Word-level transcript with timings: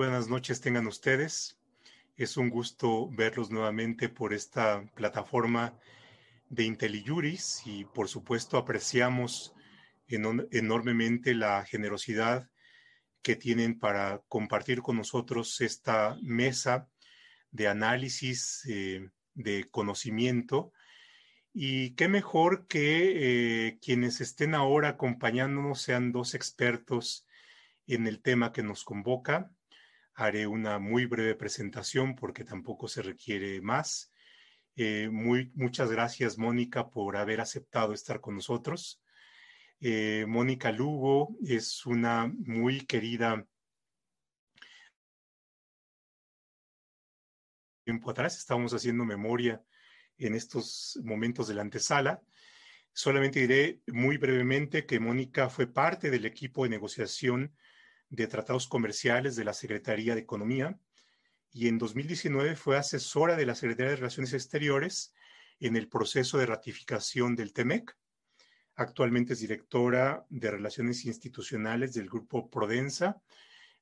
buenas 0.00 0.30
noches 0.30 0.62
tengan 0.62 0.86
ustedes. 0.86 1.58
Es 2.16 2.38
un 2.38 2.48
gusto 2.48 3.10
verlos 3.10 3.50
nuevamente 3.50 4.08
por 4.08 4.32
esta 4.32 4.82
plataforma 4.94 5.78
de 6.48 6.64
IntelliJuris 6.64 7.60
y 7.66 7.84
por 7.84 8.08
supuesto 8.08 8.56
apreciamos 8.56 9.52
enormemente 10.08 11.34
la 11.34 11.66
generosidad 11.66 12.48
que 13.20 13.36
tienen 13.36 13.78
para 13.78 14.22
compartir 14.26 14.80
con 14.80 14.96
nosotros 14.96 15.60
esta 15.60 16.16
mesa 16.22 16.88
de 17.50 17.68
análisis, 17.68 18.64
eh, 18.70 19.06
de 19.34 19.68
conocimiento. 19.70 20.72
Y 21.52 21.90
qué 21.90 22.08
mejor 22.08 22.66
que 22.68 23.66
eh, 23.66 23.78
quienes 23.82 24.22
estén 24.22 24.54
ahora 24.54 24.88
acompañándonos 24.88 25.82
sean 25.82 26.10
dos 26.10 26.32
expertos 26.32 27.26
en 27.86 28.06
el 28.06 28.22
tema 28.22 28.50
que 28.54 28.62
nos 28.62 28.82
convoca. 28.82 29.50
Haré 30.20 30.46
una 30.46 30.78
muy 30.78 31.06
breve 31.06 31.34
presentación 31.34 32.14
porque 32.14 32.44
tampoco 32.44 32.88
se 32.88 33.00
requiere 33.00 33.62
más. 33.62 34.12
Eh, 34.76 35.08
muy, 35.10 35.50
muchas 35.54 35.90
gracias, 35.90 36.36
Mónica, 36.36 36.90
por 36.90 37.16
haber 37.16 37.40
aceptado 37.40 37.94
estar 37.94 38.20
con 38.20 38.34
nosotros. 38.34 39.00
Eh, 39.80 40.26
Mónica 40.28 40.72
Lugo 40.72 41.38
es 41.42 41.86
una 41.86 42.30
muy 42.36 42.82
querida 42.82 43.46
tiempo 47.82 48.10
atrás, 48.10 48.36
estábamos 48.36 48.74
haciendo 48.74 49.06
memoria 49.06 49.64
en 50.18 50.34
estos 50.34 51.00
momentos 51.02 51.48
de 51.48 51.54
la 51.54 51.62
antesala. 51.62 52.22
Solamente 52.92 53.40
diré 53.40 53.80
muy 53.86 54.18
brevemente 54.18 54.84
que 54.84 55.00
Mónica 55.00 55.48
fue 55.48 55.66
parte 55.66 56.10
del 56.10 56.26
equipo 56.26 56.64
de 56.64 56.68
negociación 56.68 57.54
de 58.10 58.26
tratados 58.26 58.68
comerciales 58.68 59.36
de 59.36 59.44
la 59.44 59.54
Secretaría 59.54 60.14
de 60.14 60.20
Economía 60.20 60.78
y 61.52 61.68
en 61.68 61.78
2019 61.78 62.54
fue 62.56 62.76
asesora 62.76 63.36
de 63.36 63.46
la 63.46 63.54
Secretaría 63.54 63.90
de 63.90 63.96
Relaciones 63.96 64.32
Exteriores 64.34 65.14
en 65.58 65.76
el 65.76 65.88
proceso 65.88 66.38
de 66.38 66.46
ratificación 66.46 67.34
del 67.34 67.52
TEMEC. 67.52 67.96
Actualmente 68.76 69.32
es 69.32 69.40
directora 69.40 70.24
de 70.28 70.50
Relaciones 70.50 71.04
Institucionales 71.04 71.92
del 71.92 72.08
Grupo 72.08 72.48
Prodensa. 72.50 73.20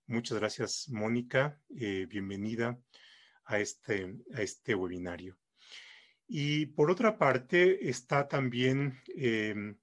Muchas 0.06 0.38
gracias, 0.38 0.88
Mónica. 0.88 1.60
Eh, 1.76 2.06
bienvenida 2.08 2.78
a 3.44 3.58
este, 3.58 4.16
a 4.34 4.42
este 4.42 4.74
webinario. 4.74 5.36
Y 6.26 6.66
por 6.66 6.90
otra 6.90 7.16
parte, 7.16 7.88
está 7.88 8.28
también 8.28 9.00
eh, 9.16 9.74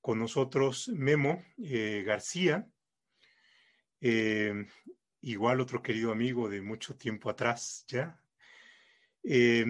con 0.00 0.18
nosotros 0.18 0.88
Memo 0.88 1.44
eh, 1.58 2.02
García, 2.06 2.68
eh, 4.00 4.66
igual 5.20 5.60
otro 5.60 5.82
querido 5.82 6.12
amigo 6.12 6.48
de 6.48 6.62
mucho 6.62 6.96
tiempo 6.96 7.30
atrás 7.30 7.84
ya. 7.88 8.22
Eh, 9.22 9.66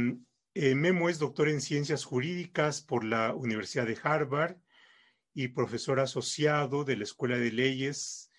eh, 0.55 0.75
Memo 0.75 1.09
es 1.09 1.19
doctor 1.19 1.49
en 1.49 1.61
ciencias 1.61 2.05
jurídicas 2.05 2.83
por 2.83 3.05
la 3.05 3.35
Universidad 3.35 3.87
de 3.87 3.99
Harvard 4.03 4.57
y 5.35 5.49
profesor 5.49 6.01
asociado 6.01 6.85
de 6.85 6.97
la 6.97 7.05
Escuela 7.05 7.39
de 7.39 7.53
Leyes 7.53 8.31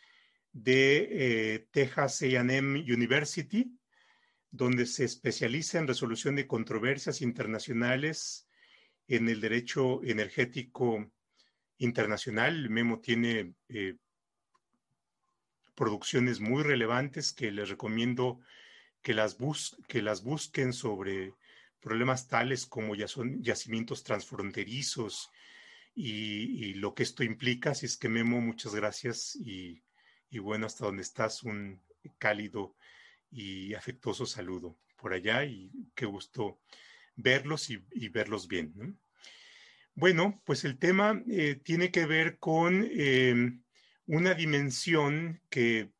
de 0.53 1.67
Texas 1.71 2.21
AM 2.21 2.75
University, 2.75 3.77
donde 4.49 4.85
se 4.85 5.05
especializa 5.05 5.79
en 5.79 5.87
resolución 5.87 6.35
de 6.35 6.47
controversias 6.47 7.21
internacionales 7.21 8.49
en 9.07 9.29
el 9.29 9.39
derecho 9.39 10.03
energético 10.03 11.09
internacional. 11.77 12.69
Memo 12.69 12.99
tiene 12.99 13.55
producciones 15.81 16.39
muy 16.39 16.61
relevantes 16.61 17.33
que 17.33 17.51
les 17.51 17.67
recomiendo 17.67 18.39
que 19.01 19.15
las, 19.15 19.35
que 19.87 20.03
las 20.03 20.21
busquen 20.21 20.73
sobre 20.73 21.33
problemas 21.79 22.27
tales 22.27 22.67
como 22.67 22.93
ya 22.93 23.07
son 23.07 23.41
yacimientos 23.41 24.03
transfronterizos 24.03 25.31
y, 25.95 26.75
lo 26.75 26.93
que 26.93 27.01
esto 27.01 27.23
implica. 27.23 27.71
Así 27.71 27.87
es 27.87 27.97
que 27.97 28.09
Memo, 28.09 28.39
muchas 28.41 28.75
gracias 28.75 29.35
y, 29.35 29.81
bueno, 30.37 30.67
hasta 30.67 30.85
donde 30.85 31.01
estás, 31.01 31.41
un 31.41 31.81
cálido 32.19 32.75
y 33.31 33.73
afectuoso 33.73 34.27
saludo 34.27 34.77
por 34.97 35.13
allá 35.13 35.45
y 35.45 35.71
qué 35.95 36.05
gusto 36.05 36.59
verlos 37.15 37.71
y, 37.71 38.09
verlos 38.09 38.47
bien. 38.47 38.99
Bueno, 39.95 40.43
pues 40.45 40.63
el 40.63 40.77
tema 40.77 41.23
eh, 41.27 41.55
tiene 41.55 41.89
que 41.89 42.05
ver 42.05 42.37
con 42.37 42.87
eh, 42.87 43.57
una 44.05 44.33
dimensión 44.33 45.41
que, 45.49 45.91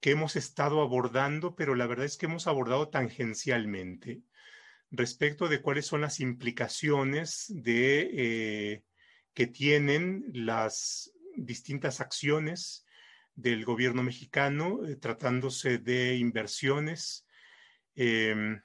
que 0.00 0.10
hemos 0.10 0.36
estado 0.36 0.80
abordando, 0.80 1.56
pero 1.56 1.74
la 1.74 1.86
verdad 1.86 2.06
es 2.06 2.16
que 2.16 2.26
hemos 2.26 2.46
abordado 2.46 2.88
tangencialmente 2.88 4.22
respecto 4.90 5.48
de 5.48 5.60
cuáles 5.60 5.86
son 5.86 6.00
las 6.00 6.20
implicaciones 6.20 7.46
de, 7.48 8.10
eh, 8.12 8.82
que 9.34 9.46
tienen 9.46 10.24
las 10.32 11.12
distintas 11.36 12.00
acciones 12.00 12.86
del 13.34 13.64
gobierno 13.64 14.02
mexicano, 14.02 14.86
eh, 14.86 14.96
tratándose 14.96 15.78
de 15.78 16.16
inversiones 16.16 17.26
em, 17.94 18.62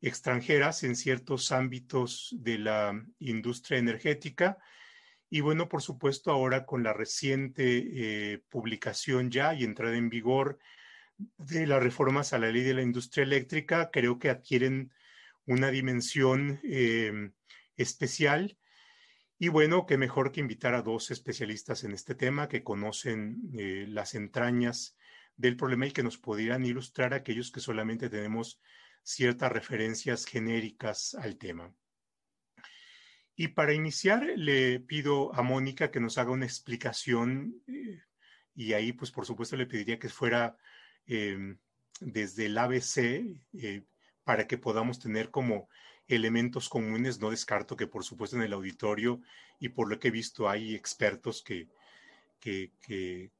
extranjeras 0.00 0.82
en 0.82 0.96
ciertos 0.96 1.52
ámbitos 1.52 2.34
de 2.38 2.58
la 2.58 3.04
industria 3.18 3.78
energética 3.78 4.58
y 5.28 5.40
bueno, 5.40 5.68
por 5.68 5.82
supuesto, 5.82 6.30
ahora 6.30 6.66
con 6.66 6.82
la 6.82 6.92
reciente 6.92 8.32
eh, 8.32 8.42
publicación 8.48 9.30
ya 9.30 9.54
y 9.54 9.64
entrada 9.64 9.96
en 9.96 10.08
vigor 10.08 10.58
de 11.38 11.66
las 11.66 11.82
reformas 11.82 12.32
a 12.32 12.38
la 12.38 12.50
ley 12.50 12.62
de 12.62 12.74
la 12.74 12.82
industria 12.82 13.24
eléctrica, 13.24 13.90
creo 13.90 14.18
que 14.18 14.30
adquieren 14.30 14.92
una 15.46 15.70
dimensión 15.70 16.60
em, 16.62 17.32
especial. 17.76 18.58
Y 19.38 19.48
bueno, 19.48 19.86
qué 19.86 19.98
mejor 19.98 20.32
que 20.32 20.40
invitar 20.40 20.74
a 20.74 20.82
dos 20.82 21.10
especialistas 21.10 21.84
en 21.84 21.92
este 21.92 22.14
tema 22.14 22.48
que 22.48 22.62
conocen 22.62 23.40
eh, 23.58 23.86
las 23.88 24.14
entrañas 24.14 24.96
del 25.36 25.56
problema 25.56 25.86
y 25.86 25.92
que 25.92 26.02
nos 26.02 26.18
pudieran 26.18 26.64
ilustrar 26.64 27.14
aquellos 27.14 27.50
que 27.50 27.60
solamente 27.60 28.08
tenemos 28.08 28.60
ciertas 29.02 29.52
referencias 29.52 30.24
genéricas 30.24 31.14
al 31.14 31.36
tema. 31.36 31.74
Y 33.36 33.48
para 33.48 33.74
iniciar, 33.74 34.24
le 34.36 34.80
pido 34.80 35.34
a 35.34 35.42
Mónica 35.42 35.90
que 35.90 36.00
nos 36.00 36.16
haga 36.16 36.30
una 36.30 36.46
explicación 36.46 37.62
eh, 37.66 38.00
y 38.54 38.72
ahí, 38.72 38.94
pues 38.94 39.10
por 39.10 39.26
supuesto, 39.26 39.56
le 39.56 39.66
pediría 39.66 39.98
que 39.98 40.08
fuera 40.08 40.56
em, 41.06 41.58
desde 42.00 42.46
el 42.46 42.56
ABC 42.56 42.96
eh, 43.52 43.84
para 44.24 44.46
que 44.46 44.56
podamos 44.56 44.98
tener 44.98 45.30
como 45.30 45.68
elementos 46.08 46.70
comunes. 46.70 47.20
No 47.20 47.30
descarto 47.30 47.76
que, 47.76 47.86
por 47.86 48.04
supuesto, 48.04 48.36
en 48.36 48.42
el 48.42 48.54
auditorio 48.54 49.20
y 49.60 49.68
por 49.68 49.90
lo 49.90 49.98
que 49.98 50.08
he 50.08 50.10
visto 50.10 50.48
hay 50.48 50.74
expertos 50.74 51.42
que, 51.42 51.68
que, 52.40 52.72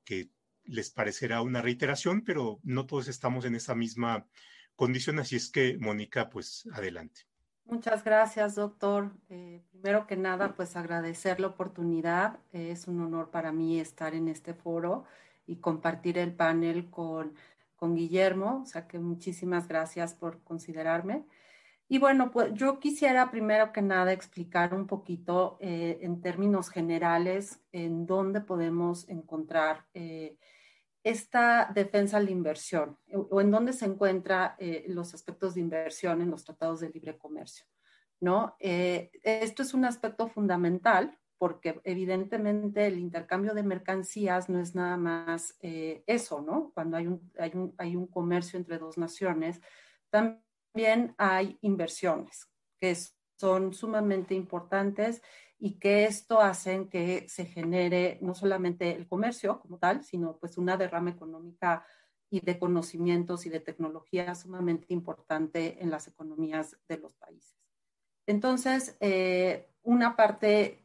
que 0.05 0.29
les 0.65 0.91
parecerá 0.91 1.41
una 1.41 1.63
reiteración, 1.63 2.23
pero 2.23 2.61
no 2.65 2.85
todos 2.85 3.09
estamos 3.09 3.47
en 3.47 3.55
esa 3.55 3.75
misma 3.75 4.27
condición. 4.75 5.19
Así 5.21 5.37
es 5.37 5.49
que, 5.49 5.79
Mónica, 5.79 6.29
pues 6.29 6.69
adelante. 6.73 7.26
Muchas 7.67 8.05
gracias, 8.05 8.55
doctor. 8.55 9.11
Eh, 9.29 9.61
primero 9.71 10.07
que 10.07 10.17
nada, 10.17 10.55
pues 10.55 10.77
agradecer 10.77 11.41
la 11.41 11.49
oportunidad. 11.49 12.39
es 12.53 12.87
un 12.87 13.01
honor 13.01 13.31
para 13.31 13.51
mí 13.51 13.81
estar 13.81 14.15
en 14.15 14.29
este 14.29 14.55
foro 14.55 15.05
y 15.47 15.57
compartir 15.57 16.17
el 16.17 16.33
panel 16.33 16.91
con, 16.91 17.35
con 17.75 17.97
Guillermo. 17.97 18.63
O 18.63 18.67
sea 18.67 18.87
que 18.87 19.01
muchísimas 19.01 19.67
gracias 19.67 20.15
por 20.15 20.43
considerarme. 20.45 21.25
Y 21.89 21.99
bueno, 21.99 22.31
pues 22.33 22.53
yo 22.55 22.81
quisiera 22.81 23.31
primero 23.31 23.73
que 23.73 23.83
nada 23.83 24.13
explicar 24.13 24.75
un 24.75 24.87
poquito 24.87 25.57
eh, 25.61 25.99
en 26.03 26.21
términos 26.21 26.69
generales 26.69 27.61
en 27.73 28.07
dónde 28.07 28.41
podemos 28.41 29.09
encontrar 29.09 29.87
eh, 29.95 30.37
esta 31.07 31.71
defensa 31.73 32.17
a 32.17 32.21
la 32.21 32.33
inversión 32.33 32.99
o 33.13 33.41
en 33.41 33.53
dónde 33.53 33.73
se 33.73 33.85
encuentran 33.85 34.55
eh, 34.59 34.87
los 34.89 35.15
aspectos 35.15 35.55
de 35.55 35.61
inversión 35.61 36.21
en 36.21 36.33
los 36.33 36.45
tratados 36.45 36.81
de 36.81 36.89
libre 36.89 37.17
comercio. 37.17 37.65
¿no? 38.19 38.57
Eh, 38.59 39.13
esto 39.23 39.63
es 39.63 39.73
un 39.73 39.85
aspecto 39.85 40.27
fundamental 40.27 41.17
porque 41.39 41.81
evidentemente 41.85 42.89
el 42.89 42.99
intercambio 42.99 43.55
de 43.55 43.63
mercancías 43.63 44.49
no 44.49 44.59
es 44.59 44.75
nada 44.75 44.97
más 44.97 45.57
eh, 45.61 46.03
eso, 46.09 46.41
¿no? 46.41 46.73
Cuando 46.75 46.97
hay 46.97 47.07
un, 47.07 47.31
hay, 47.39 47.53
un, 47.55 47.73
hay 47.79 47.95
un 47.95 48.09
comercio 48.09 48.59
entre 48.59 48.79
dos 48.79 48.99
naciones, 48.99 49.61
también 50.11 51.15
hay 51.19 51.57
inversiones 51.61 52.49
que 52.81 52.97
son 53.39 53.75
sumamente 53.75 54.35
importantes 54.35 55.23
y 55.59 55.79
que 55.79 56.05
esto 56.05 56.41
hace 56.41 56.89
que 56.89 57.29
se 57.29 57.47
genere 57.47 58.19
no 58.21 58.35
solamente 58.35 58.95
el 58.95 59.07
comercio 59.07 59.61
como 59.61 59.79
tal, 59.79 60.05
sino 60.05 60.37
pues 60.39 60.59
una 60.59 60.77
derrama 60.77 61.11
económica 61.11 61.85
y 62.29 62.41
de 62.41 62.59
conocimientos 62.59 63.47
y 63.47 63.51
de 63.51 63.61
tecnología 63.61 64.35
sumamente 64.35 64.87
importante 64.93 65.83
en 65.83 65.91
las 65.91 66.09
economías 66.09 66.77
de 66.89 66.99
los 66.99 67.15
países. 67.15 67.57
Entonces, 68.27 68.97
eh, 69.01 69.71
una 69.83 70.17
parte 70.17 70.85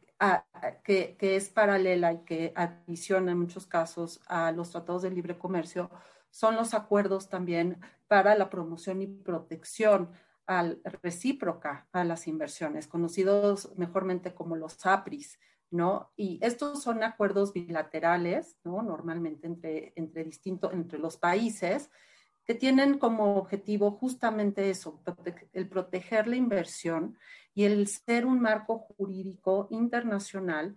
que, 0.83 1.15
que, 1.17 1.35
es 1.35 1.49
paralela 1.49 2.13
y 2.13 2.19
que 2.19 2.53
adiciona 2.55 3.31
en 3.31 3.39
muchos 3.39 3.65
casos 3.65 4.21
a 4.27 4.51
los 4.51 4.69
tratados 4.69 5.01
de 5.01 5.09
libre 5.09 5.39
comercio 5.39 5.89
son 6.29 6.55
los 6.55 6.75
acuerdos 6.75 7.27
también 7.27 7.81
para 8.07 8.35
la 8.35 8.49
promoción 8.49 9.01
y 9.01 9.07
protección 9.07 10.11
al, 10.59 10.81
recíproca 11.01 11.87
a 11.91 12.03
las 12.03 12.27
inversiones, 12.27 12.87
conocidos 12.87 13.71
mejormente 13.77 14.33
como 14.33 14.55
los 14.55 14.85
APRIS, 14.85 15.39
¿no? 15.69 16.11
Y 16.17 16.39
estos 16.41 16.83
son 16.83 17.03
acuerdos 17.03 17.53
bilaterales, 17.53 18.57
¿no? 18.63 18.81
Normalmente 18.81 19.47
entre, 19.47 19.93
entre, 19.95 20.23
distinto, 20.23 20.71
entre 20.71 20.99
los 20.99 21.17
países, 21.17 21.89
que 22.45 22.55
tienen 22.55 22.97
como 22.97 23.35
objetivo 23.35 23.91
justamente 23.91 24.69
eso, 24.69 25.01
el 25.53 25.69
proteger 25.69 26.27
la 26.27 26.35
inversión 26.35 27.17
y 27.53 27.63
el 27.63 27.87
ser 27.87 28.25
un 28.25 28.41
marco 28.41 28.79
jurídico 28.79 29.67
internacional 29.69 30.75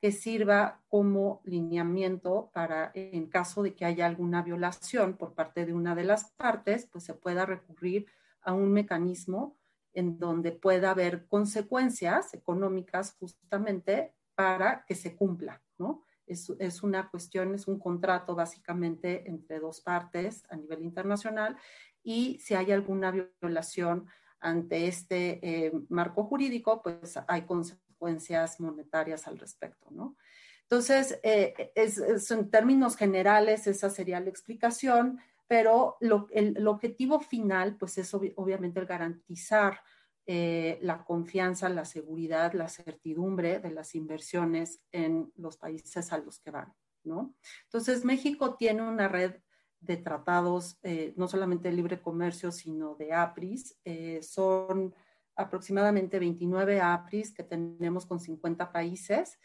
que 0.00 0.12
sirva 0.12 0.82
como 0.88 1.40
lineamiento 1.44 2.50
para, 2.52 2.90
en 2.94 3.26
caso 3.26 3.62
de 3.62 3.74
que 3.74 3.86
haya 3.86 4.04
alguna 4.04 4.42
violación 4.42 5.16
por 5.16 5.32
parte 5.32 5.64
de 5.64 5.72
una 5.72 5.94
de 5.94 6.04
las 6.04 6.30
partes, 6.32 6.86
pues 6.92 7.04
se 7.04 7.14
pueda 7.14 7.46
recurrir 7.46 8.06
a 8.06 8.23
un 8.52 8.72
mecanismo 8.72 9.56
en 9.92 10.18
donde 10.18 10.52
pueda 10.52 10.90
haber 10.90 11.26
consecuencias 11.26 12.34
económicas 12.34 13.16
justamente 13.18 14.14
para 14.34 14.84
que 14.86 14.94
se 14.94 15.16
cumpla, 15.16 15.62
¿no? 15.78 16.02
Es, 16.26 16.50
es, 16.58 16.82
una 16.82 17.10
cuestión, 17.10 17.54
es 17.54 17.68
un 17.68 17.78
contrato 17.78 18.34
básicamente 18.34 19.28
entre 19.28 19.60
dos 19.60 19.80
partes 19.80 20.42
a 20.48 20.56
nivel 20.56 20.82
internacional 20.82 21.56
y 22.02 22.38
si 22.40 22.54
hay 22.54 22.72
alguna 22.72 23.28
violación 23.40 24.06
ante 24.40 24.86
este 24.86 25.40
eh, 25.42 25.72
marco 25.88 26.24
jurídico, 26.24 26.82
pues 26.82 27.18
hay 27.26 27.42
consecuencias 27.42 28.60
monetarias 28.60 29.26
al 29.26 29.38
respecto, 29.38 29.88
¿no? 29.90 30.16
Entonces, 30.62 31.18
eh, 31.22 31.72
es, 31.74 31.98
en 32.30 32.50
términos 32.50 32.96
generales, 32.96 33.66
esa 33.66 33.90
sería 33.90 34.20
la 34.20 34.30
explicación, 34.30 35.18
pero 35.54 35.96
lo, 36.00 36.26
el, 36.32 36.66
objetivo 36.66 37.20
final, 37.20 37.76
pues 37.76 37.96
es 37.96 38.12
obviamente 38.12 38.80
el 38.80 38.86
garantizar 38.86 39.78
eh, 40.26 40.80
la 40.82 41.04
confianza, 41.04 41.68
la 41.68 41.84
seguridad, 41.84 42.54
la 42.54 42.68
certidumbre 42.68 43.60
de 43.60 43.70
las 43.70 43.94
inversiones 43.94 44.82
en 44.90 45.32
los 45.36 45.56
países 45.56 46.12
a 46.12 46.18
los 46.18 46.40
que 46.40 46.50
van, 46.50 46.74
¿no? 47.04 47.36
Entonces, 47.66 48.04
México 48.04 48.56
tiene 48.56 48.82
una 48.82 49.06
red 49.06 49.36
de 49.78 49.96
tratados, 49.96 50.76
eh, 50.82 51.14
no 51.16 51.28
solamente 51.28 51.68
de 51.68 51.76
libre 51.76 52.02
comercio, 52.02 52.50
sino 52.50 52.96
de 52.96 53.12
APRIS. 53.12 53.78
Eh, 53.84 54.24
son 54.24 54.92
aproximadamente 55.36 56.18
29 56.18 56.80
APRIS 56.80 57.32
que 57.32 57.44
tenemos 57.44 58.06
con 58.06 58.18
50 58.18 58.72
países 58.72 59.38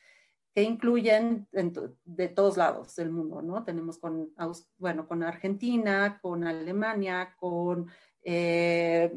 que 0.53 0.63
incluyen 0.63 1.47
de 1.51 2.27
todos 2.29 2.57
lados 2.57 2.95
del 2.95 3.11
mundo, 3.11 3.41
¿no? 3.41 3.63
Tenemos 3.63 3.99
con, 3.99 4.33
bueno, 4.77 5.07
con 5.07 5.23
Argentina, 5.23 6.19
con 6.21 6.43
Alemania, 6.43 7.35
con 7.37 7.87
eh, 8.23 9.15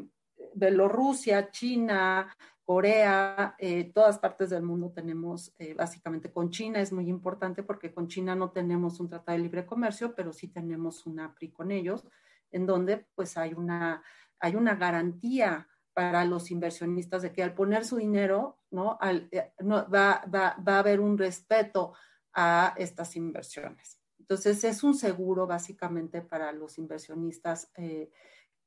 Bielorrusia, 0.53 1.49
China, 1.49 2.35
Corea, 2.63 3.55
eh, 3.57 3.91
todas 3.93 4.19
partes 4.19 4.51
del 4.51 4.63
mundo 4.63 4.91
tenemos, 4.91 5.53
eh, 5.57 5.73
básicamente 5.73 6.31
con 6.31 6.49
China 6.49 6.79
es 6.79 6.93
muy 6.93 7.09
importante 7.09 7.61
porque 7.61 7.93
con 7.93 8.07
China 8.07 8.35
no 8.35 8.51
tenemos 8.51 8.99
un 8.99 9.09
tratado 9.09 9.37
de 9.37 9.43
libre 9.43 9.65
comercio, 9.65 10.15
pero 10.15 10.31
sí 10.31 10.47
tenemos 10.47 11.05
una 11.05 11.25
APRI 11.25 11.51
con 11.51 11.71
ellos, 11.71 12.05
en 12.51 12.65
donde 12.65 13.05
pues 13.15 13.37
hay 13.37 13.53
una, 13.53 14.01
hay 14.39 14.55
una 14.55 14.75
garantía 14.75 15.67
para 15.93 16.25
los 16.25 16.51
inversionistas 16.51 17.21
de 17.21 17.31
que 17.31 17.43
al 17.43 17.53
poner 17.53 17.85
su 17.85 17.97
dinero, 17.97 18.59
¿no? 18.71 18.97
Eh, 19.31 19.53
no 19.59 19.87
va, 19.89 20.23
va, 20.33 20.57
va, 20.67 20.75
a 20.75 20.79
haber 20.79 20.99
un 20.99 21.17
respeto 21.17 21.93
a 22.33 22.73
estas 22.77 23.15
inversiones. 23.15 23.99
Entonces 24.19 24.63
es 24.63 24.83
un 24.83 24.95
seguro 24.95 25.45
básicamente 25.45 26.21
para 26.21 26.51
los 26.51 26.77
inversionistas 26.77 27.71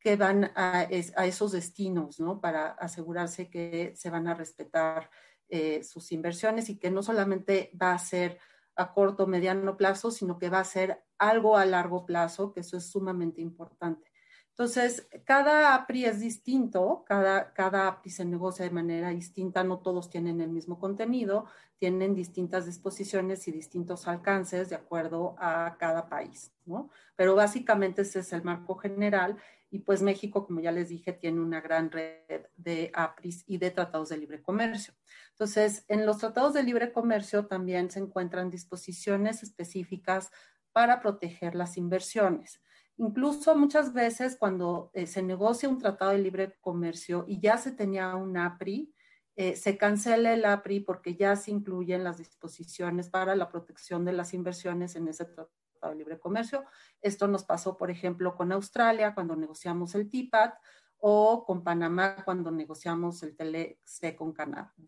que 0.07 0.15
van 0.15 0.53
a, 0.55 0.83
esos 0.85 1.53
destinos, 1.53 2.21
¿no? 2.21 2.41
Para 2.41 2.69
asegurarse 2.69 3.51
que 3.51 3.93
se 3.97 4.11
van 4.11 4.29
a 4.29 4.35
respetar 4.35 5.11
eh, 5.49 5.83
sus 5.83 6.13
inversiones 6.13 6.69
y 6.69 6.79
que 6.79 6.91
no 6.91 7.03
solamente 7.03 7.73
va 7.81 7.93
a 7.93 7.99
ser 7.99 8.39
a 8.77 8.93
corto 8.93 9.25
o 9.25 9.27
mediano 9.27 9.77
plazo, 9.77 10.11
sino 10.11 10.39
que 10.39 10.51
va 10.51 10.61
a 10.61 10.65
ser 10.65 11.03
algo 11.19 11.57
a 11.57 11.65
largo 11.65 12.07
plazo, 12.07 12.53
que 12.53 12.61
eso 12.61 12.77
es 12.77 12.89
sumamente 12.89 13.41
importante. 13.41 14.13
Entonces, 14.59 15.07
cada 15.27 15.75
APRI 15.75 16.07
es 16.07 16.19
distinto, 16.19 17.05
cada, 17.07 17.53
cada 17.53 18.01
se 18.07 18.25
negocia 18.25 18.65
de 18.65 18.71
manera 18.71 19.11
distinta, 19.11 19.63
no 19.65 19.81
todos 19.81 20.09
tienen 20.09 20.41
el 20.41 20.49
mismo 20.49 20.79
contenido, 20.79 21.45
tienen 21.77 22.15
distintas 22.15 22.65
disposiciones 22.65 23.47
y 23.49 23.53
distintos 23.53 24.09
alcances 24.09 24.71
de 24.71 24.77
acuerdo 24.77 25.37
a 25.39 25.77
cada 25.79 26.09
país, 26.09 26.55
¿no? 26.65 26.89
Pero 27.17 27.35
básicamente 27.35 28.01
ese 28.01 28.21
es 28.21 28.33
el 28.33 28.45
marco 28.45 28.77
general 28.77 29.37
y 29.71 29.81
pues 29.81 30.01
México, 30.01 30.47
como 30.47 30.61
ya 30.61 30.73
les 30.73 30.89
dije, 30.89 31.13
tiene 31.13 31.43
una 31.43 31.61
gran 31.61 31.91
red 31.91 32.47
de 32.57 32.91
APRIS 32.95 33.45
y 33.47 33.59
de 33.59 33.71
tratados 33.71 34.09
de 34.09 34.17
libre 34.17 34.41
comercio. 34.41 34.95
Entonces, 35.33 35.85
en 35.89 36.07
los 36.07 36.17
tratados 36.17 36.55
de 36.55 36.63
libre 36.63 36.93
comercio 36.93 37.45
también 37.45 37.91
se 37.91 37.99
encuentran 37.99 38.49
disposiciones 38.49 39.43
específicas 39.43 40.31
para 40.73 41.01
proteger 41.01 41.55
las 41.55 41.77
inversiones. 41.77 42.63
Incluso 42.99 43.55
muchas 43.57 43.93
veces 43.93 44.37
cuando 44.37 44.91
eh, 44.95 45.07
se 45.07 45.23
negocia 45.23 45.69
un 45.69 45.79
tratado 45.79 46.13
de 46.13 46.19
libre 46.19 46.57
comercio 46.61 47.25
y 47.29 47.41
ya 47.41 47.59
se 47.59 47.73
tenía 47.73 48.15
un 48.17 48.37
APRI, 48.37 48.93
eh, 49.37 49.55
se 49.55 49.77
cancela 49.77 50.33
el 50.33 50.47
APRI 50.47 50.81
porque 50.81 51.15
ya 51.15 51.37
se 51.37 51.51
incluyen 51.51 52.05
las 52.05 52.17
disposiciones 52.17 53.11
para 53.11 53.37
la 53.37 53.51
protección 53.51 54.05
de 54.07 54.15
las 54.15 54.33
inversiones 54.33 54.97
en 54.97 55.09
ese 55.09 55.27
tratado 55.27 55.51
de 55.91 55.95
Libre 55.95 56.19
Comercio. 56.19 56.65
Esto 57.03 57.29
nos 57.29 57.45
pasó, 57.45 57.77
por 57.77 57.91
ejemplo, 57.91 58.35
con 58.35 58.51
Australia 58.53 59.15
cuando 59.15 59.37
negociamos 59.37 59.95
el 59.95 60.09
TIPAT 60.09 60.55
o 60.99 61.45
con 61.45 61.63
Panamá 61.63 62.17
cuando 62.25 62.51
negociamos 62.51 63.23
el 63.23 63.37
TLC 63.37 64.17
con, 64.17 64.33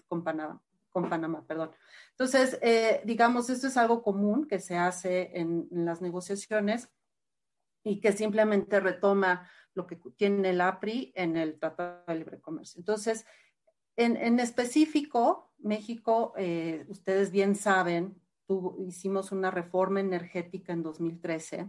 con, 0.07 0.25
Panamá, 0.25 0.63
con 0.89 1.09
Panamá. 1.09 1.45
Perdón. 1.47 1.71
Entonces, 2.11 2.59
eh, 2.63 3.03
digamos, 3.05 3.51
esto 3.51 3.67
es 3.67 3.77
algo 3.77 4.03
común 4.03 4.47
que 4.49 4.61
se 4.61 4.77
hace 4.77 5.31
en, 5.39 5.69
las 5.71 6.01
negociaciones 6.01 6.89
y 7.89 8.01
que 8.01 8.13
simplemente 8.13 8.81
retoma 8.81 9.49
lo 9.75 9.87
que 9.87 9.97
tiene 10.17 10.51
el 10.51 10.61
APRI 10.61 11.13
en 11.15 11.37
el 11.37 11.59
Tratado 11.59 12.05
de 12.07 12.15
Libre 12.15 12.41
Comercio. 12.41 12.79
Entonces, 12.79 13.25
en, 13.97 14.17
en 14.17 14.41
específico, 14.41 15.53
México, 15.59 16.33
eh, 16.37 16.85
ustedes 16.89 17.31
bien 17.31 17.55
saben, 17.55 18.21
hicimos 18.87 19.33
una 19.33 19.51
reforma 19.51 20.01
energética 20.01 20.73
en 20.73 20.83
2013 20.83 21.69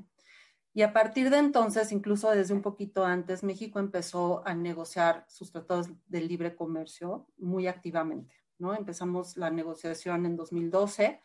y 0.73 0.83
a 0.83 0.93
partir 0.93 1.29
de 1.29 1.37
entonces, 1.37 1.91
incluso 1.91 2.29
desde 2.29 2.53
un 2.53 2.61
poquito 2.61 3.03
antes, 3.03 3.43
México 3.43 3.79
empezó 3.79 4.45
a 4.47 4.53
negociar 4.53 5.25
sus 5.27 5.51
tratados 5.51 5.87
de 6.07 6.21
libre 6.21 6.55
comercio 6.55 7.27
muy 7.37 7.67
activamente, 7.67 8.35
¿no? 8.59 8.75
Empezamos 8.75 9.35
la 9.35 9.49
negociación 9.49 10.25
en 10.25 10.37
2012 10.37 11.19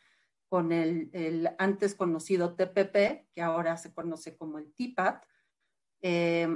con 0.49 0.73
el, 0.73 1.11
el 1.13 1.51
antes 1.59 1.95
conocido 1.95 2.55
TPP, 2.55 3.29
que 3.35 3.43
ahora 3.43 3.77
se 3.77 3.93
conoce 3.93 4.37
como 4.37 4.59
el 4.59 4.73
TIPAT. 4.73 5.25
Eh, 6.03 6.49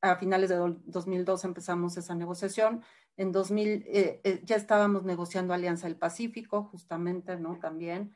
a 0.00 0.16
finales 0.16 0.48
de 0.48 0.56
2012 0.56 1.46
empezamos 1.46 1.96
esa 1.96 2.14
negociación. 2.14 2.82
En 3.16 3.32
2000 3.32 3.68
eh, 3.86 4.20
eh, 4.22 4.40
ya 4.44 4.56
estábamos 4.56 5.04
negociando 5.04 5.52
Alianza 5.52 5.88
del 5.88 5.96
Pacífico, 5.96 6.64
justamente, 6.64 7.36
¿no? 7.36 7.58
También. 7.58 8.14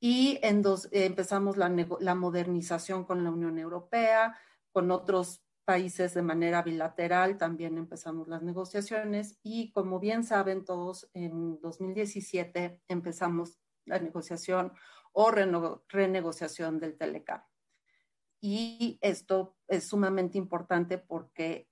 Y 0.00 0.38
en 0.42 0.62
dos, 0.62 0.86
eh, 0.92 1.06
empezamos 1.06 1.56
la, 1.56 1.68
la, 2.00 2.14
modernización 2.14 3.04
con 3.04 3.24
la 3.24 3.30
Unión 3.30 3.58
Europea, 3.58 4.38
con 4.72 4.90
otros 4.90 5.42
países 5.64 6.14
de 6.14 6.22
manera 6.22 6.62
bilateral, 6.62 7.38
también 7.38 7.76
empezamos 7.76 8.28
las 8.28 8.42
negociaciones. 8.42 9.38
Y 9.42 9.72
como 9.72 9.98
bien 9.98 10.22
saben 10.22 10.64
todos, 10.64 11.10
en 11.12 11.60
2017 11.60 12.82
empezamos 12.86 13.58
la 13.86 13.98
negociación 13.98 14.72
o 15.12 15.30
renegociación 15.30 16.78
del 16.78 16.96
Telecam. 16.96 17.42
Y 18.40 18.98
esto 19.00 19.56
es 19.66 19.88
sumamente 19.88 20.36
importante 20.36 20.98
porque 20.98 21.70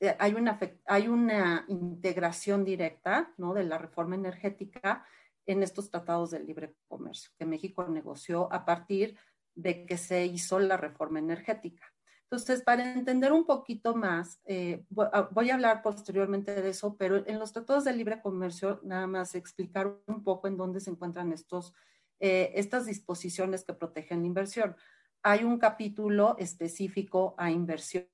eh, 0.00 0.16
hay 0.18 0.34
una, 0.34 0.58
hay 0.86 1.08
una 1.08 1.66
integración 1.68 2.64
directa 2.64 3.34
¿no? 3.36 3.52
de 3.52 3.64
la 3.64 3.76
reforma 3.76 4.14
energética 4.14 5.04
en 5.46 5.62
estos 5.62 5.90
tratados 5.90 6.30
de 6.30 6.40
libre 6.40 6.74
comercio 6.88 7.30
que 7.38 7.44
México 7.44 7.86
negoció 7.86 8.50
a 8.52 8.64
partir 8.64 9.18
de 9.54 9.84
que 9.84 9.98
se 9.98 10.24
hizo 10.24 10.58
la 10.58 10.76
reforma 10.76 11.18
energética. 11.18 11.89
Entonces, 12.30 12.62
para 12.62 12.92
entender 12.92 13.32
un 13.32 13.44
poquito 13.44 13.96
más, 13.96 14.40
eh, 14.44 14.84
voy 14.88 15.50
a 15.50 15.54
hablar 15.54 15.82
posteriormente 15.82 16.54
de 16.54 16.70
eso, 16.70 16.96
pero 16.96 17.26
en 17.26 17.40
los 17.40 17.52
tratados 17.52 17.84
de 17.84 17.92
libre 17.92 18.20
comercio, 18.22 18.80
nada 18.84 19.08
más 19.08 19.34
explicar 19.34 19.98
un 20.06 20.22
poco 20.22 20.46
en 20.46 20.56
dónde 20.56 20.78
se 20.78 20.90
encuentran 20.90 21.32
estos, 21.32 21.74
eh, 22.20 22.52
estas 22.54 22.86
disposiciones 22.86 23.64
que 23.64 23.74
protegen 23.74 24.20
la 24.20 24.26
inversión 24.26 24.76
hay 25.22 25.44
un 25.44 25.58
capítulo 25.58 26.36
específico 26.38 27.34
a 27.36 27.50
inversión, 27.50 28.06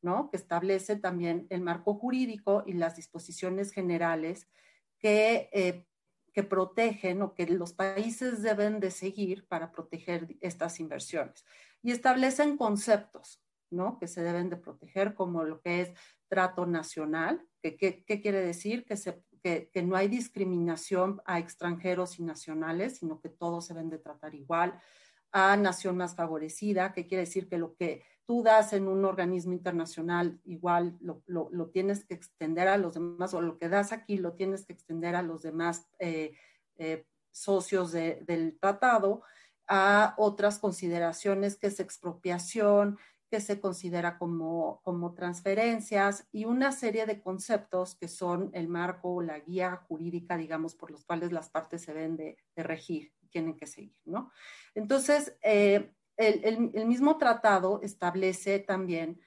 ¿no? 0.00 0.30
Que 0.30 0.36
establece 0.36 0.96
también 0.96 1.46
el 1.50 1.60
marco 1.60 1.94
jurídico 1.94 2.62
y 2.66 2.72
las 2.72 2.96
disposiciones 2.96 3.70
generales 3.70 4.48
que, 4.98 5.50
eh, 5.52 5.86
que 6.32 6.42
protegen 6.42 7.22
o 7.22 7.34
que 7.34 7.46
los 7.46 7.74
países 7.74 8.42
deben 8.42 8.80
de 8.80 8.90
seguir 8.90 9.46
para 9.46 9.72
proteger 9.72 10.36
estas 10.40 10.80
inversiones. 10.80 11.44
y 11.86 11.90
establecen 11.90 12.56
conceptos, 12.56 13.43
¿no? 13.74 13.98
Que 13.98 14.08
se 14.08 14.22
deben 14.22 14.50
de 14.50 14.56
proteger, 14.56 15.14
como 15.14 15.44
lo 15.44 15.60
que 15.60 15.82
es 15.82 15.92
trato 16.28 16.66
nacional, 16.66 17.46
que, 17.62 17.76
¿qué 17.76 18.20
quiere 18.20 18.40
decir? 18.40 18.84
Que, 18.84 18.96
se, 18.96 19.22
que, 19.42 19.70
que, 19.72 19.82
no 19.82 19.96
hay 19.96 20.08
discriminación 20.08 21.20
a 21.24 21.38
extranjeros 21.38 22.18
y 22.18 22.22
nacionales, 22.22 22.98
sino 22.98 23.20
que 23.20 23.28
todos 23.28 23.66
se 23.66 23.74
deben 23.74 23.90
de 23.90 23.98
tratar 23.98 24.34
igual, 24.34 24.80
a 25.32 25.56
nación 25.56 25.96
más 25.96 26.14
favorecida, 26.14 26.92
que 26.92 27.06
quiere 27.06 27.24
decir 27.24 27.48
que 27.48 27.58
lo 27.58 27.74
que 27.74 28.04
tú 28.26 28.42
das 28.42 28.72
en 28.72 28.88
un 28.88 29.04
organismo 29.04 29.52
internacional 29.52 30.40
igual 30.44 30.96
lo, 31.00 31.22
lo, 31.26 31.48
lo, 31.50 31.70
tienes 31.70 32.04
que 32.04 32.14
extender 32.14 32.68
a 32.68 32.78
los 32.78 32.94
demás, 32.94 33.34
o 33.34 33.40
lo 33.40 33.58
que 33.58 33.68
das 33.68 33.92
aquí 33.92 34.16
lo 34.16 34.34
tienes 34.34 34.64
que 34.64 34.72
extender 34.72 35.14
a 35.16 35.22
los 35.22 35.42
demás 35.42 35.88
eh, 35.98 36.34
eh, 36.76 37.04
socios 37.32 37.92
de, 37.92 38.22
del 38.26 38.58
tratado, 38.58 39.22
a 39.66 40.14
otras 40.18 40.58
consideraciones 40.58 41.56
que 41.56 41.68
es 41.68 41.80
expropiación, 41.80 42.98
que 43.34 43.40
se 43.40 43.58
considera 43.58 44.16
como, 44.16 44.80
como 44.84 45.12
transferencias 45.12 46.24
y 46.30 46.44
una 46.44 46.70
serie 46.70 47.04
de 47.04 47.20
conceptos 47.20 47.96
que 47.96 48.06
son 48.06 48.50
el 48.52 48.68
marco, 48.68 49.22
la 49.22 49.40
guía 49.40 49.74
jurídica, 49.88 50.36
digamos, 50.36 50.76
por 50.76 50.92
los 50.92 51.04
cuales 51.04 51.32
las 51.32 51.50
partes 51.50 51.82
se 51.82 51.92
deben 51.92 52.16
de, 52.16 52.36
de 52.54 52.62
regir, 52.62 53.12
tienen 53.30 53.56
que 53.56 53.66
seguir, 53.66 53.96
¿no? 54.04 54.30
Entonces, 54.76 55.36
eh, 55.42 55.92
el, 56.16 56.70
el, 56.74 56.86
mismo 56.86 57.18
tratado 57.18 57.80
establece 57.82 58.60
también 58.60 59.20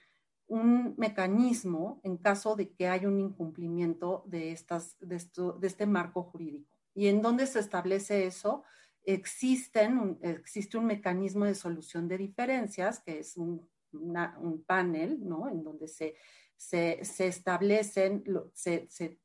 un 0.48 0.96
mecanismo 0.98 2.00
en 2.06 2.16
caso 2.16 2.56
de 2.56 2.70
que 2.72 2.88
haya 2.88 3.10
un 3.10 3.20
incumplimiento 3.20 4.24
de, 4.26 4.54
estas, 4.54 4.96
de, 5.02 5.18
esto, 5.18 5.52
de 5.52 5.68
este 5.68 5.86
marco 5.86 6.24
jurídico. 6.24 6.72
¿Y 6.94 7.08
en 7.08 7.22
dónde 7.22 7.46
se 7.46 7.60
establece 7.60 8.26
eso? 8.26 8.64
Existen, 9.04 10.18
existe 10.22 10.78
un 10.78 10.86
mecanismo 10.86 11.44
de 11.44 11.56
solución 11.56 12.08
de 12.08 12.18
diferencias, 12.18 13.02
que 13.02 13.20
es 13.20 13.36
un, 13.36 13.68
un 13.98 14.64
panel, 14.66 15.20
¿no? 15.28 15.50
En 15.50 15.64
donde 15.64 15.88
se, 15.88 16.16
se, 16.56 17.00
se 17.04 17.28
establecen, 17.28 18.24
se, 18.54 18.88
se, 18.90 19.20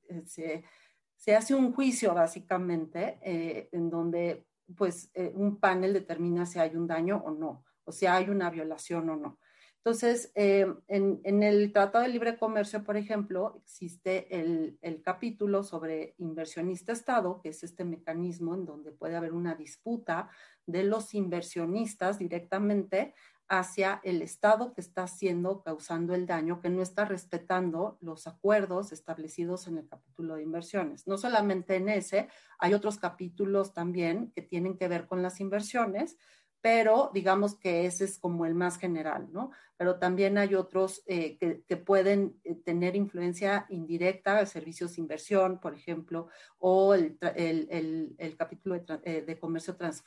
se, 1.17 1.35
hace 1.35 1.55
un 1.55 1.73
juicio 1.73 2.15
básicamente, 2.15 3.19
eh, 3.23 3.69
en 3.73 3.91
donde 3.91 4.47
pues 4.77 5.11
eh, 5.15 5.33
un 5.35 5.59
panel 5.59 5.93
determina 5.93 6.47
si 6.47 6.59
hay 6.59 6.77
un 6.77 6.87
daño 6.87 7.23
o 7.25 7.31
no, 7.31 7.65
o 7.85 7.93
si 7.93 8.07
hay 8.07 8.29
una 8.29 8.51
violación 8.51 9.09
o 9.11 9.17
no. 9.17 9.39
Entonces, 9.85 10.31
eh, 10.37 10.73
en, 10.87 11.21
en, 11.25 11.43
el 11.43 11.73
Tratado 11.73 12.05
de 12.05 12.11
Libre 12.11 12.39
Comercio, 12.39 12.85
por 12.85 12.97
ejemplo, 12.97 13.61
existe 13.65 14.39
el, 14.39 14.79
el, 14.81 15.03
capítulo 15.03 15.65
sobre 15.65 16.15
inversionista-Estado, 16.19 17.41
que 17.43 17.49
es 17.49 17.65
este 17.65 17.85
mecanismo 17.85 18.55
en 18.55 18.65
donde 18.65 18.93
puede 18.93 19.17
haber 19.17 19.33
una 19.33 19.57
disputa 19.57 20.31
de 20.67 20.85
los 20.85 21.15
inversionistas 21.15 22.21
directamente 22.21 23.17
hacia 23.53 24.01
el 24.03 24.23
Estado 24.23 24.73
que 24.73 24.81
está 24.81 25.03
haciendo, 25.03 25.63
causando 25.63 26.15
el 26.15 26.25
daño, 26.25 26.63
que 26.63 26.71
no 26.71 26.81
está 26.81 27.05
respetando 27.05 27.99
los 28.01 28.27
acuerdos 28.27 28.93
establecidos 28.93 29.67
en 29.69 29.77
el 29.77 29.87
capítulo 29.87 30.37
de 30.37 30.43
inversiones. 30.43 31.07
No 31.07 31.19
solamente 31.19 31.77
en 31.77 31.91
ese, 31.91 32.29
hay 32.59 32.73
otros 32.73 32.97
capítulos 32.97 33.75
también 33.75 34.33
que 34.35 34.41
tienen 34.41 34.79
que 34.79 34.89
ver 34.89 35.07
con 35.07 35.21
las 35.21 35.39
inversiones, 35.39 36.17
pero 36.63 37.11
digamos 37.13 37.55
que 37.55 37.85
ese 37.85 38.05
es 38.07 38.19
como 38.19 38.47
el 38.47 38.55
más 38.55 38.79
general, 38.79 39.29
¿no? 39.33 39.51
Pero 39.77 39.99
también 39.99 40.39
hay 40.39 40.55
otros 40.55 41.03
eh, 41.07 41.37
que, 41.37 41.77
pueden 41.77 42.41
eh, 42.45 42.55
tener 42.55 42.97
influencia 42.97 43.67
indirecta, 43.69 44.47
servicios 44.47 44.97
de 44.97 45.03
inversión, 45.03 45.61
por 45.61 45.75
ejemplo, 45.75 46.29
o 46.59 46.95
el, 46.95 47.19
el, 47.37 48.15
el, 48.17 48.37
capítulo 48.39 48.77
de, 48.79 49.01
eh, 49.05 49.39
comercio 49.39 49.77
trans, 49.77 50.05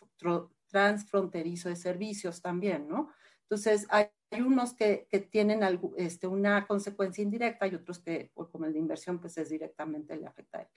transfronterizo 0.67 1.69
de 1.69 1.75
servicios 1.75 2.41
también, 2.41 2.87
¿no? 2.87 3.11
Entonces, 3.45 3.87
hay, 3.89 4.07
unos 4.31 4.73
que, 4.73 5.07
tienen 5.31 5.61
este, 5.97 6.27
una 6.27 6.67
consecuencia 6.67 7.21
indirecta 7.21 7.67
y 7.67 7.75
otros 7.75 7.99
que, 7.99 8.31
como 8.51 8.65
el 8.65 8.73
de 8.73 8.79
inversión, 8.79 9.19
pues 9.19 9.37
es 9.37 9.49
directamente 9.49 10.17
le 10.17 10.27
afecta 10.27 10.57
a 10.57 10.61
él. 10.63 10.67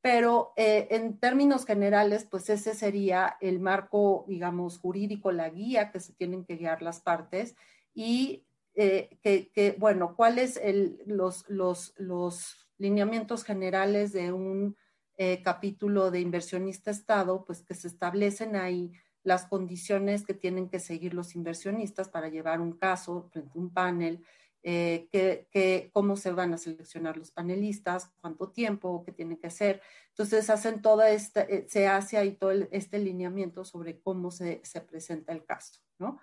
Pero 0.00 0.52
eh, 0.56 0.86
en 0.90 1.18
términos 1.18 1.64
generales, 1.64 2.26
pues 2.30 2.50
ese 2.50 2.74
sería 2.74 3.36
el 3.40 3.58
marco, 3.58 4.26
digamos, 4.28 4.78
jurídico, 4.78 5.32
la 5.32 5.48
guía 5.48 5.90
que 5.90 5.98
se 5.98 6.12
tienen 6.12 6.44
que 6.44 6.56
guiar 6.56 6.82
las 6.82 7.00
partes 7.00 7.56
y 7.94 8.44
eh, 8.74 9.18
que, 9.22 9.74
bueno, 9.78 10.14
cuáles 10.14 10.60
los, 11.06 11.48
los, 11.48 11.94
los 11.96 12.68
lineamientos 12.76 13.44
generales 13.44 14.12
de 14.12 14.32
un 14.32 14.76
eh, 15.16 15.42
capítulo 15.42 16.10
de 16.10 16.20
inversionista 16.20 16.90
Estado, 16.90 17.44
pues 17.44 17.62
que 17.62 17.74
se 17.74 17.86
establecen 17.88 18.56
ahí 18.56 18.92
las 19.24 19.46
condiciones 19.46 20.24
que 20.24 20.34
tienen 20.34 20.68
que 20.68 20.78
seguir 20.78 21.14
los 21.14 21.34
inversionistas 21.34 22.08
para 22.08 22.28
llevar 22.28 22.60
un 22.60 22.72
caso 22.72 23.28
frente 23.32 23.58
a 23.58 23.60
un 23.60 23.70
panel, 23.70 24.22
eh, 24.66 25.08
que, 25.12 25.46
que, 25.50 25.90
cómo 25.92 26.16
se 26.16 26.32
van 26.32 26.54
a 26.54 26.58
seleccionar 26.58 27.18
los 27.18 27.30
panelistas, 27.30 28.10
cuánto 28.20 28.50
tiempo, 28.50 29.02
qué 29.04 29.12
tienen 29.12 29.36
que 29.36 29.48
hacer. 29.48 29.82
Entonces 30.08 30.48
hacen 30.48 30.80
toda 30.80 31.10
esta, 31.10 31.42
eh, 31.42 31.66
se 31.68 31.86
hace 31.86 32.16
ahí 32.16 32.32
todo 32.32 32.52
este 32.70 32.98
lineamiento 32.98 33.64
sobre 33.64 34.00
cómo 34.00 34.30
se, 34.30 34.62
se, 34.64 34.80
presenta 34.80 35.32
el 35.32 35.44
caso, 35.44 35.82
¿no? 35.98 36.18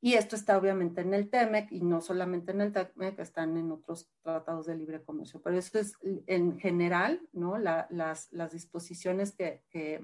Y 0.00 0.14
esto 0.14 0.36
está 0.36 0.56
obviamente 0.56 1.02
en 1.02 1.12
el 1.12 1.28
TEMEC 1.28 1.70
y 1.70 1.82
no 1.82 2.00
solamente 2.00 2.52
en 2.52 2.62
el 2.62 2.72
TEMEC, 2.72 3.18
están 3.18 3.58
en 3.58 3.70
otros 3.70 4.10
tratados 4.22 4.66
de 4.66 4.74
libre 4.74 5.04
comercio. 5.04 5.42
Pero 5.42 5.58
eso 5.58 5.78
es 5.78 5.92
en 6.26 6.58
general, 6.58 7.20
¿no? 7.32 7.58
La, 7.58 7.86
las, 7.90 8.32
las 8.32 8.52
disposiciones 8.52 9.32
que, 9.32 9.62
que 9.70 10.02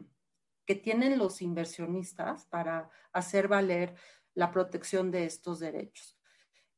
que 0.69 0.75
tienen 0.75 1.17
los 1.17 1.41
inversionistas 1.41 2.45
para 2.45 2.91
hacer 3.15 3.49
valer 3.49 3.95
la 4.35 4.51
protección 4.51 5.11
de 5.11 5.25
estos 5.25 5.61
derechos. 5.61 6.19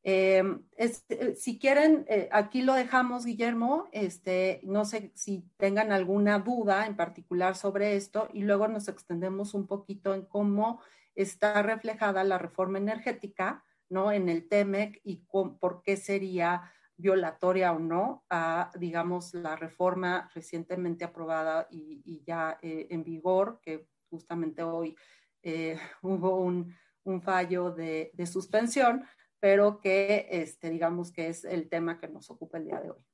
Es, 0.05 1.05
eh, 1.09 1.35
si 1.35 1.59
quieren, 1.59 2.05
eh, 2.09 2.29
aquí 2.31 2.63
lo 2.63 2.75
dejamos, 2.75 3.25
Guillermo. 3.25 3.89
Este, 3.91 4.61
no 4.63 4.85
sé 4.85 5.11
si 5.17 5.45
tengan 5.57 5.91
alguna 5.91 6.39
duda 6.39 6.87
en 6.87 6.95
particular 6.95 7.57
sobre 7.57 7.97
esto 7.97 8.29
y 8.33 8.45
luego 8.45 8.69
nos 8.69 8.87
extendemos 8.87 9.55
un 9.55 9.67
poquito 9.67 10.15
en 10.15 10.25
cómo 10.25 10.81
está 11.17 11.61
reflejada 11.61 12.23
la 12.23 12.39
reforma 12.39 12.79
energética, 12.79 13.65
¿no? 13.89 14.13
En 14.13 14.29
el 14.29 14.47
TEMEC 14.47 15.01
y 15.03 15.17
por 15.27 15.83
qué 15.83 15.97
sería 15.97 16.63
violatoria 17.00 17.73
o 17.73 17.78
no 17.78 18.25
a, 18.30 18.71
digamos, 18.78 19.35
la 19.35 19.57
reforma 19.57 20.30
recientemente 20.35 21.04
aprobada 21.04 21.66
y, 21.71 22.02
y 22.04 22.23
ya 22.25 22.59
eh, 22.62 22.87
en 22.90 23.02
vigor, 23.04 23.61
que 23.62 23.88
justamente 24.09 24.62
hoy 24.62 24.97
eh, 25.42 25.78
hubo 26.02 26.37
un, 26.37 26.75
un 27.04 27.23
fallo 27.23 27.71
de, 27.71 28.11
de, 28.14 28.26
suspensión, 28.26 29.04
pero 29.38 29.80
que, 29.80 30.26
este, 30.30 30.71
digamos, 30.71 31.12
que 31.12 31.28
es 31.28 31.45
el 31.45 31.69
tema 31.69 31.99
que 31.99 32.09
nos 32.09 32.30
ocupa 32.30 32.59
el 32.59 32.64
día 32.64 32.80
de 32.80 32.90
hoy. 32.90 33.04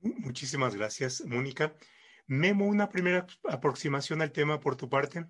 Muchísimas 0.00 0.74
gracias, 0.74 1.24
Mónica. 1.24 1.74
Memo, 2.26 2.66
una 2.66 2.88
primera 2.88 3.26
aproximación 3.48 4.20
al 4.22 4.32
tema 4.32 4.60
por 4.60 4.76
tu 4.76 4.88
parte. 4.88 5.26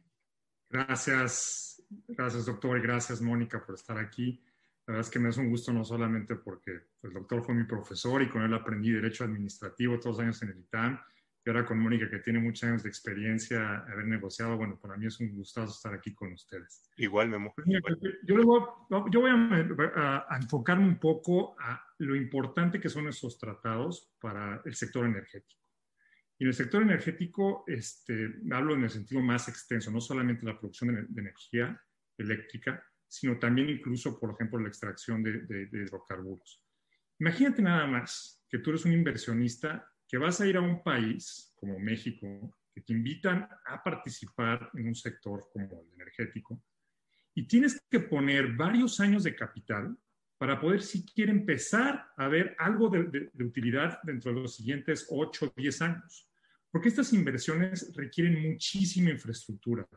Gracias, 0.69 1.83
gracias, 2.09 2.47
doctor, 2.47 2.77
y 2.77 2.83
gracias, 2.83 3.21
Mónica, 3.21 3.65
por 3.65 3.75
estar 3.75 3.99
aquí. 3.99 4.43
La 4.89 4.93
verdad 4.93 5.07
es 5.07 5.13
que 5.13 5.19
me 5.19 5.29
es 5.29 5.37
un 5.37 5.51
gusto 5.51 5.71
no 5.71 5.85
solamente 5.85 6.35
porque 6.35 6.71
el 7.03 7.13
doctor 7.13 7.45
fue 7.45 7.55
mi 7.55 7.65
profesor 7.65 8.23
y 8.23 8.31
con 8.31 8.41
él 8.41 8.55
aprendí 8.55 8.91
Derecho 8.91 9.23
Administrativo 9.23 10.01
todos 10.01 10.17
los 10.17 10.21
años 10.21 10.43
en 10.43 10.49
el 10.49 10.61
ITAM, 10.61 10.99
y 11.45 11.51
ahora 11.51 11.67
con 11.67 11.79
Mónica 11.79 12.09
que 12.09 12.21
tiene 12.21 12.39
muchos 12.39 12.65
años 12.65 12.83
de 12.85 12.89
experiencia 12.89 13.81
haber 13.81 14.07
negociado, 14.07 14.57
bueno, 14.57 14.81
para 14.81 14.97
mí 14.97 15.05
es 15.05 15.21
un 15.21 15.35
gustazo 15.35 15.73
estar 15.73 15.93
aquí 15.93 16.15
con 16.15 16.33
ustedes. 16.33 16.89
Igual, 16.97 17.29
Memo. 17.29 17.53
Yo, 17.67 18.35
luego, 18.35 18.89
yo 19.11 19.21
voy 19.21 19.31
a, 19.31 20.25
a, 20.27 20.37
enfocarme 20.39 20.87
un 20.87 20.99
poco 20.99 21.55
a 21.61 21.85
lo 21.99 22.17
importante 22.17 22.81
que 22.81 22.89
son 22.89 23.09
esos 23.09 23.39
tratados 23.39 24.11
para 24.19 24.63
el 24.65 24.75
sector 24.75 25.05
energético. 25.05 25.61
Y 26.39 26.45
en 26.45 26.49
el 26.49 26.55
sector 26.55 26.83
energético, 26.83 27.65
este, 27.67 28.37
hablo 28.53 28.73
en 28.73 28.85
el 28.85 28.91
sentido 28.91 29.21
más 29.21 29.49
extenso, 29.49 29.91
no 29.91 30.01
solamente 30.01 30.47
la 30.47 30.59
producción 30.59 30.95
de, 30.95 31.03
de 31.03 31.21
energía 31.21 31.79
eléctrica, 32.17 32.83
sino 33.09 33.39
también 33.39 33.71
incluso, 33.71 34.19
por 34.21 34.33
ejemplo, 34.33 34.59
la 34.59 34.69
extracción 34.69 35.23
de, 35.23 35.41
de, 35.43 35.67
de, 35.67 35.83
hidrocarburos. 35.83 36.63
Imagínate 37.19 37.63
nada 37.63 37.87
más 37.87 38.45
que 38.49 38.59
tú 38.59 38.71
eres 38.71 38.85
un 38.85 38.93
inversionista 38.93 39.91
que 40.07 40.19
vas 40.19 40.41
a 40.41 40.47
ir 40.47 40.57
a 40.57 40.61
un 40.61 40.83
país 40.83 41.53
como 41.57 41.79
México, 41.79 42.55
que 42.73 42.83
te 42.83 42.93
invitan 42.93 43.49
a 43.67 43.83
participar 43.83 44.71
en 44.75 44.89
un 44.89 44.95
sector 44.95 45.49
como 45.53 45.81
el 45.81 45.93
energético, 45.95 46.63
y 47.35 47.47
tienes 47.47 47.81
que 47.91 48.01
poner 48.01 48.53
varios 48.53 49.01
años 49.01 49.25
de 49.25 49.35
capital 49.35 49.97
para 50.39 50.61
poder 50.61 50.83
siquiera 50.83 51.33
empezar 51.33 52.07
a 52.17 52.29
ver 52.29 52.55
algo 52.59 52.89
de, 52.89 53.31
de 53.33 53.45
utilidad 53.45 54.01
dentro 54.03 54.33
de 54.33 54.43
los 54.43 54.55
siguientes 54.55 55.07
8 55.09 55.47
o 55.47 55.53
10 55.61 55.83
años. 55.83 56.29
Porque 56.71 56.89
estas 56.89 57.13
inversiones 57.13 57.93
requieren 57.97 58.51
muchísima 58.51 59.11
infraestructura, 59.11 59.89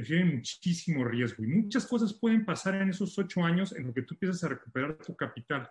refieren 0.00 0.36
muchísimo 0.36 1.04
riesgo 1.04 1.44
y 1.44 1.48
muchas 1.48 1.86
cosas 1.86 2.14
pueden 2.14 2.44
pasar 2.44 2.74
en 2.74 2.90
esos 2.90 3.18
ocho 3.18 3.44
años 3.44 3.74
en 3.76 3.86
lo 3.86 3.94
que 3.94 4.02
tú 4.02 4.14
empiezas 4.14 4.42
a 4.44 4.48
recuperar 4.48 4.96
tu 4.96 5.14
capital. 5.14 5.70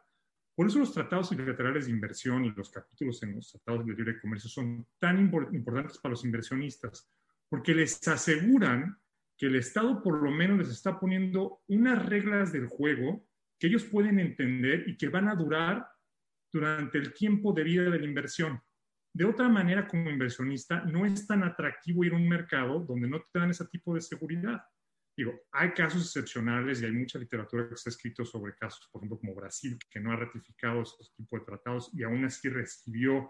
Por 0.55 0.67
eso 0.67 0.79
los 0.79 0.93
tratados 0.93 1.29
bilaterales 1.35 1.85
de 1.85 1.91
inversión 1.91 2.45
y 2.45 2.51
los 2.51 2.69
capítulos 2.69 3.23
en 3.23 3.35
los 3.35 3.51
tratados 3.51 3.85
de 3.85 3.93
libre 3.93 4.19
comercio 4.19 4.49
son 4.49 4.85
tan 4.99 5.19
importantes 5.19 5.97
para 5.99 6.11
los 6.11 6.25
inversionistas, 6.25 7.09
porque 7.47 7.73
les 7.73 8.05
aseguran 8.07 8.97
que 9.37 9.45
el 9.45 9.55
Estado 9.55 10.03
por 10.03 10.21
lo 10.21 10.31
menos 10.31 10.57
les 10.57 10.69
está 10.69 10.99
poniendo 10.99 11.61
unas 11.67 12.05
reglas 12.05 12.51
del 12.51 12.67
juego 12.67 13.25
que 13.57 13.67
ellos 13.67 13.85
pueden 13.85 14.19
entender 14.19 14.87
y 14.87 14.97
que 14.97 15.07
van 15.07 15.29
a 15.29 15.35
durar 15.35 15.87
durante 16.51 16.97
el 16.97 17.13
tiempo 17.13 17.53
de 17.53 17.63
vida 17.63 17.83
de 17.83 17.99
la 17.99 18.05
inversión. 18.05 18.61
De 19.19 19.25
otra 19.25 19.49
manera, 19.49 19.85
como 19.85 20.09
inversionista, 20.09 20.85
no 20.85 21.05
es 21.05 21.27
tan 21.27 21.43
atractivo 21.43 22.05
ir 22.05 22.13
a 22.13 22.15
un 22.15 22.29
mercado 22.29 22.79
donde 22.79 23.09
no 23.09 23.19
te 23.19 23.39
dan 23.39 23.49
ese 23.49 23.65
tipo 23.65 23.93
de 23.93 23.99
seguridad. 23.99 24.63
Digo, 25.13 25.33
hay 25.51 25.73
casos 25.73 26.03
excepcionales 26.03 26.81
y 26.81 26.85
hay 26.85 26.93
mucha 26.93 27.19
literatura 27.19 27.67
que 27.67 27.75
se 27.75 27.89
ha 27.89 27.91
escrito 27.91 28.23
sobre 28.23 28.55
casos, 28.55 28.87
por 28.89 29.01
ejemplo, 29.01 29.19
como 29.19 29.35
Brasil, 29.35 29.77
que 29.91 29.99
no 29.99 30.13
ha 30.13 30.15
ratificado 30.15 30.83
esos 30.83 31.13
tipos 31.17 31.41
de 31.41 31.45
tratados 31.47 31.91
y 31.93 32.03
aún 32.03 32.23
así 32.23 32.47
recibió 32.47 33.29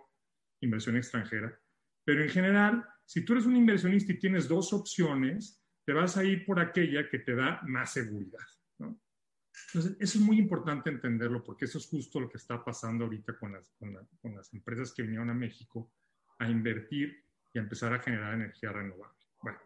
inversión 0.61 0.95
extranjera. 0.95 1.59
Pero 2.05 2.21
en 2.21 2.29
general, 2.29 2.85
si 3.03 3.25
tú 3.25 3.33
eres 3.33 3.47
un 3.47 3.55
inversionista 3.55 4.13
y 4.13 4.19
tienes 4.19 4.47
dos 4.47 4.71
opciones, 4.73 5.59
te 5.87 5.93
vas 5.93 6.17
a 6.17 6.23
ir 6.23 6.45
por 6.45 6.59
aquella 6.59 7.09
que 7.09 7.17
te 7.17 7.33
da 7.33 7.61
más 7.63 7.93
seguridad. 7.93 8.45
Entonces, 9.67 9.97
eso 9.99 10.17
es 10.17 10.23
muy 10.23 10.39
importante 10.39 10.89
entenderlo 10.89 11.43
porque 11.43 11.65
eso 11.65 11.77
es 11.77 11.87
justo 11.87 12.19
lo 12.19 12.29
que 12.29 12.37
está 12.37 12.63
pasando 12.63 13.05
ahorita 13.05 13.37
con 13.37 13.53
las, 13.53 13.69
con, 13.77 14.35
las 14.35 14.53
empresas 14.53 14.93
que 14.93 15.03
vinieron 15.03 15.29
a 15.29 15.33
México 15.33 15.91
a 16.39 16.49
invertir 16.49 17.23
y 17.53 17.59
a 17.59 17.61
empezar 17.61 17.93
a 17.93 17.99
generar 17.99 18.33
energía 18.33 18.71
renovable. 18.71 19.17
Bueno, 19.41 19.59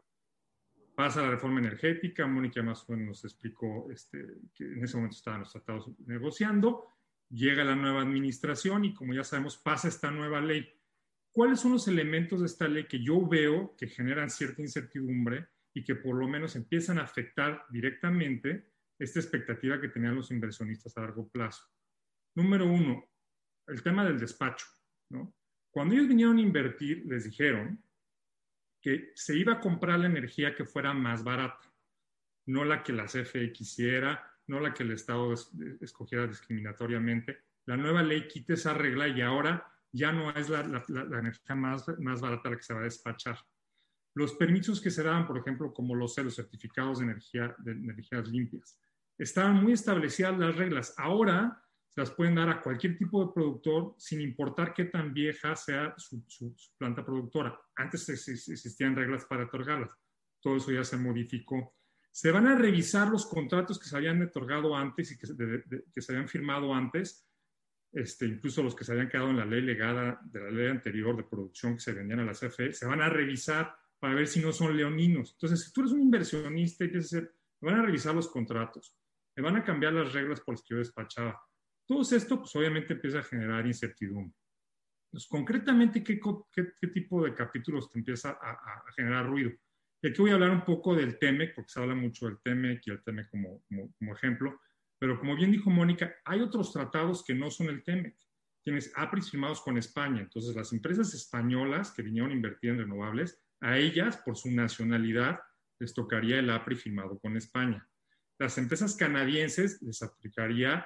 pasa 0.95 1.21
la 1.21 1.31
reforma 1.31 1.59
energética, 1.59 2.27
Mónica 2.27 2.61
más 2.63 2.87
o 2.87 2.93
menos 2.93 3.07
nos 3.07 3.25
explicó 3.25 3.89
este, 3.91 4.41
que 4.53 4.65
en 4.65 4.83
ese 4.83 4.97
momento 4.97 5.17
estaban 5.17 5.41
los 5.41 5.51
tratados 5.51 5.89
negociando, 6.05 6.87
llega 7.29 7.63
la 7.63 7.75
nueva 7.75 8.01
administración 8.01 8.85
y 8.85 8.93
como 8.93 9.13
ya 9.13 9.23
sabemos 9.23 9.57
pasa 9.57 9.87
esta 9.87 10.11
nueva 10.11 10.41
ley. 10.41 10.67
¿Cuáles 11.31 11.59
son 11.59 11.71
los 11.71 11.87
elementos 11.87 12.41
de 12.41 12.45
esta 12.45 12.67
ley 12.67 12.85
que 12.85 13.03
yo 13.03 13.25
veo 13.27 13.75
que 13.75 13.87
generan 13.87 14.29
cierta 14.29 14.61
incertidumbre 14.61 15.47
y 15.73 15.83
que 15.83 15.95
por 15.95 16.15
lo 16.15 16.27
menos 16.27 16.55
empiezan 16.55 16.99
a 16.99 17.03
afectar 17.03 17.65
directamente 17.71 18.72
esta 19.03 19.19
expectativa 19.19 19.79
que 19.79 19.89
tenían 19.89 20.15
los 20.15 20.31
inversionistas 20.31 20.97
a 20.97 21.01
largo 21.01 21.27
plazo. 21.29 21.63
Número 22.35 22.65
uno, 22.65 23.09
el 23.67 23.81
tema 23.83 24.05
del 24.05 24.19
despacho. 24.19 24.65
¿no? 25.09 25.35
Cuando 25.71 25.95
ellos 25.95 26.07
vinieron 26.07 26.37
a 26.37 26.41
invertir, 26.41 27.05
les 27.05 27.25
dijeron 27.25 27.83
que 28.81 29.11
se 29.15 29.35
iba 29.35 29.53
a 29.53 29.59
comprar 29.59 29.99
la 29.99 30.07
energía 30.07 30.55
que 30.55 30.65
fuera 30.65 30.93
más 30.93 31.23
barata, 31.23 31.73
no 32.47 32.65
la 32.65 32.83
que 32.83 32.93
la 32.93 33.05
CFE 33.05 33.51
quisiera, 33.53 34.29
no 34.47 34.59
la 34.59 34.73
que 34.73 34.83
el 34.83 34.91
Estado 34.91 35.33
escogiera 35.79 36.27
discriminatoriamente. 36.27 37.39
La 37.65 37.77
nueva 37.77 38.03
ley 38.03 38.27
quita 38.27 38.53
esa 38.53 38.73
regla 38.73 39.07
y 39.07 39.21
ahora 39.21 39.65
ya 39.91 40.11
no 40.11 40.31
es 40.31 40.49
la, 40.49 40.59
energía 40.61 41.55
más, 41.55 41.87
más 41.99 42.19
barata 42.19 42.49
la 42.49 42.57
que 42.57 42.63
se 42.63 42.73
va 42.73 42.81
a 42.81 42.83
despachar. 42.83 43.37
Los 44.15 44.33
permisos 44.33 44.81
que 44.81 44.91
se 44.91 45.01
daban, 45.01 45.25
por 45.25 45.37
ejemplo, 45.37 45.73
como 45.73 45.95
los, 45.95 46.17
los 46.17 46.35
certificados 46.35 46.99
de, 46.99 47.05
energía, 47.05 47.55
de 47.59 47.71
energías 47.71 48.27
limpias, 48.27 48.79
estaban 49.17 49.61
muy 49.61 49.73
establecidas 49.73 50.37
las 50.37 50.55
reglas. 50.55 50.93
Ahora 50.97 51.63
se 51.93 52.01
las 52.01 52.11
pueden 52.11 52.35
dar 52.35 52.49
a 52.49 52.61
cualquier 52.61 52.97
tipo 52.97 53.23
de 53.23 53.33
productor 53.33 53.93
sin 53.97 54.21
importar 54.21 54.73
qué 54.73 54.85
tan 54.85 55.13
vieja 55.13 55.55
sea 55.55 55.93
su, 55.97 56.23
planta 56.77 57.05
productora. 57.05 57.59
Antes 57.75 58.09
existían 58.09 58.95
reglas 58.95 59.25
para 59.25 59.45
otorgarlas. 59.45 59.91
Todo 60.41 60.57
eso 60.57 60.71
ya 60.71 60.83
se 60.83 60.97
modificó. 60.97 61.75
Se 62.11 62.31
van 62.31 62.47
a 62.47 62.55
revisar 62.55 63.09
los 63.09 63.25
contratos 63.25 63.79
que 63.79 63.87
se 63.87 63.95
habían 63.95 64.21
otorgado 64.21 64.75
antes 64.75 65.11
y 65.11 65.17
que, 65.17 65.27
se 66.01 66.11
habían 66.11 66.27
firmado 66.27 66.73
antes, 66.73 67.27
este, 67.91 68.25
incluso 68.25 68.63
los 68.63 68.75
que 68.75 68.83
se 68.83 68.91
habían 68.91 69.09
quedado 69.09 69.29
en 69.29 69.37
la 69.37 69.45
ley 69.45 69.61
legada 69.61 70.19
de 70.23 70.39
la 70.39 70.49
ley 70.49 70.67
anterior 70.67 71.15
de 71.15 71.23
producción 71.23 71.75
que 71.75 71.81
se 71.81 71.93
vendían 71.93 72.21
a 72.21 72.25
la 72.25 72.33
CFE, 72.33 72.73
se 72.73 72.87
van 72.87 73.01
a 73.01 73.09
revisar 73.09 73.75
para 73.99 74.15
ver 74.15 74.27
si 74.27 74.41
no 74.41 74.51
son 74.51 74.75
leoninos. 74.75 75.33
Entonces, 75.33 75.63
si 75.63 75.71
tú 75.71 75.81
eres 75.81 75.93
un 75.93 76.01
inversionista, 76.01 76.85
y 76.85 76.91
van 77.61 77.75
a 77.75 77.83
revisar 77.83 78.13
los 78.13 78.27
contratos, 78.27 78.97
me 79.35 79.43
van 79.43 79.57
a 79.57 79.63
cambiar 79.63 79.93
las 79.93 80.13
reglas 80.13 80.41
por 80.41 80.55
las 80.55 80.63
que 80.63 80.75
yo 80.75 80.77
despachaba. 80.77 81.41
Todo 81.85 82.01
esto, 82.01 82.39
pues 82.39 82.55
obviamente 82.55 82.93
empieza 82.93 83.19
a 83.19 83.23
generar 83.23 83.65
incertidumbre. 83.65 84.37
Entonces, 85.07 85.29
concretamente, 85.29 86.03
¿qué, 86.03 86.19
qué, 86.51 86.87
tipo 86.87 87.23
de 87.23 87.35
capítulos 87.35 87.89
te 87.89 87.99
empieza 87.99 88.31
a, 88.31 88.83
generar 88.95 89.27
ruido? 89.27 89.51
Y 90.01 90.07
aquí 90.07 90.21
voy 90.21 90.31
a 90.31 90.35
hablar 90.35 90.49
un 90.49 90.65
poco 90.65 90.95
del 90.95 91.19
TEMEC, 91.19 91.53
porque 91.55 91.69
se 91.69 91.79
habla 91.79 91.93
mucho 91.93 92.25
del 92.25 92.39
TEMEC 92.41 92.81
y 92.87 92.91
el 92.91 93.03
TEMEC 93.03 93.29
como, 93.29 93.63
como, 93.67 93.93
como 93.93 94.13
ejemplo, 94.13 94.59
pero 94.97 95.19
como 95.19 95.35
bien 95.35 95.51
dijo 95.51 95.69
Mónica, 95.69 96.15
hay 96.25 96.41
otros 96.41 96.71
tratados 96.71 97.23
que 97.23 97.35
no 97.35 97.51
son 97.51 97.67
el 97.67 97.83
TEMEC. 97.83 98.15
Tienes 98.63 98.91
APRIS 98.95 99.31
firmados 99.31 99.61
con 99.61 99.77
España. 99.77 100.21
Entonces, 100.21 100.55
las 100.55 100.71
empresas 100.71 101.13
españolas 101.13 101.91
que 101.91 102.01
vinieron 102.01 102.31
a 102.31 102.35
invertir 102.35 102.71
en 102.71 102.79
renovables 102.79 103.37
a 103.59 103.77
ellas, 103.77 104.17
por 104.17 104.37
su 104.37 104.49
nacionalidad, 104.49 105.41
les 105.79 105.93
tocaría 105.93 106.39
el 106.39 106.49
APRI 106.49 106.75
firmado 106.75 107.19
con 107.19 107.35
España. 107.35 107.87
Las 108.43 108.57
empresas 108.57 108.93
canadienses 108.97 109.81
les 109.81 110.01
aplicaría 110.01 110.85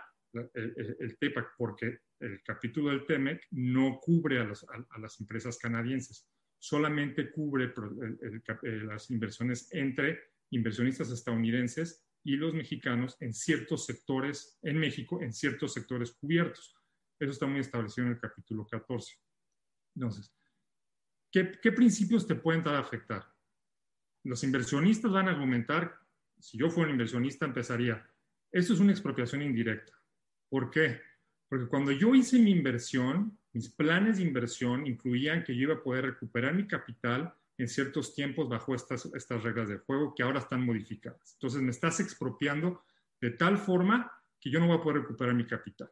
el, 0.54 1.18
TEPAC 1.20 1.56
porque 1.58 2.02
el 2.20 2.44
capítulo 2.44 2.92
del 2.92 3.08
TEMEC 3.08 3.48
no 3.50 4.00
cubre 4.00 4.40
a, 4.40 5.00
las 5.00 5.20
empresas 5.20 5.58
canadienses, 5.58 6.30
solamente 6.60 7.32
cubre 7.32 7.74
las 8.62 9.10
inversiones 9.10 9.74
entre 9.74 10.20
inversionistas 10.52 11.10
estadounidenses 11.10 12.06
y 12.24 12.36
los 12.36 12.54
mexicanos 12.54 13.18
en 13.22 13.34
ciertos 13.34 13.88
sectores, 13.88 14.60
en 14.62 14.78
México, 14.78 15.20
en 15.24 15.34
ciertos 15.34 15.74
sectores 15.74 16.12
cubiertos. 16.12 16.78
Eso 17.18 17.32
está 17.32 17.48
muy 17.48 17.62
establecido 17.62 18.06
en 18.06 18.14
el 18.14 18.20
capítulo 18.20 18.68
14. 18.68 19.16
Entonces, 19.96 20.32
¿Qué, 21.32 21.72
principios 21.72 22.28
te 22.28 22.36
pueden 22.36 22.64
dar 22.64 22.76
a 22.76 22.82
afectar? 22.82 23.26
Los 24.24 24.44
inversionistas 24.44 25.12
van 25.12 25.28
a 25.28 25.32
argumentar, 25.32 26.00
si 26.40 26.58
yo 26.58 26.70
fuera 26.70 26.90
un 26.90 26.96
inversionista, 26.96 27.46
empezaría, 27.46 28.06
esto 28.52 28.74
es 28.74 28.80
una 28.80 28.92
expropiación 28.92 29.42
indirecta. 29.42 29.94
¿Por 30.50 30.70
qué? 30.70 31.02
Porque 31.50 31.68
cuando 31.68 31.92
yo 31.92 32.16
hice 32.16 32.40
mi 32.40 32.52
inversión, 32.52 33.38
mis 33.54 33.70
planes 33.70 34.18
de 34.18 34.24
inversión 34.24 34.86
incluían 34.86 35.44
que 35.44 35.56
yo 35.56 35.64
iba 35.64 35.76
a 35.76 35.84
poder 35.84 36.06
recuperar 36.06 36.54
mi 36.54 36.68
capital 36.68 37.34
en 37.58 37.68
ciertos 37.68 38.14
tiempos 38.14 38.48
bajo 38.48 38.76
estas, 38.76 39.06
estas 39.16 39.44
reglas 39.44 39.70
de 39.70 39.78
juego 39.78 40.14
que 40.16 40.24
ahora 40.24 40.40
están 40.40 40.66
modificadas. 40.66 41.34
Entonces 41.34 41.62
me 41.62 41.72
estás 41.72 42.00
expropiando 42.00 42.84
de 43.20 43.32
tal 43.32 43.58
forma 43.58 44.12
que 44.40 44.52
yo 44.52 44.60
no 44.60 44.68
voy 44.68 44.78
a 44.78 44.82
poder 44.82 45.02
recuperar 45.02 45.34
mi 45.34 45.46
capital 45.46 45.92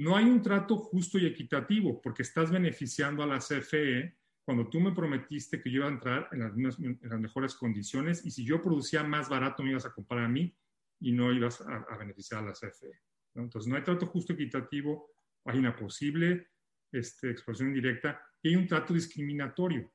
no 0.00 0.16
hay 0.16 0.24
un 0.24 0.40
trato 0.40 0.76
justo 0.76 1.18
y 1.18 1.26
equitativo 1.26 2.00
porque 2.00 2.22
estás 2.22 2.50
beneficiando 2.50 3.22
a 3.22 3.26
la 3.26 3.38
CFE 3.38 4.16
cuando 4.44 4.68
tú 4.68 4.80
me 4.80 4.92
prometiste 4.92 5.62
que 5.62 5.70
yo 5.70 5.78
iba 5.78 5.86
a 5.86 5.92
entrar 5.92 6.28
en 6.32 6.40
las, 6.40 6.78
mejores 7.20 7.54
condiciones 7.54 8.24
y 8.24 8.30
si 8.30 8.44
yo 8.44 8.62
producía 8.62 9.04
más 9.04 9.28
barato 9.28 9.62
me 9.62 9.70
ibas 9.70 9.86
a 9.86 9.92
comprar 9.92 10.24
a 10.24 10.28
mí 10.28 10.56
y 11.00 11.12
no 11.12 11.32
ibas 11.32 11.60
a, 11.60 11.96
beneficiar 11.96 12.42
a 12.42 12.46
la 12.46 12.52
CFE. 12.52 13.00
Entonces 13.34 13.68
no 13.68 13.76
hay 13.76 13.82
trato 13.82 14.06
justo 14.06 14.32
equitativo, 14.32 15.14
una 15.44 15.74
posible 15.74 16.50
este, 16.92 17.30
exposición 17.30 17.68
indirecta 17.68 18.20
y 18.42 18.50
hay 18.50 18.56
un 18.56 18.66
trato 18.66 18.94
discriminatorio, 18.94 19.92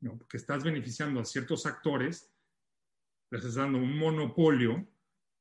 porque 0.00 0.36
estás 0.36 0.64
beneficiando 0.64 1.20
a 1.20 1.24
ciertos 1.24 1.66
actores, 1.66 2.32
les 3.30 3.40
estás 3.40 3.56
dando 3.56 3.78
un 3.78 3.96
monopolio 3.96 4.86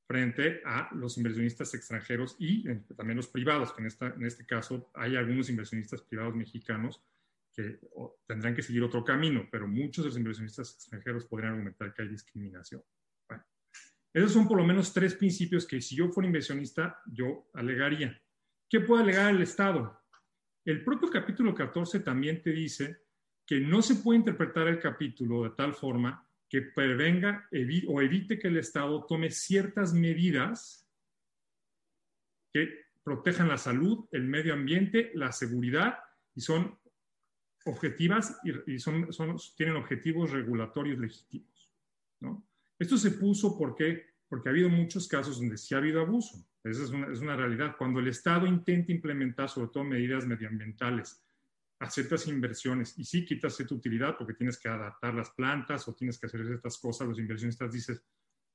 frente 0.07 0.61
a 0.65 0.89
los 0.95 1.17
inversionistas 1.17 1.73
extranjeros 1.73 2.35
y 2.39 2.67
eh, 2.67 2.81
también 2.97 3.17
los 3.17 3.27
privados, 3.27 3.71
que 3.73 3.81
en, 3.81 3.87
esta, 3.87 4.07
en 4.07 4.25
este 4.25 4.45
caso 4.45 4.89
hay 4.95 5.15
algunos 5.15 5.49
inversionistas 5.49 6.01
privados 6.01 6.35
mexicanos 6.35 7.03
que 7.59 7.77
tendrán 8.25 8.55
que 8.55 8.61
seguir 8.61 8.83
otro 8.83 9.03
camino, 9.03 9.45
pero 9.51 9.67
muchos 9.67 10.05
de 10.05 10.09
los 10.09 10.17
inversionistas 10.17 10.75
extranjeros 10.75 11.25
podrían 11.25 11.53
argumentar 11.53 11.93
que 11.93 12.03
hay 12.03 12.07
discriminación. 12.07 12.81
Bueno, 13.27 13.43
esos 14.13 14.31
son 14.31 14.47
por 14.47 14.57
lo 14.57 14.65
menos 14.65 14.93
tres 14.93 15.13
principios 15.15 15.67
que 15.67 15.81
si 15.81 15.97
yo 15.97 16.07
fuera 16.09 16.27
inversionista, 16.27 17.01
yo 17.05 17.49
alegaría. 17.53 18.17
¿Qué 18.69 18.79
puede 18.79 19.03
alegar 19.03 19.35
el 19.35 19.41
Estado? 19.41 19.99
El 20.63 20.85
propio 20.85 21.09
capítulo 21.09 21.53
14 21.53 21.99
también 21.99 22.41
te 22.41 22.51
dice 22.51 23.03
que 23.45 23.59
no 23.59 23.81
se 23.81 23.95
puede 23.95 24.19
interpretar 24.19 24.67
el 24.69 24.79
capítulo 24.79 25.43
de 25.43 25.49
tal 25.49 25.73
forma 25.73 26.25
que 26.47 26.61
prevenga 26.61 27.49
o 27.87 28.01
evite 28.01 28.39
que 28.39 28.47
el 28.47 28.57
Estado 28.57 29.05
tome 29.05 29.31
ciertas 29.31 29.93
medidas 29.93 30.89
que 32.53 32.85
protejan 33.03 33.49
la 33.49 33.57
salud, 33.57 34.07
el 34.11 34.23
medio 34.23 34.53
ambiente, 34.53 35.11
la 35.13 35.33
seguridad 35.33 35.99
y 36.35 36.41
son 36.41 36.79
objetivas 37.65 38.39
y, 38.65 38.79
son, 38.79 39.07
tienen 39.55 39.75
objetivos 39.75 40.31
regulatorios 40.31 40.99
legítimos. 40.99 41.71
¿no? 42.19 42.47
Esto 42.77 42.97
se 42.97 43.11
puso 43.11 43.57
porque, 43.57 44.05
porque 44.27 44.49
ha 44.49 44.51
habido 44.51 44.69
muchos 44.69 45.07
casos 45.07 45.39
donde 45.39 45.57
sí 45.57 45.75
ha 45.75 45.79
habido 45.79 46.01
abuso. 46.01 46.45
Esa 46.63 46.83
es 46.83 46.89
una, 46.89 47.11
es 47.11 47.19
una 47.19 47.35
realidad. 47.35 47.75
Cuando 47.77 47.99
el 47.99 48.07
Estado 48.07 48.45
intenta 48.47 48.91
implementar 48.91 49.49
sobre 49.49 49.69
todo 49.69 49.83
medidas 49.83 50.25
medioambientales 50.25 51.23
aceptas 51.79 52.27
inversiones 52.27 52.97
y 52.97 53.05
sí 53.05 53.25
quitas 53.25 53.57
tu 53.57 53.75
utilidad 53.75 54.17
porque 54.17 54.33
tienes 54.33 54.57
que 54.57 54.67
adaptar 54.67 55.13
las 55.13 55.29
plantas 55.31 55.87
o 55.87 55.95
tienes 55.95 56.19
que 56.19 56.27
hacer 56.27 56.41
estas 56.41 56.77
cosas, 56.77 57.07
los 57.07 57.19
inversionistas 57.19 57.71
dices, 57.71 58.03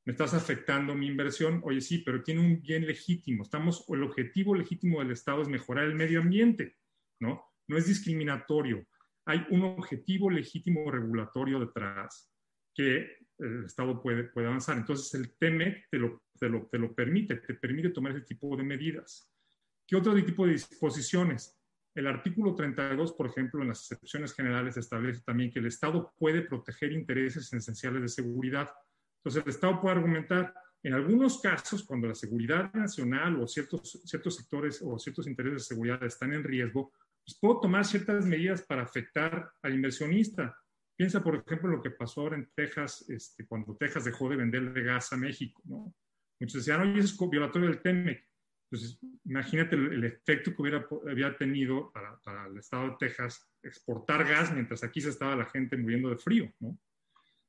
me 0.04 0.12
estás 0.12 0.34
afectando 0.34 0.94
mi 0.94 1.06
inversión, 1.06 1.62
oye 1.64 1.80
sí, 1.80 1.98
pero 1.98 2.22
tiene 2.22 2.42
un 2.42 2.60
bien 2.60 2.86
legítimo, 2.86 3.42
estamos, 3.42 3.86
el 3.88 4.02
objetivo 4.02 4.54
legítimo 4.54 4.98
del 4.98 5.12
Estado 5.12 5.40
es 5.40 5.48
mejorar 5.48 5.86
el 5.86 5.94
medio 5.94 6.20
ambiente, 6.20 6.76
¿no? 7.18 7.42
No 7.66 7.78
es 7.78 7.86
discriminatorio, 7.86 8.86
hay 9.26 9.44
un 9.50 9.62
objetivo 9.62 10.30
legítimo 10.30 10.90
regulatorio 10.90 11.60
detrás 11.60 12.30
que 12.74 13.18
el 13.38 13.64
Estado 13.64 14.02
puede, 14.02 14.24
puede 14.24 14.46
avanzar. 14.46 14.76
Entonces, 14.76 15.14
el 15.14 15.36
TEMEC 15.36 15.88
te 15.90 15.98
lo, 15.98 16.22
te, 16.38 16.48
lo, 16.48 16.66
te 16.66 16.78
lo 16.78 16.94
permite, 16.94 17.36
te 17.36 17.54
permite 17.54 17.90
tomar 17.90 18.12
ese 18.12 18.26
tipo 18.26 18.56
de 18.56 18.62
medidas. 18.62 19.30
¿Qué 19.86 19.96
otro 19.96 20.14
tipo 20.24 20.46
de 20.46 20.52
disposiciones? 20.52 21.58
El 21.94 22.06
artículo 22.06 22.54
32, 22.54 23.12
por 23.12 23.26
ejemplo, 23.28 23.62
en 23.62 23.68
las 23.68 23.80
excepciones 23.80 24.34
generales 24.34 24.76
establece 24.76 25.22
también 25.22 25.52
que 25.52 25.60
el 25.60 25.66
Estado 25.66 26.12
puede 26.18 26.42
proteger 26.42 26.92
intereses 26.92 27.52
esenciales 27.52 28.02
de 28.02 28.08
seguridad. 28.08 28.70
Entonces, 29.18 29.42
el 29.44 29.50
Estado 29.50 29.80
puede 29.80 29.96
argumentar, 29.96 30.52
en 30.82 30.94
algunos 30.94 31.40
casos, 31.40 31.84
cuando 31.84 32.08
la 32.08 32.14
seguridad 32.14 32.72
nacional 32.74 33.40
o 33.40 33.46
ciertos, 33.46 34.00
ciertos 34.04 34.36
sectores 34.36 34.82
o 34.84 34.98
ciertos 34.98 35.26
intereses 35.26 35.62
de 35.62 35.74
seguridad 35.74 36.02
están 36.02 36.32
en 36.32 36.42
riesgo, 36.42 36.92
pues 37.24 37.38
puedo 37.40 37.60
tomar 37.60 37.84
ciertas 37.84 38.26
medidas 38.26 38.62
para 38.62 38.82
afectar 38.82 39.50
al 39.62 39.74
inversionista. 39.74 40.56
Piensa, 40.96 41.22
por 41.22 41.36
ejemplo, 41.36 41.70
lo 41.70 41.82
que 41.82 41.90
pasó 41.90 42.20
ahora 42.20 42.36
en 42.36 42.50
Texas, 42.54 43.04
este, 43.08 43.46
cuando 43.46 43.76
Texas 43.76 44.04
dejó 44.04 44.28
de 44.28 44.36
venderle 44.36 44.82
gas 44.82 45.12
a 45.12 45.16
México. 45.16 45.60
¿no? 45.64 45.94
Muchos 46.38 46.64
decían, 46.64 46.82
oye, 46.82 47.00
eso 47.00 47.24
es 47.24 47.30
violatorio 47.30 47.68
del 47.68 47.80
TEMEC. 47.80 48.24
Entonces, 48.70 48.98
imagínate 49.24 49.76
el, 49.76 50.04
efecto 50.04 50.54
que 50.54 50.62
hubiera 50.62 51.38
tenido 51.38 51.92
para, 51.92 52.46
el 52.46 52.58
estado 52.58 52.90
de 52.90 52.96
Texas 52.98 53.48
exportar 53.62 54.26
gas 54.26 54.52
mientras 54.52 54.82
aquí 54.82 55.00
se 55.00 55.10
estaba 55.10 55.36
la 55.36 55.46
gente 55.46 55.76
muriendo 55.76 56.10
de 56.10 56.16
frío, 56.16 56.52
¿no? 56.60 56.78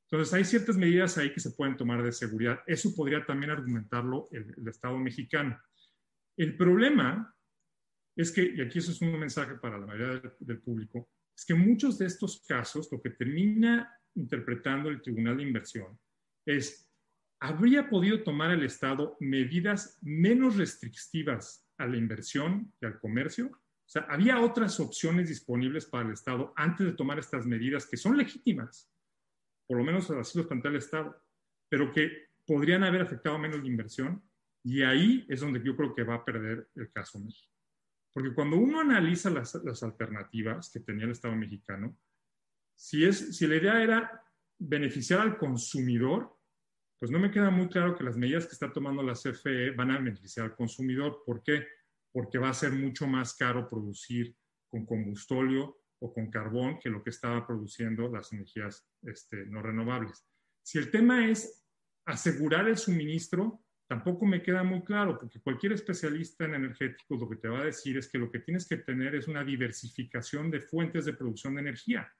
Entonces, 0.04 0.34
hay 0.34 0.46
ciertas 0.46 0.78
medidas 0.78 1.18
ahí 1.18 1.34
que 1.34 1.40
se 1.40 1.52
pueden 1.52 1.78
tomar 1.78 2.04
de 2.04 2.12
seguridad. 2.12 2.62
Eso 2.68 2.94
podría 2.96 3.26
también 3.26 3.52
argumentarlo 3.52 4.28
el, 4.32 4.68
Estado 4.68 4.98
mexicano. 5.00 5.60
El 6.38 6.56
problema 6.56 7.35
es 8.16 8.32
que, 8.32 8.54
y 8.56 8.62
aquí 8.62 8.80
eso 8.80 8.92
es 8.92 9.02
un 9.02 9.20
mensaje 9.20 9.56
para 9.56 9.78
la 9.78 9.86
mayoría 9.86 10.22
del, 10.40 10.62
público, 10.62 11.10
es 11.36 11.46
que 11.46 11.54
muchos 11.54 11.98
de 11.98 12.06
estos 12.06 12.46
casos 12.48 12.90
lo 12.92 13.02
que 13.02 13.10
termina 13.10 13.92
interpretando 14.16 14.90
el 14.90 15.02
Tribunal 15.02 15.38
de 15.38 15.44
Inversión 15.44 16.00
es 16.46 16.90
¿habría 17.40 17.90
podido 17.90 18.24
tomar 18.24 18.52
el 18.52 18.64
Estado 18.64 19.18
medidas 19.20 20.00
menos 20.02 20.56
restrictivas 20.56 21.68
a 21.78 21.86
la 21.86 21.98
inversión 21.98 22.74
y 22.80 22.86
al 22.86 23.00
comercio? 23.00 23.48
O 23.48 23.88
sea, 23.88 24.04
¿había 24.10 24.40
otras 24.40 24.80
opciones 24.80 25.28
disponibles 25.28 25.86
para 25.86 26.08
el 26.08 26.14
Estado 26.14 26.54
antes 26.56 26.86
de 26.88 26.94
tomar 26.94 27.20
estas 27.20 27.46
medidas 27.46 27.86
que 27.86 27.98
son 27.98 28.18
legítimas? 28.18 28.90
Por 29.68 29.78
lo 29.78 29.84
menos 29.84 30.10
así 30.12 30.38
lo 30.38 30.48
plantea 30.48 30.72
el 30.72 30.78
Estado, 30.78 31.22
pero 31.70 31.92
que 31.92 32.30
podrían 32.46 32.84
haber 32.84 33.02
afectado 33.02 33.38
menos 33.38 33.60
la 33.60 33.68
inversión. 33.68 34.24
Y 34.64 34.82
ahí 34.82 35.26
es 35.30 35.42
donde 35.42 35.62
yo 35.64 35.76
creo 35.76 35.94
que 35.94 36.04
va 36.04 36.16
a 36.16 36.26
perder 36.26 36.70
el 36.76 36.92
caso 36.92 37.20
México. 37.20 37.55
Porque 38.16 38.34
cuando 38.34 38.56
uno 38.56 38.80
analiza 38.80 39.30
las, 39.30 39.56
las 39.66 39.84
alternativas 39.84 40.72
que 40.72 40.80
tenía 40.80 41.04
el 41.04 41.12
Estado 41.12 41.36
mexicano, 41.36 42.00
si, 42.74 43.04
es, 43.04 43.36
si 43.36 43.46
la 43.46 43.58
idea 43.58 43.84
era 43.84 44.24
beneficiar 44.58 45.20
al 45.20 45.38
consumidor, 45.38 46.34
pues 46.98 47.12
no 47.12 47.20
me 47.20 47.30
queda 47.30 47.50
muy 47.50 47.68
claro 47.68 47.94
que 47.94 48.06
las 48.06 48.16
medidas 48.16 48.46
que 48.46 48.54
está 48.54 48.72
tomando 48.72 49.04
la 49.04 49.16
CFE 49.16 49.72
van 49.72 49.92
a 49.92 49.98
beneficiar 49.98 50.46
al 50.46 50.56
consumidor. 50.56 51.24
¿Por 51.26 51.44
qué? 51.44 51.68
Porque 52.14 52.38
va 52.38 52.48
a 52.48 52.54
ser 52.54 52.72
mucho 52.72 53.06
más 53.06 53.36
caro 53.36 53.68
producir 53.68 54.34
con 54.70 54.86
combustóleo 54.86 55.82
o 56.00 56.14
con 56.14 56.32
carbón 56.32 56.80
que 56.80 56.90
lo 56.90 57.04
que 57.04 57.10
estaba 57.10 57.46
produciendo 57.46 58.08
las 58.08 58.32
energías 58.32 58.88
este, 59.02 59.46
no 59.46 59.62
renovables. 59.62 60.26
Si 60.64 60.78
el 60.78 60.90
tema 60.90 61.30
es 61.30 61.68
asegurar 62.06 62.70
el 62.70 62.78
suministro, 62.78 63.65
tampoco 63.88 64.26
me 64.26 64.42
queda 64.42 64.64
muy 64.64 64.84
claro, 64.84 65.18
porque 65.20 65.42
cualquier 65.42 65.74
especialista 65.74 66.46
en 66.46 66.56
energéticos 66.56 67.20
lo 67.20 67.30
que 67.30 67.36
te 67.36 67.48
va 67.48 67.60
a 67.60 67.66
decir 67.66 67.98
es 67.98 68.10
que 68.10 68.18
lo 68.18 68.32
que 68.32 68.40
tienes 68.40 68.68
que 68.68 68.78
tener 68.78 69.16
es 69.16 69.28
una 69.28 69.44
diversificación 69.44 70.50
de 70.50 70.62
fuentes 70.62 71.06
de 71.06 71.14
producción 71.14 71.56
de 71.56 71.62
energía. 71.62 72.12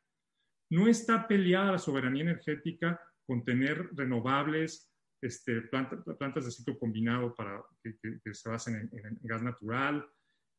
No 0.70 0.88
está 0.88 1.28
peleada 1.28 1.74
la 1.74 1.78
soberanía 1.80 2.24
energética 2.24 3.00
contener 3.26 3.90
renovables, 3.96 4.92
este, 5.22 5.62
plantas 5.62 6.46
de 6.46 6.52
ciclo 6.52 6.78
combinado 6.78 7.34
para 7.34 7.64
que, 7.82 8.34
se 8.34 8.50
basen 8.50 8.90
en, 8.92 9.20
gas 9.24 9.42
natural, 9.42 10.06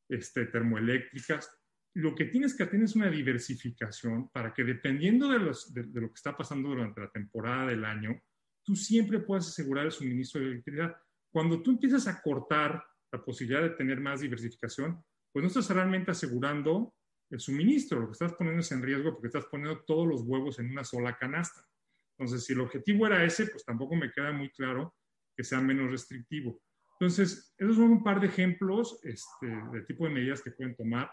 este, 0.08 0.46
termoeléctricas. 0.46 1.48
Lo 1.94 2.14
que 2.14 2.26
tienes 2.26 2.56
que 2.56 2.66
tener 2.66 2.84
es 2.84 2.96
una 2.96 3.10
diversificación 3.10 4.28
para 4.30 4.52
que 4.52 4.64
dependiendo 4.64 5.28
de, 5.28 5.38
lo 5.38 6.08
que 6.08 6.14
está 6.14 6.36
pasando 6.36 6.70
durante 6.70 7.00
la 7.00 7.10
temporada 7.10 7.68
del 7.68 7.84
año, 7.84 8.20
tú 8.66 8.74
siempre 8.74 9.20
puedas 9.20 9.48
asegurar 9.48 9.86
el 9.86 9.92
suministro 9.92 10.40
de 10.40 10.48
electricidad. 10.48 10.96
Cuando 11.32 11.62
tú 11.62 11.70
empiezas 11.70 12.06
a 12.08 12.20
cortar 12.20 12.84
la 13.12 13.24
posibilidad 13.24 13.62
de 13.62 13.70
tener 13.70 14.00
más 14.00 14.20
diversificación, 14.20 15.02
pues 15.32 15.42
no 15.42 15.48
estás 15.48 15.70
realmente 15.70 16.10
asegurando 16.10 16.92
el 17.30 17.40
suministro, 17.40 18.00
lo 18.00 18.06
que 18.06 18.12
estás 18.12 18.34
poniendo 18.34 18.60
es 18.60 18.72
en 18.72 18.82
riesgo 18.82 19.12
porque 19.12 19.28
estás 19.28 19.46
poniendo 19.46 19.82
todos 19.84 20.06
los 20.06 20.22
huevos 20.22 20.58
en 20.58 20.70
una 20.70 20.84
sola 20.84 21.16
canasta. 21.16 21.60
Entonces, 22.18 22.44
si 22.44 22.52
el 22.54 22.60
objetivo 22.60 23.06
era 23.06 23.24
ese, 23.24 23.46
pues 23.46 23.64
tampoco 23.64 23.94
me 23.94 24.10
queda 24.10 24.32
muy 24.32 24.50
claro 24.50 24.94
que 25.36 25.44
sea 25.44 25.60
menos 25.60 25.90
restrictivo. 25.90 26.60
Entonces, 26.98 27.54
esos 27.58 27.76
son 27.76 27.90
un 27.90 28.02
par 28.02 28.20
de 28.20 28.28
ejemplos 28.28 28.98
este, 29.02 29.46
de 29.46 29.82
tipo 29.82 30.04
de 30.04 30.10
medidas 30.10 30.42
que 30.42 30.52
pueden 30.52 30.74
tomar. 30.74 31.10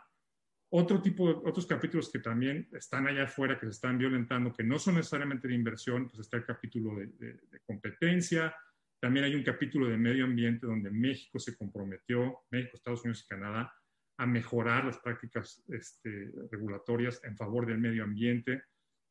Otro 0.76 1.02
tipo 1.02 1.28
de, 1.28 1.50
otros 1.50 1.68
capítulos 1.68 2.10
que 2.12 2.20
también 2.20 2.68
están 2.74 3.08
allá 3.08 3.24
afuera, 3.24 3.60
que 3.60 3.68
se 3.68 3.74
están 3.74 3.98
violentando, 3.98 4.54
que 4.54 4.64
no 4.64 4.80
son 4.80 4.96
necesariamente 4.96 5.48
de 5.48 5.54
inversión, 5.54 6.08
pues 6.08 6.22
está 6.22 6.38
el 6.38 6.46
capítulo 6.46 6.96
de, 6.96 7.08
de 7.08 7.60
competencia. 7.66 8.56
También 9.00 9.26
hay 9.26 9.36
un 9.36 9.44
capítulo 9.44 9.88
de 9.88 9.98
medio 9.98 10.26
ambiente 10.26 10.66
donde 10.66 10.90
México 10.90 11.38
se 11.38 11.56
comprometió, 11.56 12.40
México, 12.50 12.78
Estados 12.78 13.04
Unidos 13.04 13.24
y 13.26 13.28
Canadá, 13.28 13.74
a 14.18 14.26
mejorar 14.26 14.86
las 14.86 14.98
prácticas 15.00 15.64
este, 15.68 16.32
regulatorias 16.52 17.22
en 17.24 17.36
favor 17.36 17.66
del 17.66 17.80
medio 17.80 18.04
ambiente 18.04 18.64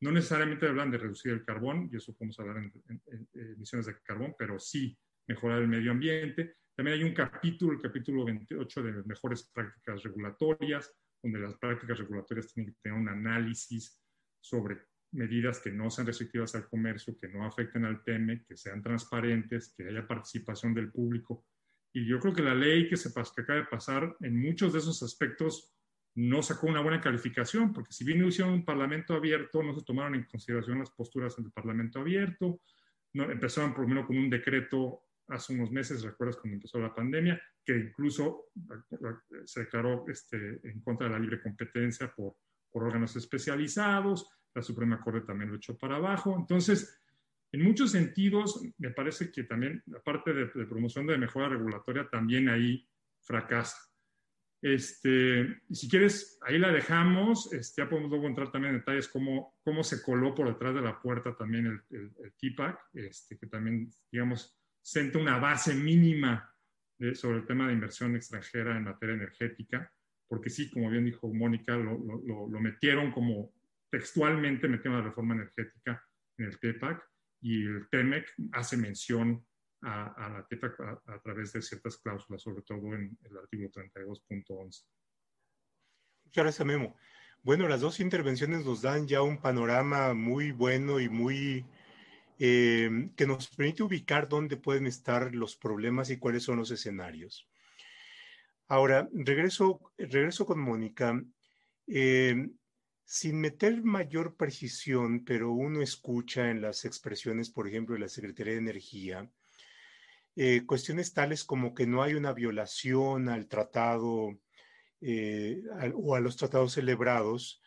no 0.03 0.11
necesariamente 0.11 0.67
hablan 0.67 0.91
de 0.91 0.97
reducir 0.97 1.31
el 1.31 1.45
carbón, 1.45 1.89
y 1.89 1.95
eso 1.95 2.13
podemos 2.13 2.37
hablar 2.37 2.57
en, 2.57 2.73
emisiones 3.33 3.85
de 3.85 3.95
carbón, 4.03 4.35
pero 4.37 4.59
sí 4.59 4.97
mejorar 5.27 5.61
el 5.61 5.69
medio 5.69 5.91
ambiente. 5.91 6.57
También 6.75 6.97
hay 6.97 7.03
un 7.05 7.13
capítulo, 7.13 7.71
el 7.71 7.81
capítulo 7.81 8.25
28 8.25 8.83
de 8.83 9.03
mejores 9.03 9.49
prácticas 9.53 10.03
regulatorias, 10.03 10.93
donde 11.23 11.39
las 11.39 11.55
prácticas 11.55 11.97
regulatorias 11.97 12.53
tienen 12.53 12.73
que 12.73 12.79
tener 12.81 12.99
un 12.99 13.07
análisis 13.07 13.99
sobre 14.39 14.77
medidas 15.13 15.59
que 15.59 15.71
no 15.71 15.89
sean 15.89 16.07
restrictivas 16.07 16.53
al 16.55 16.67
comercio, 16.67 17.17
que 17.17 17.29
no 17.29 17.45
afecten 17.45 17.85
al 17.85 18.03
TEME, 18.03 18.43
que 18.43 18.57
sean 18.57 18.81
transparentes, 18.81 19.73
que 19.75 19.87
haya 19.87 20.05
participación 20.05 20.73
del 20.73 20.91
público. 20.91 21.45
Y 21.93 22.05
yo 22.05 22.19
creo 22.19 22.33
que 22.33 22.41
la 22.41 22.55
ley 22.55 22.89
que, 22.89 22.97
se, 22.97 23.13
que 23.13 23.41
acaba 23.41 23.59
de 23.59 23.65
pasar 23.65 24.17
en 24.21 24.39
muchos 24.39 24.73
de 24.73 24.79
esos 24.79 25.01
aspectos 25.01 25.73
no 26.15 26.43
sacó 26.43 26.67
una 26.67 26.81
buena 26.81 26.99
calificación, 26.99 27.71
porque 27.71 27.93
si 27.93 28.03
bien 28.03 28.25
hicieron 28.25 28.53
un 28.53 28.65
parlamento 28.65 29.13
abierto, 29.13 29.63
no 29.63 29.73
se 29.73 29.85
tomaron 29.85 30.15
en 30.15 30.25
consideración 30.25 30.79
las 30.79 30.91
posturas 30.91 31.35
del 31.37 31.51
parlamento 31.51 31.99
abierto, 31.99 32.61
no, 33.13 33.31
empezaron 33.31 33.73
menos 33.87 34.05
con 34.05 34.17
un 34.17 34.29
decreto 34.29 35.03
hace 35.33 35.53
unos 35.53 35.71
meses, 35.71 36.03
recuerdas 36.03 36.37
cuando 36.37 36.55
empezó 36.55 36.79
la 36.79 36.93
pandemia, 36.93 37.41
que 37.65 37.77
incluso 37.77 38.45
se 39.45 39.61
declaró 39.61 40.05
este, 40.07 40.59
en 40.63 40.81
contra 40.81 41.07
de 41.07 41.13
la 41.13 41.19
libre 41.19 41.41
competencia 41.41 42.13
por, 42.13 42.35
por 42.71 42.83
órganos 42.83 43.15
especializados, 43.15 44.29
la 44.53 44.61
Suprema 44.61 45.01
Corte 45.01 45.21
también 45.21 45.49
lo 45.49 45.57
echó 45.57 45.77
para 45.77 45.95
abajo. 45.95 46.35
Entonces, 46.37 46.99
en 47.51 47.63
muchos 47.63 47.91
sentidos, 47.91 48.61
me 48.77 48.91
parece 48.91 49.31
que 49.31 49.43
también 49.43 49.81
la 49.87 49.99
parte 49.99 50.33
de, 50.33 50.45
de 50.53 50.65
promoción 50.65 51.07
de 51.07 51.17
mejora 51.17 51.49
regulatoria 51.49 52.07
también 52.09 52.49
ahí 52.49 52.87
fracasa. 53.21 53.93
Este, 54.63 55.61
si 55.71 55.89
quieres, 55.89 56.39
ahí 56.41 56.57
la 56.57 56.71
dejamos. 56.71 57.51
Este, 57.51 57.81
ya 57.81 57.89
podemos 57.89 58.09
luego 58.09 58.27
entrar 58.27 58.49
también 58.49 58.73
en 58.73 58.79
detalles 58.79 59.09
cómo, 59.09 59.57
cómo 59.61 59.83
se 59.83 60.01
coló 60.01 60.33
por 60.33 60.47
detrás 60.47 60.73
de 60.73 60.81
la 60.81 61.01
puerta 61.01 61.35
también 61.35 61.83
el, 61.89 62.13
el, 62.23 62.33
TIPAC, 62.37 62.79
este, 62.93 63.37
que 63.37 63.47
también, 63.47 63.91
digamos, 64.09 64.57
senta 64.83 65.17
una 65.17 65.39
base 65.39 65.73
mínima 65.73 66.53
sobre 67.15 67.39
el 67.39 67.47
tema 67.47 67.67
de 67.67 67.73
inversión 67.73 68.15
extranjera 68.15 68.77
en 68.77 68.83
materia 68.83 69.15
energética, 69.15 69.91
porque 70.27 70.49
sí, 70.49 70.69
como 70.69 70.89
bien 70.89 71.05
dijo 71.05 71.33
Mónica, 71.33 71.75
lo, 71.75 71.97
lo, 71.97 72.47
lo 72.47 72.59
metieron 72.59 73.11
como 73.11 73.51
textualmente, 73.89 74.67
metieron 74.67 74.99
la 74.99 75.05
reforma 75.05 75.33
energética 75.35 76.03
en 76.37 76.45
el 76.45 76.59
TIPAC 76.59 77.03
y 77.41 77.65
el 77.65 77.89
TEMEC 77.89 78.33
hace 78.53 78.77
mención 78.77 79.45
a, 79.83 80.29
la 80.29 80.47
TEPA 80.47 81.01
a, 81.07 81.19
través 81.19 81.53
de 81.53 81.61
ciertas 81.61 81.97
cláusulas, 81.97 82.41
sobre 82.41 82.61
todo 82.63 82.93
en 82.93 83.17
el 83.21 83.37
artículo 83.37 83.69
32.11. 83.69 84.85
Muchas 86.25 86.43
gracias, 86.43 86.65
Memo. 86.65 86.95
Bueno, 87.41 87.67
las 87.67 87.81
dos 87.81 87.99
intervenciones 87.99 88.65
nos 88.65 88.81
dan 88.81 89.07
ya 89.07 89.21
un 89.21 89.41
panorama 89.41 90.13
muy 90.13 90.51
bueno 90.51 91.01
y 91.01 91.09
muy 91.09 91.65
eh, 92.39 93.09
que 93.15 93.27
nos 93.27 93.47
permite 93.47 93.83
ubicar 93.83 94.27
dónde 94.27 94.57
pueden 94.57 94.87
estar 94.87 95.33
los 95.33 95.55
problemas 95.55 96.09
y 96.09 96.17
cuáles 96.17 96.43
son 96.43 96.57
los 96.57 96.71
escenarios. 96.71 97.47
Ahora, 98.67 99.09
regreso, 99.13 99.79
regreso 99.97 100.45
con 100.45 100.59
Mónica. 100.59 101.21
Eh, 101.87 102.47
sin 103.05 103.39
meter 103.39 103.83
mayor 103.83 104.35
precisión, 104.35 105.23
pero 105.23 105.51
uno 105.51 105.81
escucha 105.81 106.49
en 106.49 106.61
las 106.61 106.85
expresiones, 106.85 107.49
por 107.49 107.67
ejemplo, 107.67 107.95
de 107.95 108.01
la 108.01 108.07
Secretaría 108.07 108.53
de 108.53 108.59
Energía, 108.59 109.29
eh, 110.35 110.65
cuestiones 110.65 111.13
tales 111.13 111.43
como 111.43 111.73
que 111.75 111.85
no 111.85 112.01
hay 112.01 112.15
una 112.15 112.33
violación 112.33 113.29
al 113.29 113.47
tratado 113.47 114.39
eh, 115.01 115.61
o 115.93 116.15
a 116.15 116.21
los 116.21 116.37
tratados 116.37 116.73
celebrados, 116.73 117.61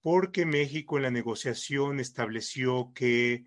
porque 0.00 0.46
México 0.46 0.96
en 0.96 1.04
la 1.04 1.10
negociación 1.10 2.00
estableció 2.00 2.92
que 2.94 3.44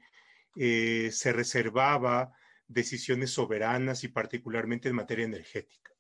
eh, 0.56 1.10
se 1.12 1.34
reservaba 1.34 2.34
decisiones 2.68 3.32
soberanas 3.32 4.04
y 4.04 4.08
particularmente 4.08 4.90
en 4.90 4.96
materia 4.96 5.26
energética. 5.26 5.92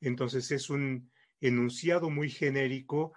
Entonces 0.00 0.50
es 0.50 0.70
un 0.70 1.10
enunciado 1.40 2.10
muy 2.10 2.30
genérico 2.30 3.12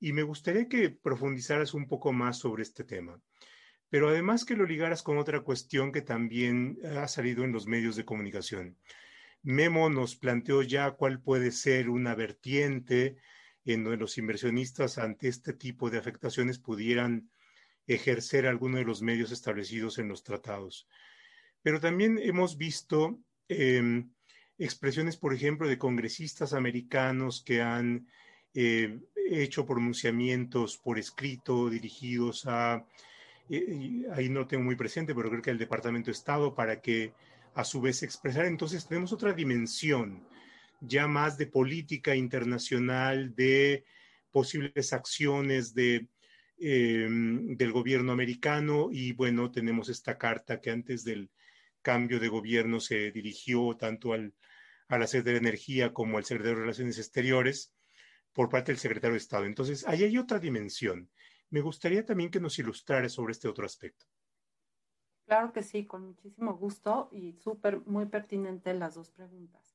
y 0.00 0.12
me 0.12 0.22
gustaría 0.22 0.68
que 0.68 0.90
profundizaras 0.90 1.74
un 1.74 1.88
poco 1.88 2.12
más 2.12 2.38
sobre 2.38 2.62
este 2.62 2.84
tema. 2.84 3.20
Pero 3.88 4.08
además 4.08 4.44
que 4.44 4.56
lo 4.56 4.66
ligaras 4.66 5.02
con 5.02 5.18
otra 5.18 5.40
cuestión 5.40 5.92
que 5.92 6.02
también 6.02 6.78
ha 6.96 7.06
salido 7.08 7.44
en 7.44 7.52
los 7.52 7.66
medios 7.66 7.96
de 7.96 8.04
comunicación. 8.04 8.76
Memo 9.42 9.90
nos 9.90 10.16
planteó 10.16 10.62
ya 10.62 10.92
cuál 10.92 11.20
puede 11.20 11.52
ser 11.52 11.90
una 11.90 12.14
vertiente 12.14 13.16
en 13.64 13.84
donde 13.84 13.98
los 13.98 14.18
inversionistas 14.18 14.98
ante 14.98 15.28
este 15.28 15.52
tipo 15.52 15.90
de 15.90 15.98
afectaciones 15.98 16.58
pudieran 16.58 17.30
ejercer 17.86 18.46
alguno 18.46 18.78
de 18.78 18.84
los 18.84 19.02
medios 19.02 19.30
establecidos 19.32 19.98
en 19.98 20.08
los 20.08 20.22
tratados. 20.22 20.88
Pero 21.62 21.80
también 21.80 22.18
hemos 22.22 22.56
visto 22.56 23.18
em, 23.48 24.10
expresiones, 24.58 25.16
por 25.16 25.34
ejemplo, 25.34 25.68
de 25.68 25.78
congresistas 25.78 26.52
americanos 26.52 27.42
que 27.44 27.62
han 27.62 28.06
eh, 28.54 29.00
hecho 29.16 29.66
pronunciamientos 29.66 30.78
por 30.78 30.98
escrito 30.98 31.68
dirigidos 31.70 32.46
a, 32.46 32.86
eh, 33.50 34.04
ahí 34.12 34.28
no 34.28 34.46
tengo 34.46 34.64
muy 34.64 34.76
presente, 34.76 35.14
pero 35.14 35.28
creo 35.28 35.42
que 35.42 35.50
al 35.50 35.58
Departamento 35.58 36.06
de 36.06 36.12
Estado 36.12 36.54
para 36.54 36.80
que 36.80 37.12
a 37.54 37.64
su 37.64 37.80
vez 37.80 38.02
expresar. 38.02 38.46
Entonces 38.46 38.86
tenemos 38.86 39.12
otra 39.12 39.32
dimensión 39.32 40.26
ya 40.80 41.06
más 41.06 41.38
de 41.38 41.46
política 41.46 42.14
internacional, 42.14 43.34
de 43.34 43.84
posibles 44.30 44.92
acciones 44.92 45.74
de, 45.74 46.08
em, 46.58 47.56
del 47.56 47.72
gobierno 47.72 48.12
americano 48.12 48.88
y 48.90 49.12
bueno, 49.12 49.50
tenemos 49.50 49.88
esta 49.88 50.18
carta 50.18 50.60
que 50.60 50.70
antes 50.70 51.04
del 51.04 51.30
cambio 51.82 52.18
de 52.20 52.28
gobierno 52.28 52.80
se 52.80 53.10
dirigió 53.10 53.76
tanto 53.76 54.12
al, 54.12 54.34
a 54.88 54.98
la 54.98 55.06
Secretaría 55.06 55.40
de 55.40 55.48
Energía 55.48 55.92
como 55.92 56.18
al 56.18 56.24
Secretario 56.24 56.56
de 56.56 56.62
Relaciones 56.62 56.98
Exteriores 56.98 57.74
por 58.32 58.48
parte 58.48 58.72
del 58.72 58.78
Secretario 58.78 59.12
de 59.12 59.18
Estado. 59.18 59.44
Entonces, 59.44 59.86
ahí 59.86 60.02
hay 60.02 60.18
otra 60.18 60.38
dimensión. 60.38 61.10
Me 61.50 61.60
gustaría 61.60 62.04
también 62.04 62.30
que 62.30 62.40
nos 62.40 62.58
ilustrara 62.58 63.08
sobre 63.08 63.32
este 63.32 63.48
otro 63.48 63.64
aspecto. 63.64 64.06
Claro 65.26 65.52
que 65.52 65.62
sí, 65.62 65.86
con 65.86 66.06
muchísimo 66.06 66.54
gusto 66.56 67.08
y 67.12 67.32
súper, 67.34 67.80
muy 67.86 68.06
pertinente 68.06 68.74
las 68.74 68.94
dos 68.94 69.10
preguntas. 69.10 69.73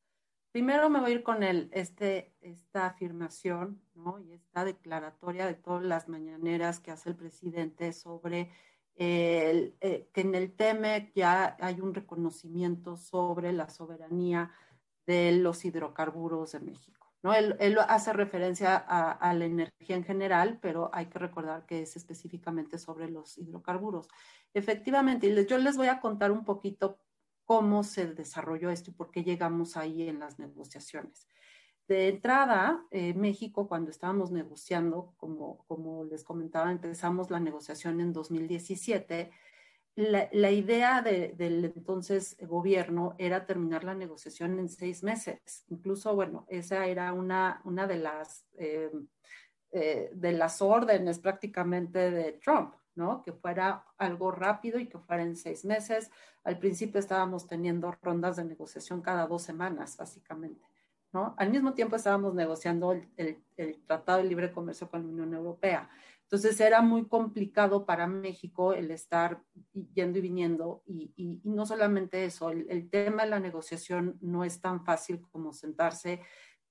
Primero 0.52 0.90
me 0.90 1.00
voy 1.00 1.12
a 1.12 1.14
ir 1.16 1.24
con 1.24 1.44
el, 1.44 1.70
este, 1.74 2.34
esta 2.42 2.88
afirmación 2.88 3.82
¿no? 3.94 4.20
y 4.20 4.34
esta 4.34 4.66
declaratoria 4.66 5.46
de 5.46 5.54
todas 5.54 5.84
las 5.84 6.10
mañaneras 6.10 6.80
que 6.80 6.92
hace 6.92 7.10
el 7.10 7.16
presidente 7.16 7.94
sobre 7.94 8.52
eh, 8.96 9.76
que 10.12 10.22
en 10.22 10.36
el 10.36 10.56
TEMEC 10.56 11.14
ya 11.14 11.56
hay 11.60 11.80
un 11.80 11.94
reconocimiento 11.94 12.98
sobre 12.98 13.54
la 13.54 13.70
soberanía 13.70 14.52
de 15.06 15.32
los 15.34 15.64
hidrocarburos 15.64 16.52
de 16.54 16.60
México. 16.60 17.14
¿no? 17.22 17.34
Él, 17.34 17.56
él 17.60 17.78
hace 17.88 18.12
referencia 18.14 18.76
a, 18.76 19.34
la 19.34 19.46
energía 19.46 19.96
en 19.96 20.04
general, 20.04 20.60
pero 20.62 20.90
hay 20.94 21.08
que 21.08 21.20
recordar 21.20 21.66
que 21.66 21.82
es 21.82 21.96
específicamente 21.96 22.78
sobre 22.78 23.10
los 23.10 23.38
hidrocarburos. 23.38 24.08
Efectivamente, 24.54 25.46
yo 25.46 25.58
les 25.58 25.78
voy 25.78 25.88
a 25.88 26.00
contar 26.00 26.32
un 26.32 26.44
poquito 26.44 27.00
cómo 27.50 27.82
se 27.82 28.06
desarrolló 28.06 28.70
esto 28.70 28.92
y 28.92 28.94
por 28.94 29.10
qué 29.10 29.24
llegamos 29.24 29.76
ahí 29.76 30.08
en 30.08 30.20
las 30.20 30.38
negociaciones. 30.38 31.28
De 31.88 32.10
entrada, 32.10 32.86
eh, 32.92 33.16
México, 33.16 33.68
cuando 33.68 33.90
estábamos 33.90 34.30
negociando, 34.30 35.16
como, 35.18 35.66
como 35.66 36.04
les 36.04 36.24
comentaba, 36.24 36.72
empezamos 36.72 37.32
la 37.32 37.40
negociación 37.40 38.02
en 38.02 38.14
2017. 38.14 39.32
La, 39.96 40.30
la 40.32 40.52
idea 40.52 41.02
de, 41.02 41.34
del 41.36 41.66
entonces 41.66 42.38
gobierno 42.40 43.16
era 43.18 43.48
terminar 43.48 43.84
la 43.84 43.96
negociación 43.96 44.60
en 44.60 44.70
seis 44.70 45.02
meses. 45.02 45.66
Incluso, 45.70 46.14
bueno, 46.14 46.46
esa 46.50 46.86
era 46.86 47.14
una, 47.14 47.62
una 47.66 47.88
de, 47.88 47.98
las, 47.98 48.46
eh, 48.60 48.92
eh, 49.72 50.12
de 50.14 50.34
las 50.34 50.62
órdenes 50.62 51.18
prácticamente 51.18 52.12
de 52.12 52.34
Trump. 52.34 52.76
¿No? 53.00 53.24
Que 53.24 53.32
fuera 53.32 53.86
algo 53.98 54.30
rápido 54.30 54.78
y 54.78 54.88
que 54.88 55.00
fuera 55.00 55.24
en 55.24 55.38
seis 55.38 55.64
meses. 55.64 56.12
Al 56.44 56.60
principio 56.60 57.00
estábamos 57.00 57.48
teniendo 57.48 57.92
rondas 58.04 58.36
de 58.36 58.44
negociación 58.44 59.02
cada 59.02 59.26
dos 59.26 59.42
semanas, 59.42 59.96
básicamente, 59.98 60.68
¿no? 61.14 61.34
Al 61.38 61.50
mismo 61.50 61.74
tiempo 61.74 61.96
estábamos 61.96 62.36
negociando 62.36 62.92
el, 62.92 63.38
Tratado 63.88 64.20
de 64.20 64.26
Libre 64.26 64.52
Comercio 64.52 64.90
con 64.90 65.02
la 65.02 65.08
Unión 65.08 65.34
Europea. 65.34 65.90
Entonces 66.24 66.60
era 66.60 66.82
muy 66.82 67.08
complicado 67.08 67.86
para 67.86 68.06
México 68.06 68.74
el 68.74 68.92
estar 68.92 69.42
yendo 69.96 70.20
y 70.20 70.22
viniendo 70.22 70.84
y, 70.86 71.40
no 71.44 71.66
solamente 71.66 72.26
eso, 72.26 72.52
el, 72.52 72.90
tema 72.90 73.24
de 73.24 73.30
la 73.30 73.40
negociación 73.40 74.18
no 74.22 74.44
es 74.44 74.62
tan 74.62 74.86
fácil 74.86 75.22
como 75.32 75.54
sentarse 75.54 76.22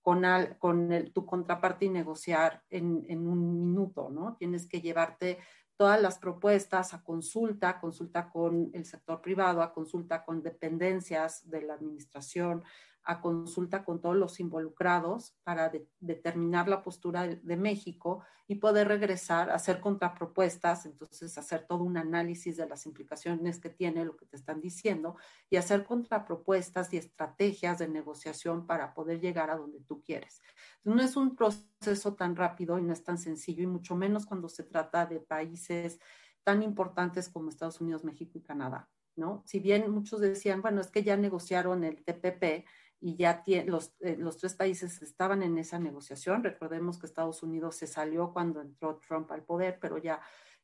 con, 0.02 0.22
con 0.58 1.10
tu 1.12 1.26
contraparte 1.26 1.86
y 1.86 1.88
negociar 1.88 2.62
en, 2.70 3.04
en, 3.08 3.26
un 3.26 3.58
minuto, 3.58 4.10
¿no? 4.10 4.36
Tienes 4.36 4.66
que 4.66 4.80
llevarte 4.80 5.38
todas 5.78 6.02
las 6.02 6.18
propuestas 6.18 6.92
a 6.92 7.04
consulta, 7.04 7.78
consulta 7.78 8.30
con 8.30 8.70
el 8.74 8.84
sector 8.84 9.22
privado, 9.22 9.62
a 9.62 9.72
consulta 9.72 10.24
con 10.24 10.42
dependencias 10.42 11.48
de 11.48 11.62
la 11.62 11.74
administración, 11.74 12.64
a 13.08 13.22
consulta 13.22 13.84
con 13.84 14.02
todos 14.02 14.16
los 14.16 14.38
involucrados 14.38 15.34
para 15.42 15.72
determinar 15.98 16.68
la 16.68 16.82
postura 16.82 17.26
de, 17.26 17.56
México 17.56 18.22
y 18.46 18.56
poder 18.56 18.86
regresar 18.86 19.50
hacer 19.50 19.80
contrapropuestas, 19.80 20.84
entonces 20.84 21.38
hacer 21.38 21.66
todo 21.66 21.84
un 21.84 21.96
análisis 21.96 22.58
de 22.58 22.68
las 22.68 22.84
implicaciones 22.84 23.60
que 23.60 23.70
tiene 23.70 24.04
lo 24.04 24.14
que 24.14 24.26
te 24.26 24.36
están 24.36 24.60
diciendo 24.60 25.16
y 25.48 25.56
hacer 25.56 25.86
contrapropuestas 25.86 26.92
y 26.92 26.98
estrategias 26.98 27.78
de 27.78 27.88
negociación 27.88 28.66
para 28.66 28.92
poder 28.92 29.20
llegar 29.20 29.50
a 29.50 29.56
donde 29.56 29.80
tú 29.80 30.02
quieres. 30.02 30.42
No 30.84 31.00
es 31.00 31.16
un 31.16 31.34
proceso 31.34 32.14
tan 32.14 32.36
rápido 32.36 32.78
y 32.78 32.82
no 32.82 32.92
es 32.92 33.02
tan 33.02 33.16
sencillo 33.16 33.62
y 33.62 33.68
mucho 33.68 33.96
menos 33.96 34.26
cuando 34.26 34.50
se 34.50 34.64
trata 34.64 35.06
de 35.06 35.20
países 35.20 35.98
tan 36.44 36.62
importantes 36.62 37.30
como 37.30 37.48
Estados 37.48 37.80
Unidos, 37.80 38.04
México 38.04 38.36
y 38.36 38.42
Canadá. 38.42 38.90
¿No? 39.16 39.42
Si 39.46 39.58
bien 39.58 39.90
muchos 39.90 40.20
decían, 40.20 40.62
bueno, 40.62 40.80
es 40.80 40.92
que 40.92 41.02
ya 41.02 41.16
negociaron 41.16 41.82
el 41.82 42.04
TPP, 42.04 42.64
y 43.00 43.16
ya 43.16 43.42
los, 43.66 43.94
eh, 44.00 44.16
los 44.18 44.38
tres 44.38 44.54
países 44.54 45.02
estaban 45.02 45.42
en 45.42 45.56
esa 45.58 45.78
negociación. 45.78 46.42
Recordemos 46.42 46.98
que 46.98 47.06
Estados 47.06 47.42
Unidos 47.42 47.76
se 47.76 47.86
salió 47.86 48.32
cuando 48.32 48.60
entró 48.60 48.96
Trump 48.96 49.30
al 49.30 49.44
poder, 49.44 49.78
pero 49.80 49.98
ya 49.98 50.20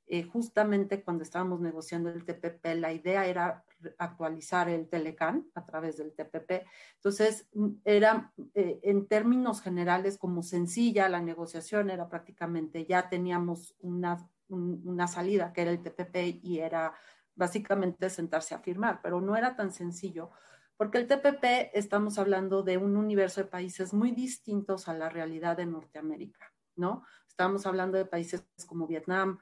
eh, 0.07 0.25
justamente 0.25 1.03
cuando 1.03 1.23
estábamos 1.23 1.61
negociando 1.61 2.11
el 2.11 2.25
TPP, 2.25 2.75
la 2.75 2.93
idea 2.93 3.27
era 3.27 3.65
actualizar 3.99 4.69
el 4.69 4.89
Telecan 4.89 5.47
a 5.55 5.65
través 5.65 5.97
del 5.97 6.13
TPP. 6.13 6.67
Entonces, 6.97 7.49
mm, 7.55 7.69
era 7.85 8.33
eh, 8.55 8.81
en 8.83 9.07
términos 9.07 9.63
generales 9.63 10.19
como 10.19 10.43
sencilla 10.43 11.09
la 11.09 11.23
negociación, 11.23 11.89
era 11.91 12.09
prácticamente 12.09 12.85
ya 12.85 13.09
teníamos 13.09 13.77
una, 13.79 14.29
una 14.49 15.07
salida 15.07 15.53
que 15.53 15.63
era 15.63 15.71
el 15.71 15.83
TPP 15.83 16.41
y 16.43 16.59
era 16.59 16.93
básicamente 17.35 18.11
sentarse 18.11 18.55
a 18.55 18.61
firmar, 18.61 19.01
pero 19.03 19.21
no 19.21 19.37
era 19.37 19.57
tan 19.57 19.73
sencillo 19.73 20.31
porque 20.77 20.99
el 20.99 21.07
TPP 21.07 21.71
estamos 21.75 22.19
hablando 22.19 22.63
de 22.63 22.79
un 22.79 22.97
universo 22.97 23.43
de 23.43 23.49
países 23.49 23.93
muy 23.95 24.11
distintos 24.11 24.89
a 24.89 24.95
la 24.95 25.09
realidad 25.09 25.57
de 25.57 25.67
Norteamérica, 25.67 26.53
¿no? 26.77 27.05
Estamos 27.29 27.67
hablando 27.67 27.99
de 27.99 28.07
países 28.07 28.45
como 28.67 28.87
Vietnam, 28.87 29.39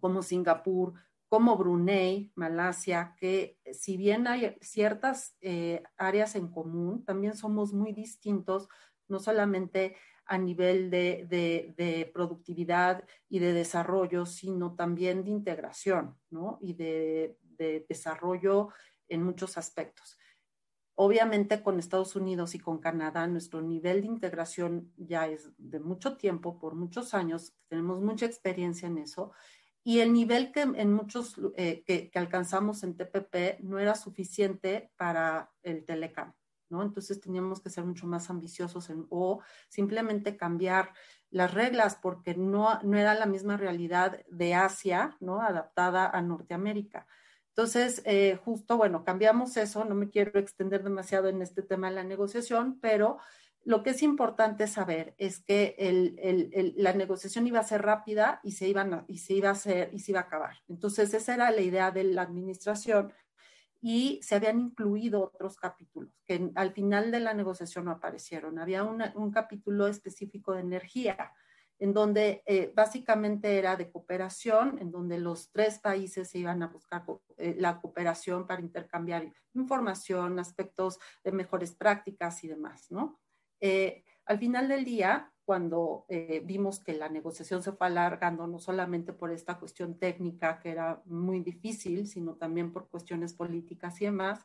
como 0.00 0.22
Singapur, 0.22 0.94
como 1.28 1.56
Brunei, 1.56 2.32
Malasia, 2.36 3.14
que 3.18 3.58
si 3.72 3.96
bien 3.96 4.26
hay 4.26 4.56
ciertas 4.60 5.36
eh, 5.40 5.82
áreas 5.96 6.36
en 6.36 6.48
común, 6.48 7.04
también 7.04 7.36
somos 7.36 7.72
muy 7.72 7.92
distintos, 7.92 8.68
no 9.08 9.18
solamente 9.18 9.96
a 10.26 10.38
nivel 10.38 10.90
de, 10.90 11.26
de, 11.28 12.10
productividad 12.12 13.04
y 13.28 13.38
de 13.38 13.52
desarrollo, 13.52 14.26
sino 14.26 14.74
también 14.74 15.24
de 15.24 15.30
integración, 15.30 16.18
¿no? 16.30 16.58
Y 16.60 16.74
de, 16.74 17.38
de 17.42 17.86
desarrollo 17.88 18.70
en 19.08 19.22
muchos 19.22 19.56
aspectos. 19.56 20.18
Obviamente 20.98 21.62
con 21.62 21.78
Estados 21.78 22.16
Unidos 22.16 22.54
y 22.54 22.58
con 22.58 22.78
Canadá 22.78 23.26
nuestro 23.26 23.60
nivel 23.60 24.00
de 24.00 24.06
integración 24.06 24.92
ya 24.96 25.28
es 25.28 25.50
de 25.58 25.78
mucho 25.78 26.16
tiempo, 26.16 26.58
por 26.58 26.74
muchos 26.74 27.12
años, 27.12 27.52
tenemos 27.68 28.00
mucha 28.00 28.24
experiencia 28.24 28.88
en 28.88 28.96
eso 28.98 29.32
y 29.84 30.00
el 30.00 30.14
nivel 30.14 30.52
que 30.52 30.62
en 30.62 30.92
muchos 30.94 31.38
eh, 31.54 31.84
que, 31.86 32.10
alcanzamos 32.18 32.82
en 32.82 32.96
TPP 32.96 33.60
no 33.60 33.78
era 33.78 33.94
suficiente 33.94 34.90
para 34.96 35.52
el 35.62 35.84
Telecam, 35.84 36.32
¿no? 36.70 36.82
Entonces 36.82 37.20
teníamos 37.20 37.60
que 37.60 37.70
ser 37.70 37.84
mucho 37.84 38.06
más 38.06 38.28
ambiciosos 38.30 38.90
o 39.10 39.42
simplemente 39.68 40.38
cambiar 40.38 40.94
las 41.30 41.52
reglas 41.52 41.94
porque 42.02 42.34
no, 42.34 42.80
no 42.82 42.96
era 42.96 43.12
la 43.14 43.26
misma 43.26 43.58
realidad 43.58 44.24
de 44.28 44.54
Asia, 44.54 45.16
¿no? 45.20 45.42
Adaptada 45.42 46.08
a 46.08 46.22
Norteamérica. 46.22 47.06
Entonces, 47.56 48.02
eh, 48.04 48.38
justo, 48.44 48.76
bueno, 48.76 49.02
cambiamos 49.02 49.56
eso, 49.56 49.86
no 49.86 49.94
me 49.94 50.10
quiero 50.10 50.38
extender 50.38 50.84
demasiado 50.84 51.28
en 51.28 51.40
este 51.40 51.62
tema 51.62 51.88
de 51.88 51.94
la 51.94 52.04
negociación, 52.04 52.78
pero 52.82 53.16
lo 53.64 53.82
que 53.82 53.90
es 53.90 54.02
importante 54.02 54.66
saber 54.66 55.14
es 55.16 55.40
que 55.40 55.74
la 56.76 56.92
negociación 56.92 57.46
iba 57.46 57.58
a 57.58 57.64
ser 57.64 57.80
rápida 57.80 58.40
y 58.44 58.52
se, 58.52 58.68
iban 58.68 59.06
y 59.08 59.18
se 59.18 59.32
iba 59.32 59.48
a 59.48 59.52
hacer 59.52 59.88
y 59.94 60.00
se 60.00 60.12
iba 60.12 60.20
a 60.20 60.24
acabar. 60.24 60.56
Entonces, 60.68 61.14
esa 61.14 61.32
era 61.34 61.50
la 61.50 61.62
idea 61.62 61.90
de 61.90 62.04
la 62.04 62.22
administración 62.22 63.14
y 63.80 64.20
se 64.22 64.34
habían 64.34 64.60
incluido 64.60 65.22
otros 65.22 65.56
capítulos 65.56 66.12
que 66.26 66.50
al 66.56 66.72
final 66.72 67.10
de 67.10 67.20
la 67.20 67.32
negociación 67.32 67.86
no 67.86 67.92
aparecieron. 67.92 68.58
Había 68.58 68.84
un 68.84 69.30
capítulo 69.30 69.86
específico 69.86 70.52
de 70.52 70.60
energía, 70.60 71.32
en 71.78 71.92
donde 71.92 72.42
eh, 72.46 72.72
básicamente 72.74 73.58
era 73.58 73.76
de 73.76 73.90
cooperación, 73.90 74.78
en 74.80 74.90
donde 74.90 75.18
los 75.18 75.50
tres 75.50 75.78
países 75.78 76.30
se 76.30 76.38
iban 76.38 76.62
a 76.62 76.68
buscar 76.68 77.04
eh, 77.36 77.54
la 77.58 77.80
cooperación 77.80 78.46
para 78.46 78.62
intercambiar 78.62 79.30
información, 79.52 80.38
aspectos 80.38 80.98
de 81.22 81.32
mejores 81.32 81.74
prácticas 81.74 82.42
y 82.44 82.48
demás, 82.48 82.90
¿no? 82.90 83.20
Eh, 83.60 84.04
al 84.24 84.38
final 84.38 84.68
del 84.68 84.84
día, 84.84 85.32
cuando 85.44 86.04
vimos 86.42 86.80
que 86.80 86.92
la 86.94 87.08
negociación 87.08 87.62
se 87.62 87.70
fue 87.70 87.86
alargando, 87.86 88.48
no 88.48 88.58
solamente 88.58 89.12
por 89.12 89.30
esta 89.30 89.60
cuestión 89.60 90.00
técnica 90.00 90.58
que 90.58 90.70
era 90.70 91.00
muy 91.04 91.38
difícil, 91.38 92.08
sino 92.08 92.34
también 92.34 92.72
por 92.72 92.88
cuestiones 92.88 93.34
políticas 93.34 94.00
y 94.00 94.06
demás, 94.06 94.44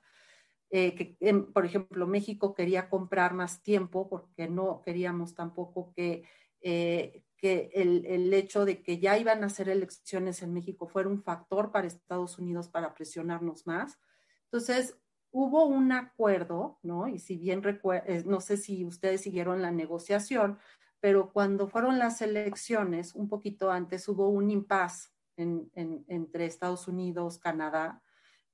que, 0.69 1.17
em, 1.19 1.51
por 1.51 1.65
ejemplo, 1.65 2.05
México 2.05 2.53
quería 2.53 2.87
comprar 2.87 3.33
más 3.33 3.63
tiempo 3.63 4.07
porque 4.07 4.47
no 4.47 4.83
queríamos 4.83 5.33
tampoco 5.33 5.91
que 5.95 6.25
eh, 6.61 7.23
que 7.37 7.71
el, 7.73 8.05
el, 8.05 8.33
hecho 8.33 8.65
de 8.65 8.83
que 8.83 8.99
ya 8.99 9.17
iban 9.17 9.43
a 9.43 9.47
hacer 9.47 9.67
elecciones 9.67 10.43
en 10.43 10.53
México 10.53 10.87
fuera 10.87 11.09
un 11.09 11.23
factor 11.23 11.71
para 11.71 11.87
Estados 11.87 12.37
Unidos 12.37 12.69
para 12.69 12.93
presionarnos 12.93 13.65
más. 13.65 13.97
Entonces, 14.45 14.95
hubo 15.31 15.65
un 15.65 15.91
acuerdo, 15.91 16.77
¿no? 16.83 17.07
Y 17.07 17.17
si 17.17 17.37
bien 17.37 17.61
eh, 18.05 18.23
no 18.25 18.41
sé 18.41 18.57
si 18.57 18.85
ustedes 18.85 19.21
siguieron 19.21 19.61
la 19.61 19.71
negociación, 19.71 20.59
pero 20.99 21.31
cuando 21.31 21.67
fueron 21.67 21.97
las 21.97 22.21
elecciones, 22.21 23.15
un 23.15 23.27
poquito 23.27 23.71
antes, 23.71 24.07
hubo 24.07 24.29
un 24.29 24.51
impasse 24.51 25.09
en, 25.37 25.71
entre 25.73 26.45
Estados 26.45 26.87
Unidos, 26.87 27.39
Canadá. 27.39 28.03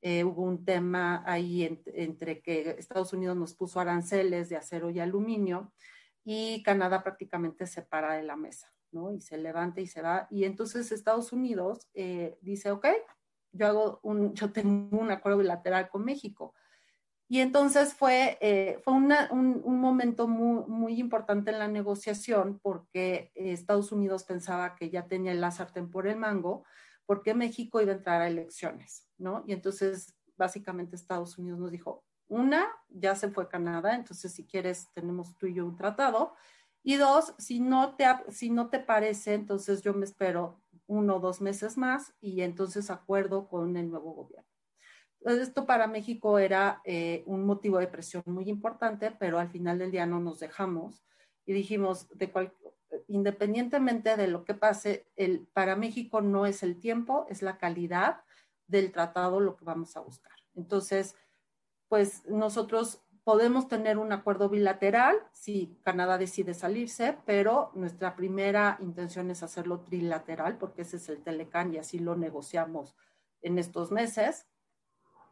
Eh, 0.01 0.23
hubo 0.23 0.43
un 0.43 0.63
tema 0.63 1.23
ahí 1.25 1.81
entre 1.87 2.41
que 2.41 2.75
Estados 2.77 3.11
Unidos 3.11 3.35
nos 3.35 3.55
puso 3.55 3.79
aranceles 3.79 4.47
de 4.47 4.55
acero 4.55 4.91
y 4.91 4.99
aluminio 4.99 5.73
y 6.29 6.61
Canadá 6.61 7.03
prácticamente 7.03 7.65
se 7.67 7.83
para 7.83 8.15
de 8.15 8.23
la 8.23 8.35
mesa, 8.35 8.67
¿no? 8.91 9.13
Y 9.13 9.21
se 9.21 9.37
levanta 9.37 9.79
y 9.79 9.87
se 9.87 10.01
va. 10.01 10.27
Y 10.29 10.43
entonces 10.43 10.91
Estados 10.91 11.31
Unidos 11.31 11.87
eh, 11.93 12.37
dice, 12.41 12.69
ok, 12.69 12.85
yo, 13.53 13.65
hago 13.65 14.01
un, 14.03 14.33
yo 14.33 14.51
tengo 14.51 14.97
un 14.97 15.09
acuerdo 15.09 15.37
bilateral 15.37 15.87
con 15.87 16.03
México. 16.03 16.53
Y 17.29 17.39
entonces 17.39 17.93
fue, 17.93 18.37
eh, 18.41 18.77
fue 18.83 18.93
un, 18.95 19.13
un, 19.31 19.79
momento 19.79 20.27
muy, 20.27 20.65
muy, 20.67 20.99
importante 20.99 21.51
en 21.51 21.59
la 21.59 21.69
negociación 21.69 22.59
porque 22.61 23.31
Estados 23.33 23.93
Unidos 23.93 24.25
pensaba 24.25 24.75
que 24.75 24.89
ya 24.89 25.07
tenía 25.07 25.31
el 25.31 25.49
sartén 25.53 25.89
por 25.89 26.07
el 26.07 26.17
mango 26.17 26.65
porque 27.05 27.35
México 27.35 27.79
iba 27.79 27.93
a 27.93 27.95
entrar 27.95 28.21
a 28.21 28.27
elecciones, 28.27 29.07
¿no? 29.17 29.45
Y 29.47 29.53
entonces 29.53 30.13
básicamente 30.35 30.97
Estados 30.97 31.37
Unidos 31.37 31.57
nos 31.57 31.71
dijo, 31.71 32.03
una, 32.27 32.67
ya 32.89 33.15
se 33.15 33.29
fue 33.29 33.47
Canadá, 33.47 33.95
entonces 33.95 34.33
si 34.33 34.45
quieres 34.45 34.89
tenemos 34.93 35.35
tú 35.37 35.47
y 35.47 35.55
yo 35.55 35.65
un 35.65 35.75
tratado. 35.75 36.33
Y 36.83 36.95
dos, 36.95 37.33
si 37.37 37.59
no 37.59 37.95
te, 37.95 38.05
si 38.29 38.49
no 38.49 38.69
te 38.69 38.79
parece, 38.79 39.33
entonces 39.33 39.81
yo 39.81 39.93
me 39.93 40.05
espero 40.05 40.61
uno 40.87 41.17
o 41.17 41.19
dos 41.19 41.41
meses 41.41 41.77
más 41.77 42.13
y 42.21 42.41
entonces 42.41 42.89
acuerdo 42.89 43.47
con 43.47 43.75
el 43.75 43.89
nuevo 43.89 44.13
gobierno. 44.13 44.49
Esto 45.21 45.65
para 45.65 45.87
México 45.87 46.39
era 46.39 46.81
eh, 46.85 47.23
un 47.25 47.45
motivo 47.45 47.79
de 47.79 47.87
presión 47.87 48.23
muy 48.25 48.49
importante, 48.49 49.11
pero 49.11 49.39
al 49.39 49.49
final 49.49 49.79
del 49.79 49.91
día 49.91 50.05
no 50.05 50.19
nos 50.19 50.39
dejamos 50.39 51.03
y 51.45 51.53
dijimos, 51.53 52.07
de 52.13 52.31
independientemente 53.07 54.15
de 54.15 54.27
lo 54.27 54.45
que 54.45 54.53
pase, 54.53 55.07
el, 55.15 55.47
para 55.53 55.75
México 55.75 56.21
no 56.21 56.45
es 56.45 56.63
el 56.63 56.79
tiempo, 56.79 57.25
es 57.29 57.41
la 57.41 57.57
calidad 57.57 58.21
del 58.67 58.91
tratado 58.91 59.39
lo 59.39 59.55
que 59.55 59.65
vamos 59.65 59.95
a 59.97 60.01
buscar. 60.01 60.33
Entonces, 60.55 61.15
pues 61.89 62.25
nosotros 62.27 63.01
podemos 63.27 63.67
tener 63.67 63.97
un 63.97 64.13
acuerdo 64.13 64.47
bilateral 64.47 65.17
si 65.33 65.77
Canadá 65.83 66.17
decide 66.17 66.53
salirse, 66.53 67.17
pero 67.25 67.71
nuestra 67.75 68.15
primera 68.15 68.77
intención 68.81 69.29
es 69.31 69.43
hacerlo 69.43 69.81
trilateral 69.81 70.57
porque 70.57 70.83
ese 70.83 70.95
es 70.95 71.09
el 71.09 71.21
Telecan 71.21 71.73
y 71.73 71.77
así 71.77 71.99
lo 71.99 72.15
negociamos 72.15 72.95
en 73.41 73.59
estos 73.59 73.91
meses. 73.91 74.47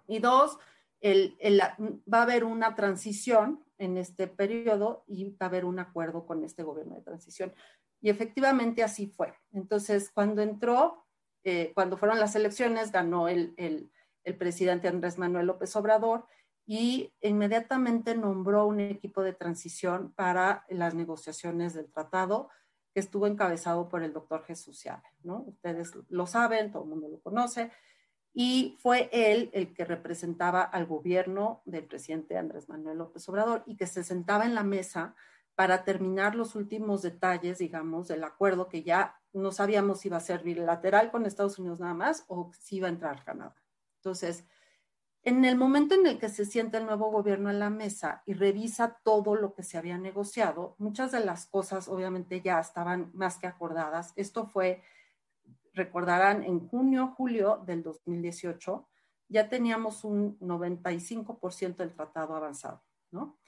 Y 0.08 0.20
dos, 0.20 0.60
va 1.02 2.20
a 2.20 2.24
haber 2.24 2.44
una 2.44 2.76
transición 2.76 3.64
en 3.78 3.98
este 3.98 4.28
periodo 4.28 5.06
y 5.08 5.32
va 5.32 5.46
a 5.46 5.46
haber 5.46 5.64
un 5.64 5.80
acuerdo 5.80 6.26
con 6.26 6.44
este 6.44 6.64
gobierno 6.64 6.96
de 6.96 7.02
transición. 7.02 7.54
Y 8.02 8.10
efectivamente 8.10 8.84
así 8.84 9.08
fue. 9.08 9.34
Entonces, 9.54 10.12
cuando 10.12 10.42
entró, 10.42 11.06
eh, 11.46 11.72
cuando 11.74 11.96
fueron 11.96 12.20
las 12.20 12.36
elecciones, 12.36 12.92
ganó 12.92 13.30
el, 13.30 13.54
el 13.58 14.36
presidente 14.36 14.90
Andrés 14.90 15.18
Manuel 15.18 15.48
López 15.48 15.74
Obrador 15.78 16.26
y 16.66 17.14
inmediatamente 17.22 18.16
nombró 18.16 18.66
un 18.66 18.80
equipo 18.80 19.22
de 19.22 19.34
transición 19.34 20.12
para 20.14 20.66
las 20.70 20.96
negociaciones 20.96 21.74
del 21.74 21.92
tratado 21.92 22.50
que 22.94 23.00
estuvo 23.00 23.28
encabezado 23.28 23.90
por 23.90 24.04
el 24.04 24.14
doctor 24.14 24.44
Jesús 24.46 24.80
Ciave, 24.80 25.04
¿no? 25.24 25.44
Ustedes 25.48 25.92
lo 26.10 26.26
saben, 26.28 26.72
todo 26.72 26.84
el 26.84 26.90
mundo 26.90 27.08
lo 27.10 27.20
conoce, 27.20 27.72
y 28.34 28.78
fue 28.80 29.10
él 29.14 29.50
el 29.54 29.74
que 29.74 29.86
representaba 29.86 30.62
al 30.62 30.86
gobierno 30.86 31.62
del 31.66 31.86
presidente 31.86 32.38
Andrés 32.38 32.68
Manuel 32.68 32.98
López 32.98 33.28
Obrador 33.30 33.64
y 33.66 33.78
que 33.78 33.88
se 33.88 34.04
sentaba 34.04 34.46
en 34.46 34.56
la 34.56 34.64
mesa 34.64 35.16
para 35.56 35.86
terminar 35.86 36.36
los 36.36 36.56
últimos 36.56 37.02
detalles, 37.02 37.60
digamos, 37.60 38.10
del 38.10 38.24
acuerdo 38.26 38.68
que 38.68 38.84
ya 38.84 39.22
no 39.32 39.52
sabíamos 39.54 40.02
si 40.02 40.10
iba 40.10 40.18
a 40.18 40.22
ser 40.22 40.44
bilateral 40.44 41.12
con 41.12 41.26
Estados 41.26 41.60
Unidos 41.60 41.80
nada 41.80 41.94
más 41.94 42.26
o 42.28 42.52
si 42.60 42.78
iba 42.78 42.88
a 42.88 42.92
entrar 42.92 43.24
Canadá. 43.24 43.56
Entonces, 43.98 44.46
en 45.26 45.44
el 45.44 45.58
momento 45.58 45.96
en 45.96 46.06
el 46.06 46.20
que 46.20 46.30
se 46.30 46.46
sienta 46.46 46.78
el 46.78 46.86
nuevo 46.86 47.10
gobierno 47.10 47.50
en 47.50 47.58
la 47.58 47.72
mesa 47.72 48.22
y 48.28 48.34
revisa 48.34 49.00
todo 49.04 49.36
lo 49.36 49.56
que 49.56 49.64
se 49.64 49.76
había 49.78 49.98
negociado, 49.98 50.76
muchas 50.78 51.12
de 51.12 51.20
las 51.20 51.48
cosas 51.48 51.88
obviamente 51.88 52.42
ya 52.42 52.60
estaban 52.60 53.10
más 53.16 53.40
que 53.40 53.48
acordadas. 53.48 54.14
Esto 54.16 54.46
fue, 54.46 54.84
recordarán, 55.74 56.44
en 56.44 56.68
junio, 56.68 57.16
julio 57.18 57.64
del 57.66 57.82
2018, 57.82 58.88
ya 59.28 59.50
teníamos 59.50 60.04
un 60.04 60.38
95% 60.40 61.78
del 61.78 61.96
tratado 61.96 62.36
avanzado, 62.36 62.84
¿no? 63.10 63.40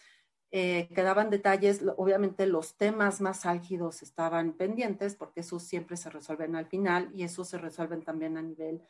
Eh, 0.50 0.90
quedaban 0.96 1.30
detalles, 1.30 1.84
obviamente 1.98 2.48
los 2.48 2.76
temas 2.76 3.22
más 3.22 3.46
álgidos 3.46 4.02
estaban 4.02 4.54
pendientes 4.54 5.14
porque 5.14 5.42
esos 5.42 5.62
siempre 5.62 5.96
se 5.96 6.10
resuelven 6.10 6.56
al 6.56 6.66
final 6.66 7.12
y 7.14 7.24
esos 7.24 7.50
se 7.50 7.60
resuelven 7.60 8.02
también 8.02 8.38
a 8.38 8.42
nivel 8.42 8.82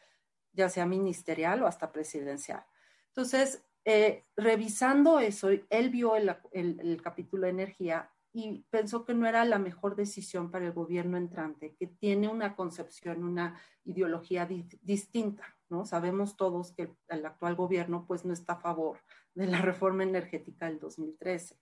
ya 0.53 0.69
sea 0.69 0.85
ministerial 0.85 1.61
o 1.63 1.67
hasta 1.67 1.91
presidencial. 1.91 2.65
Entonces, 3.17 3.65
eh, 3.83 4.25
revisando 4.35 5.19
eso, 5.19 5.49
él 5.49 5.89
vio 5.89 6.15
el, 6.15 7.01
capítulo 7.01 7.45
de 7.45 7.49
energía 7.49 8.11
y 8.31 8.63
pensó 8.69 9.05
que 9.05 9.15
no 9.15 9.27
era 9.27 9.43
la 9.43 9.57
mejor 9.57 9.95
decisión 9.95 10.51
para 10.51 10.67
el 10.67 10.71
gobierno 10.71 11.17
entrante, 11.17 11.75
que 11.79 11.87
tiene 11.87 12.27
una 12.27 12.55
concepción, 12.55 13.23
una 13.23 13.59
ideología 13.85 14.47
distinta, 14.83 15.57
¿no? 15.67 15.83
Sabemos 15.87 16.37
todos 16.37 16.73
que 16.73 16.93
el 17.07 17.25
actual 17.25 17.55
gobierno 17.55 18.05
pues 18.05 18.23
no 18.23 18.33
está 18.33 18.53
a 18.53 18.61
favor 18.61 18.99
de 19.33 19.47
la 19.47 19.63
reforma 19.63 20.03
energética 20.03 20.67
del 20.67 20.77
2013. 20.77 21.57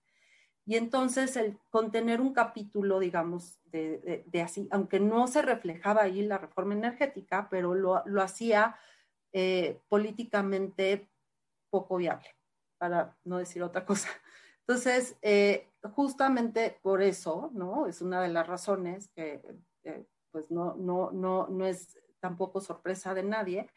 Y 0.65 0.75
entonces 0.75 1.37
el 1.37 1.57
contener 1.69 2.19
un 2.19 2.33
capítulo, 2.33 2.99
digamos, 2.99 3.61
de, 3.71 4.25
así, 4.43 4.67
aunque 4.71 4.99
no 4.99 5.27
se 5.27 5.41
reflejaba 5.41 6.01
ahí 6.01 6.21
la 6.21 6.37
reforma 6.37 6.73
energética, 6.73 7.47
pero 7.49 7.75
lo, 7.75 8.03
hacía 8.21 8.75
eh, 9.31 9.79
políticamente 9.87 11.07
poco 11.75 11.97
viable, 11.97 12.29
para 12.77 13.17
no 13.25 13.37
decir 13.37 13.61
otra 13.61 13.85
cosa. 13.85 14.07
Entonces, 14.65 15.17
eh, 15.21 15.69
justamente 15.93 16.79
por 16.81 17.01
eso, 17.01 17.51
¿no? 17.53 17.85
Es 17.87 18.01
una 18.01 18.21
de 18.21 18.29
las 18.29 18.47
razones 18.47 19.09
que, 19.09 19.41
pues, 20.31 20.49
no, 20.49 20.75
no, 20.75 21.11
no, 21.11 21.47
no 21.47 21.65
es 21.65 21.99
tampoco 22.21 22.61
sorpresa 22.61 23.13
de 23.13 23.23
nadie. 23.23 23.69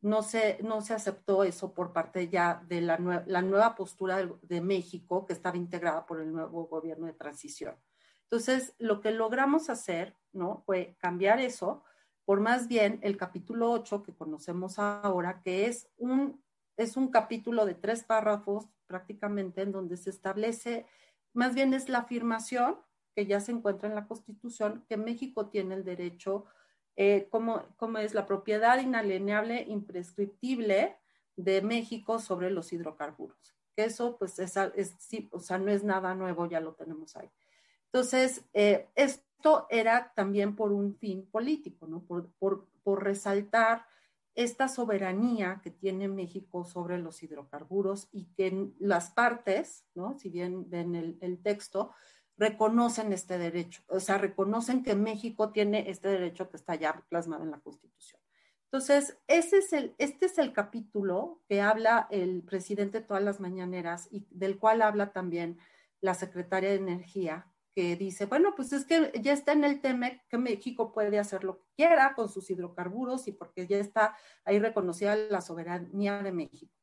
No 0.00 0.22
se, 0.22 0.58
no 0.62 0.80
se 0.80 0.94
aceptó 0.94 1.42
eso 1.44 1.74
por 1.74 1.92
parte 1.92 2.28
ya 2.28 2.62
de 2.68 2.80
la, 2.80 3.24
la 3.26 3.42
nueva 3.42 3.74
postura 3.74 4.16
de, 4.16 4.32
de 4.42 4.60
México, 4.60 5.26
que 5.26 5.34
estaba 5.34 5.56
integrada 5.56 6.06
por 6.06 6.20
el 6.20 6.32
nuevo 6.32 6.68
gobierno 6.68 7.06
de 7.06 7.12
transición. 7.12 7.76
Entonces, 8.30 8.74
lo 8.78 9.00
que 9.00 9.10
logramos 9.10 9.68
hacer, 9.68 10.16
¿no? 10.32 10.62
Fue 10.64 10.96
cambiar 11.00 11.40
eso 11.40 11.82
por 12.30 12.38
más 12.38 12.68
bien 12.68 13.00
el 13.02 13.16
capítulo 13.16 13.72
8 13.72 14.04
que 14.04 14.14
conocemos 14.14 14.78
ahora, 14.78 15.40
que 15.42 15.66
es 15.66 15.90
un 15.96 16.40
es 16.76 16.96
un 16.96 17.08
capítulo 17.08 17.66
de 17.66 17.74
tres 17.74 18.04
párrafos 18.04 18.66
prácticamente 18.86 19.62
en 19.62 19.72
donde 19.72 19.96
se 19.96 20.10
establece, 20.10 20.86
más 21.32 21.54
bien 21.54 21.74
es 21.74 21.88
la 21.88 21.98
afirmación 21.98 22.76
que 23.14 23.26
ya 23.26 23.40
se 23.40 23.52
encuentra 23.52 23.88
en 23.88 23.94
la 23.94 24.06
Constitución, 24.06 24.84
que 24.88 24.96
México 24.96 25.48
tiene 25.48 25.74
el 25.74 25.84
derecho, 25.84 26.46
eh, 26.96 27.28
como, 27.30 27.64
como 27.76 27.98
es 27.98 28.14
la 28.14 28.26
propiedad 28.26 28.80
inalienable, 28.80 29.62
imprescriptible 29.68 30.96
de 31.36 31.62
México 31.62 32.18
sobre 32.18 32.50
los 32.50 32.72
hidrocarburos, 32.72 33.54
eso 33.76 34.16
pues 34.18 34.38
es, 34.38 34.54
sí, 34.98 35.28
o 35.32 35.40
sea, 35.40 35.58
no 35.58 35.70
es 35.70 35.84
nada 35.84 36.14
nuevo, 36.14 36.46
ya 36.46 36.60
lo 36.60 36.74
tenemos 36.74 37.16
ahí. 37.16 37.30
Entonces, 37.86 38.44
eh, 38.52 38.88
esto 38.94 39.66
era 39.70 40.12
también 40.14 40.54
por 40.54 40.72
un 40.72 40.94
fin 40.96 41.26
político, 41.26 41.86
¿no? 41.86 42.02
Por, 42.02 42.30
por, 42.38 42.66
por, 42.82 43.02
resaltar 43.02 43.86
esta 44.42 44.68
soberanía 44.68 45.60
que 45.62 45.70
tiene 45.70 46.08
México 46.08 46.64
sobre 46.64 46.96
los 46.96 47.22
hidrocarburos 47.22 48.08
y 48.10 48.24
que 48.32 48.72
las 48.78 49.10
partes, 49.10 49.84
¿no? 49.94 50.18
Si 50.18 50.30
bien 50.30 50.70
ven 50.70 50.94
el, 50.94 51.42
texto, 51.42 51.92
reconocen 52.38 53.12
este 53.12 53.36
derecho, 53.36 53.82
o 53.88 54.00
sea, 54.00 54.16
reconocen 54.16 54.82
que 54.82 54.94
México 54.94 55.50
tiene 55.52 55.90
este 55.90 56.08
derecho 56.08 56.48
que 56.48 56.56
está 56.56 56.74
ya 56.74 57.04
plasmado 57.10 57.44
en 57.44 57.50
la 57.50 57.60
Constitución. 57.60 58.18
Entonces, 58.64 59.18
ese 59.26 59.58
es 59.58 59.74
el, 59.74 59.94
este 59.98 60.24
es 60.24 60.38
el 60.38 60.54
capítulo 60.54 61.42
que 61.46 61.60
habla 61.60 62.08
el 62.10 62.42
presidente 62.42 63.02
todas 63.02 63.22
las 63.22 63.40
mañaneras 63.40 64.08
y 64.10 64.26
del 64.30 64.58
cual 64.58 64.80
habla 64.80 65.12
también 65.12 65.58
la 66.00 66.14
secretaria 66.14 66.70
de 66.70 66.76
Energía, 66.76 67.46
que 67.80 67.96
dice, 67.96 68.26
bueno, 68.26 68.54
pues 68.54 68.74
es 68.74 68.84
que 68.84 69.10
ya 69.22 69.32
está 69.32 69.52
en 69.52 69.64
el 69.64 69.80
TEMEC 69.80 70.26
que 70.28 70.36
México 70.36 70.92
puede 70.92 71.18
hacer 71.18 71.44
lo 71.44 71.56
que 71.56 71.64
quiera 71.76 72.14
con 72.14 72.28
sus 72.28 72.50
hidrocarburos 72.50 73.26
y 73.26 73.32
porque 73.32 73.66
ya 73.66 73.78
está 73.78 74.14
ahí 74.44 74.58
reconocida 74.58 75.16
la 75.16 75.40
soberanía 75.40 76.22
de 76.22 76.30
México. 76.30 76.74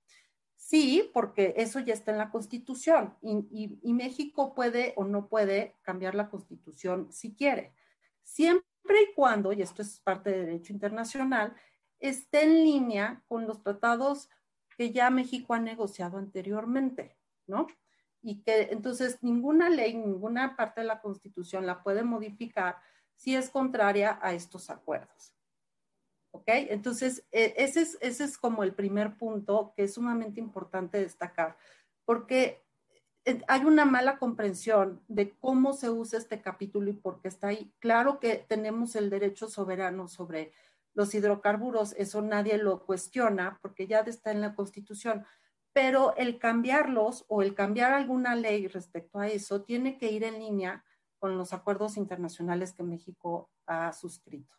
Sí, 0.55 1.07
porque 1.13 1.53
eso 1.57 1.79
ya 1.81 1.93
está 1.93 2.11
en 2.13 2.17
la 2.17 2.31
Constitución 2.31 3.15
y, 3.21 3.77
y, 3.83 3.93
México 3.93 4.55
puede 4.55 4.93
o 4.97 5.03
no 5.03 5.27
puede 5.27 5.75
cambiar 5.83 6.15
la 6.15 6.29
Constitución 6.29 7.11
si 7.11 7.35
quiere, 7.35 7.73
siempre 8.23 8.63
y 9.03 9.13
cuando, 9.13 9.53
y 9.53 9.61
esto 9.61 9.83
es 9.83 9.99
parte 9.99 10.31
de 10.31 10.45
derecho 10.47 10.73
internacional, 10.73 11.55
esté 11.99 12.41
en 12.41 12.63
línea 12.63 13.23
con 13.27 13.45
los 13.45 13.61
tratados 13.61 14.29
que 14.75 14.91
ya 14.91 15.11
México 15.11 15.53
ha 15.53 15.59
negociado 15.59 16.17
anteriormente, 16.17 17.15
¿no? 17.45 17.67
Y 18.27 18.41
que 18.41 18.63
entonces 18.71 19.19
ninguna 19.21 19.69
ley, 19.69 19.95
ninguna 19.95 20.57
parte 20.57 20.81
de 20.81 20.87
la 20.87 20.99
Constitución 20.99 21.65
la 21.65 21.81
puede 21.81 22.03
modificar 22.03 22.75
si 23.15 23.37
es 23.37 23.49
contraria 23.49 24.19
a 24.21 24.33
estos 24.33 24.69
acuerdos. 24.69 25.33
¿Ok? 26.31 26.43
Entonces, 26.47 27.25
e, 27.31 27.53
ese 27.55 27.81
es, 27.83 27.97
ese 28.01 28.25
es 28.25 28.37
como 28.37 28.63
el 28.63 28.73
primer 28.73 29.17
punto 29.17 29.71
que 29.77 29.83
es 29.83 29.93
sumamente 29.93 30.41
importante 30.41 30.99
destacar, 30.99 31.57
porque 32.03 32.65
hay 33.47 33.63
una 33.63 33.85
mala 33.85 34.17
comprensión 34.17 35.01
de 35.07 35.31
cómo 35.39 35.71
se 35.71 35.89
usa 35.89 36.19
este 36.19 36.41
capítulo 36.41 36.89
y 36.89 36.93
por 36.93 37.21
qué 37.21 37.29
está 37.29 37.47
ahí. 37.47 37.71
Claro 37.79 38.19
que 38.19 38.45
tenemos 38.47 38.97
el 38.97 39.09
derecho 39.09 39.47
soberano 39.47 40.09
sobre 40.09 40.51
los 40.93 41.15
hidrocarburos, 41.15 41.93
eso 41.97 42.21
nadie 42.21 42.57
lo 42.57 42.85
cuestiona 42.85 43.57
porque 43.61 43.87
ya 43.87 43.99
está 44.01 44.31
en 44.31 44.41
la 44.41 44.53
Constitución, 44.53 45.25
pero 45.77 46.15
el 46.17 46.39
cambiarlos 46.39 47.23
o 47.27 47.43
el 47.43 47.53
cambiar 47.53 47.93
alguna 47.93 48.35
ley 48.35 48.67
respecto 48.67 49.19
a 49.19 49.27
eso 49.27 49.61
tiene 49.61 49.99
que 49.99 50.11
ir 50.11 50.23
en 50.23 50.39
línea 50.39 50.83
con 51.19 51.37
los 51.37 51.53
acuerdos 51.53 51.97
internacionales 51.97 52.73
que 52.73 52.81
México 52.81 53.51
ha 53.67 53.93
suscrito. 53.93 54.55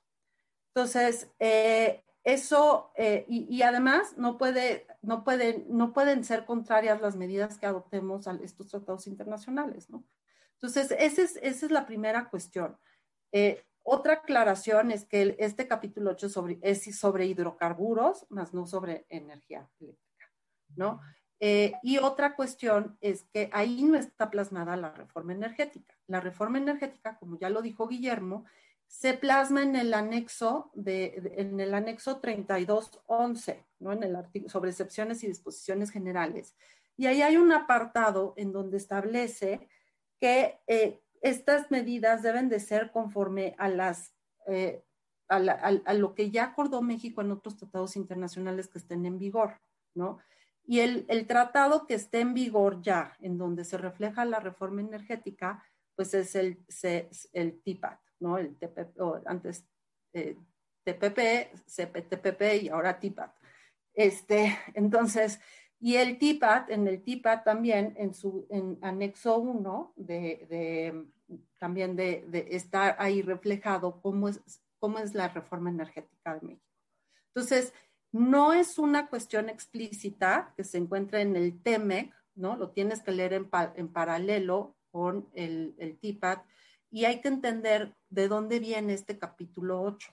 Entonces, 0.69 1.29
eh, 1.41 2.05
eso, 2.23 2.93
eh, 2.95 3.25
y, 3.27 3.63
además 3.63 4.17
no, 4.17 4.39
puede, 4.39 4.87
no, 5.03 5.25
puede, 5.25 5.67
no 5.69 5.93
pueden 5.93 6.23
ser 6.23 6.45
contrarias 6.45 7.01
las 7.01 7.17
medidas 7.17 7.59
que 7.59 7.67
adoptemos 7.67 8.29
a 8.29 8.39
estos 8.41 8.69
tratados 8.69 9.09
internacionales, 9.09 9.91
¿no? 9.91 10.05
Entonces, 10.53 10.93
esa 11.01 11.23
es, 11.23 11.35
esa 11.43 11.67
es 11.67 11.73
la 11.73 11.85
primera 11.85 12.31
cuestión. 12.31 12.79
Eh, 13.33 13.65
otra 13.83 14.13
aclaración 14.13 14.93
es 14.93 15.05
que 15.05 15.35
este 15.41 15.67
capítulo 15.67 16.13
8 16.13 16.29
sobre, 16.29 16.61
es 16.63 16.97
sobre 16.97 17.27
hidrocarburos, 17.27 18.25
más 18.29 18.55
no 18.55 18.69
sobre 18.69 19.05
energía 19.09 19.69
eléctrica. 19.81 20.08
¿No? 20.77 21.01
Eh, 21.41 21.73
y 21.83 21.99
otra 21.99 22.35
cuestión 22.35 22.99
es 23.01 23.25
que 23.33 23.49
ahí 23.53 23.83
no 23.85 23.97
está 23.97 24.31
plasmada 24.31 24.77
la 24.77 24.91
reforma 24.91 25.33
energética. 25.33 25.95
La 26.07 26.21
reforma 26.21 26.59
energética, 26.59 27.17
como 27.19 27.39
ya 27.39 27.49
lo 27.49 27.63
dijo 27.63 27.87
Guillermo, 27.87 28.45
se 28.89 29.15
plasma 29.15 29.63
en 29.63 29.77
el 29.77 29.95
anexo 29.95 30.71
de, 30.75 31.35
en 31.37 31.61
el 31.61 31.75
anexo 31.75 32.19
3211, 32.21 33.65
¿no? 33.79 33.93
En 33.93 34.03
el 34.03 34.17
artículo 34.17 34.51
sobre 34.51 34.71
excepciones 34.71 35.23
y 35.23 35.29
disposiciones 35.29 35.91
generales. 35.91 36.57
Y 36.97 37.07
ahí 37.07 37.23
hay 37.23 37.37
un 37.37 37.53
apartado 37.53 38.35
en 38.37 38.53
donde 38.53 38.79
establece 38.79 39.69
que 40.19 40.59
eh, 40.67 41.01
estas 41.21 41.71
medidas 41.71 42.23
deben 42.23 42.49
de 42.49 42.61
ser 42.61 42.91
conforme 42.91 43.55
a 43.59 43.69
las 43.69 44.15
eh, 44.47 44.83
a, 45.29 45.95
lo 45.95 46.15
que 46.15 46.31
ya 46.31 46.45
acordó 46.45 46.81
México 46.83 47.21
en 47.21 47.33
otros 47.33 47.57
tratados 47.57 47.97
internacionales 47.97 48.69
que 48.69 48.79
estén 48.79 49.05
en 49.05 49.19
vigor, 49.19 49.61
¿no? 49.95 50.19
Y 50.71 50.81
el, 50.81 51.27
tratado 51.27 51.87
que 51.87 51.95
esté 51.95 52.21
en 52.21 52.35
vigor 52.35 52.83
ya, 52.83 53.17
en 53.21 53.39
donde 53.39 53.65
se 53.65 53.79
refleja 53.79 54.27
la 54.27 54.39
reforma 54.39 54.83
energética, 54.83 55.65
pues 55.97 56.13
es 56.13 56.35
el, 56.35 56.63
el 57.33 57.63
TIPAT, 57.63 57.99
¿no? 58.21 58.37
El 58.37 58.55
TPP, 58.55 59.01
o 59.01 59.19
antes 59.25 59.65
eh, 60.13 60.37
TPP, 60.85 61.55
CPTPP 61.65 62.65
y 62.65 62.69
ahora 62.69 63.01
TIPAT. 63.01 63.35
Este, 63.95 64.59
entonces, 64.75 65.41
y 65.81 65.95
el 65.97 66.19
TIPAT, 66.19 66.69
en 66.69 66.87
el 66.87 67.03
TIPAT 67.03 67.45
también, 67.45 67.95
en 67.97 68.13
su 68.13 68.47
en 68.51 68.79
anexo 68.83 69.39
1, 69.39 69.95
de, 69.97 70.47
de, 70.51 71.39
también 71.57 71.97
de, 71.97 72.27
de, 72.29 72.47
estar 72.51 72.95
ahí 72.99 73.23
reflejado 73.23 74.03
cómo 74.03 74.29
es, 74.29 74.43
cómo 74.79 74.99
es 74.99 75.15
la 75.15 75.29
reforma 75.29 75.71
energética 75.71 76.35
de 76.35 76.47
México. 76.47 76.67
Entonces, 77.29 77.73
no 78.13 78.53
es 78.53 78.79
una 78.79 79.09
cuestión 79.09 79.49
explícita 79.49 80.53
que 80.57 80.65
se 80.65 80.79
encuentra 80.79 81.21
en 81.21 81.37
el 81.37 81.63
TEMEC, 81.63 82.15
¿no? 82.35 82.57
Lo 82.57 82.71
tienes 82.71 83.03
que 83.03 83.13
leer 83.13 83.33
en, 83.33 83.89
paralelo 83.89 84.77
con 84.91 85.29
el, 85.35 85.75
el, 85.79 85.99
TIPAT 85.99 86.45
y 86.91 87.05
hay 87.05 87.21
que 87.21 87.29
entender 87.29 87.95
de 88.09 88.29
dónde 88.29 88.61
viene 88.61 88.95
este 88.95 89.19
capítulo 89.19 89.83
8, 89.83 90.13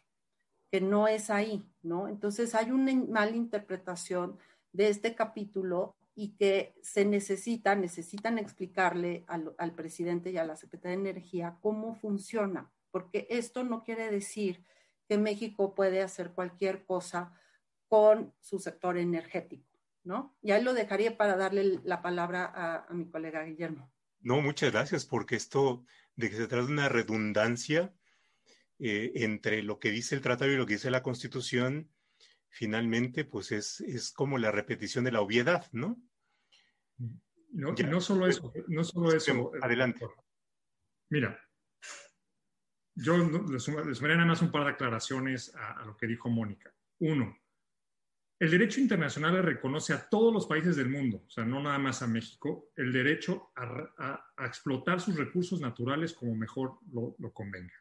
que 0.71 0.81
no 0.81 1.07
es 1.07 1.29
ahí, 1.29 1.65
¿no? 1.83 2.07
Entonces 2.07 2.55
hay 2.55 2.71
una 2.71 2.93
mala 2.93 3.35
interpretación 3.35 4.37
de 4.73 4.89
este 4.89 5.15
capítulo 5.15 5.95
y 6.15 6.35
que 6.35 6.73
se 6.81 7.05
necesita, 7.05 7.75
necesitan 7.75 8.37
explicarle 8.37 9.23
al, 9.27 9.53
al 9.57 9.73
presidente 9.73 10.31
y 10.31 10.37
a 10.37 10.45
la 10.45 10.55
Secretaría 10.55 10.97
de 10.97 11.09
Energía 11.09 11.57
cómo 11.61 11.95
funciona, 11.95 12.71
porque 12.91 13.27
esto 13.29 13.63
no 13.63 13.83
quiere 13.83 14.09
decir 14.11 14.63
que 15.07 15.17
México 15.17 15.75
puede 15.75 16.01
hacer 16.01 16.31
cualquier 16.31 16.85
cosa 16.85 17.33
con 17.87 18.33
su 18.39 18.59
sector 18.59 18.97
energético, 18.97 19.79
¿no? 20.03 20.37
Y 20.41 20.51
ahí 20.51 20.63
lo 20.63 20.73
dejaría 20.73 21.17
para 21.17 21.35
darle 21.35 21.79
la 21.83 22.01
palabra 22.01 22.51
a, 22.87 22.93
mi 22.93 23.09
colega 23.09 23.43
Guillermo. 23.43 23.91
No, 24.21 24.41
muchas 24.41 24.71
gracias, 24.71 25.05
porque 25.05 25.35
esto 25.35 25.85
de 26.15 26.29
que 26.29 26.35
se 26.35 26.47
trata 26.47 26.65
de 26.65 26.73
una 26.73 26.89
redundancia 26.89 27.93
eh, 28.79 29.11
entre 29.15 29.63
lo 29.63 29.79
que 29.79 29.91
dice 29.91 30.15
el 30.15 30.21
tratado 30.21 30.51
y 30.51 30.57
lo 30.57 30.65
que 30.65 30.73
dice 30.73 30.89
la 30.89 31.03
Constitución, 31.03 31.91
finalmente, 32.49 33.25
pues 33.25 33.51
es, 33.51 33.81
es 33.81 34.11
como 34.11 34.37
la 34.37 34.51
repetición 34.51 35.05
de 35.05 35.11
la 35.11 35.21
obviedad, 35.21 35.67
¿no? 35.71 36.01
No, 37.51 37.71
no 37.71 38.01
solo 38.01 38.27
eso, 38.27 38.51
no 38.67 38.83
solo 38.83 39.13
eso. 39.15 39.51
Adelante. 39.61 40.05
Mira, 41.09 41.39
yo 42.95 43.17
les 43.17 43.63
sumaré 43.63 44.15
nada 44.15 44.25
más 44.25 44.41
un 44.41 44.51
par 44.51 44.65
de 44.65 44.71
aclaraciones 44.71 45.55
a, 45.55 45.81
a 45.81 45.85
lo 45.85 45.95
que 45.95 46.07
dijo 46.07 46.29
Mónica. 46.29 46.73
Uno, 46.99 47.37
el 48.37 48.51
derecho 48.51 48.81
internacional 48.81 49.41
reconoce 49.41 49.93
a 49.93 50.09
todos 50.09 50.33
los 50.33 50.45
países 50.45 50.75
del 50.75 50.89
mundo, 50.89 51.23
o 51.25 51.29
sea, 51.29 51.45
no 51.45 51.61
nada 51.61 51.79
más 51.79 52.01
a 52.01 52.07
México, 52.07 52.71
el 52.75 52.91
derecho 52.91 53.51
a, 53.55 54.25
explotar 54.45 54.99
sus 54.99 55.15
recursos 55.15 55.61
naturales 55.61 56.13
como 56.13 56.35
mejor 56.35 56.79
lo, 56.91 57.15
convenga. 57.33 57.73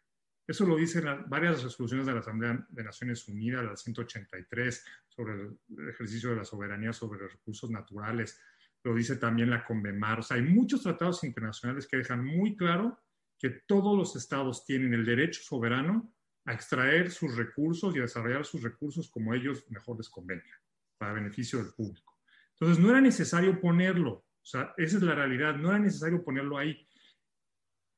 Eso 0.47 0.65
lo 0.67 0.77
dicen 0.77 1.05
varias 1.27 1.63
resoluciones 1.63 2.07
de 2.07 2.13
la 2.13 2.21
Asamblea 2.21 2.67
de 2.69 2.85
Naciones 2.85 3.27
Unidas, 3.27 3.65
la 3.65 3.77
183, 3.77 4.85
sobre 5.09 5.33
el 5.35 5.89
ejercicio 5.89 6.31
de 6.31 6.37
la 6.37 6.45
soberanía 6.45 6.93
sobre 6.93 7.21
los 7.21 7.33
recursos 7.33 7.71
naturales, 7.71 8.41
lo 8.85 8.95
dice 8.95 9.17
también 9.17 9.51
la 9.51 9.65
CONVEMAR. 9.65 10.21
O 10.21 10.23
sea, 10.23 10.37
hay 10.37 10.43
muchos 10.43 10.83
tratados 10.83 11.25
internacionales 11.25 11.89
que 11.89 11.97
dejan 11.97 12.25
muy 12.25 12.55
claro 12.55 13.01
que 13.39 13.51
todos 13.67 13.97
los 13.97 14.15
estados 14.15 14.65
tienen 14.65 14.93
el 14.95 15.05
derecho 15.05 15.43
soberano 15.43 16.15
a 16.47 16.53
extraer 16.53 17.11
sus 17.11 17.37
recursos 17.37 17.95
y 17.95 17.99
a 17.99 18.03
desarrollar 18.03 18.45
sus 18.45 18.63
recursos 18.63 19.11
como 19.11 19.35
ellos 19.35 19.65
mejor 19.71 19.97
les 19.97 20.09
convenga, 20.09 20.61
para 20.99 21.13
beneficio 21.15 21.59
del 21.59 21.73
público. 21.73 22.19
Entonces, 22.53 22.83
no 22.83 22.91
era 22.91 23.01
necesario 23.01 23.61
ponerlo, 23.61 24.13
o 24.13 24.45
sea, 24.47 24.75
esa 24.77 24.97
es 24.99 25.03
la 25.03 25.15
realidad, 25.15 25.57
no 25.57 25.71
era 25.71 25.79
necesario 25.79 26.23
ponerlo 26.23 26.59
ahí. 26.59 26.87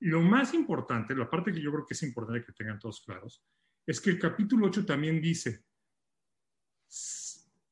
Lo 0.00 0.22
más 0.22 0.54
importante, 0.54 1.14
la 1.14 1.28
parte 1.28 1.52
que 1.52 1.60
yo 1.60 1.72
creo 1.72 1.86
que 1.86 1.94
es 1.94 2.02
importante 2.02 2.44
que 2.44 2.52
tengan 2.52 2.78
todos 2.78 3.02
claros, 3.04 3.44
es 3.86 4.00
que 4.00 4.10
el 4.10 4.18
capítulo 4.18 4.66
8 4.66 4.84
también 4.84 5.20
dice 5.20 5.64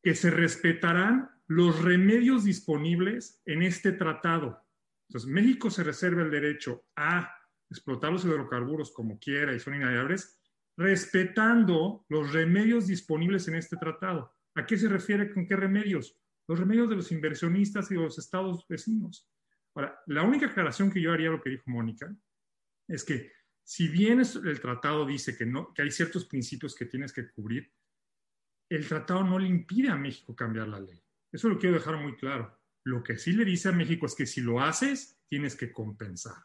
que 0.03 0.15
se 0.15 0.31
respetarán 0.31 1.31
los 1.47 1.83
remedios 1.83 2.45
disponibles 2.45 3.43
en 3.45 3.63
este 3.63 3.93
tratado. 3.93 4.63
Entonces, 5.09 5.31
México 5.31 5.71
se 5.71 5.85
reserva 5.85 6.23
el 6.23 6.31
derecho 6.31 6.87
a 6.97 7.33
explotar 7.71 8.13
los 8.13 8.25
hidrocarburos 8.25 8.93
como 8.93 9.19
quiera 9.19 9.55
y 9.55 9.61
son 9.61 9.75
inaliables, 9.75 10.41
respetando 10.77 12.05
los 12.09 12.33
remedios 12.33 12.87
disponibles 12.87 13.49
en 13.49 13.57
este 13.57 13.77
tratado. 13.77 14.33
¿A 14.57 14.67
qué 14.67 14.77
se 14.77 14.89
refiere 14.89 15.33
con 15.33 15.47
qué 15.47 15.57
remedios? 15.57 16.19
los 16.47 16.59
remedios 16.59 16.89
de 16.91 16.97
los 16.97 17.11
inversionistas 17.13 17.91
y 17.91 17.95
de 17.95 18.01
los 18.01 18.19
estados 18.19 18.67
vecinos. 18.69 19.29
Ahora, 19.75 19.99
la 20.07 20.23
única 20.23 20.47
aclaración 20.47 20.91
que 20.91 21.01
yo 21.01 21.13
haría 21.13 21.29
a 21.29 21.33
lo 21.33 21.41
que 21.41 21.51
dijo 21.51 21.65
Mónica 21.67 22.15
es 22.89 23.05
que 23.05 23.33
si 23.63 23.89
bien 23.89 24.21
el 24.21 24.61
tratado 24.61 25.07
dice 25.07 25.37
que, 25.37 25.47
no, 25.47 25.73
hay 25.79 25.91
ciertos 25.91 26.27
principios 26.27 26.75
que 26.75 26.85
tienes 26.85 27.13
que 27.13 27.31
cubrir, 27.31 27.73
el 28.69 28.87
tratado 28.87 29.25
no 29.25 29.39
le 29.39 29.49
impide 29.49 29.89
a 29.89 29.97
México 29.97 30.37
cambiar 30.37 30.69
la 30.69 30.81
ley. 30.81 31.03
Eso 31.33 31.49
lo 31.49 31.59
quiero 31.59 31.77
dejar 31.77 31.97
muy 31.97 32.15
claro. 32.17 32.59
Lo 32.85 33.03
que 33.03 33.17
sí 33.17 33.33
le 33.33 33.45
dice 33.45 33.71
a 33.71 33.73
México 33.73 34.07
es 34.07 34.15
que 34.15 34.27
si 34.27 34.43
lo 34.43 34.61
haces, 34.61 35.19
tienes 35.29 35.57
que 35.57 35.73
compensar. 35.73 36.37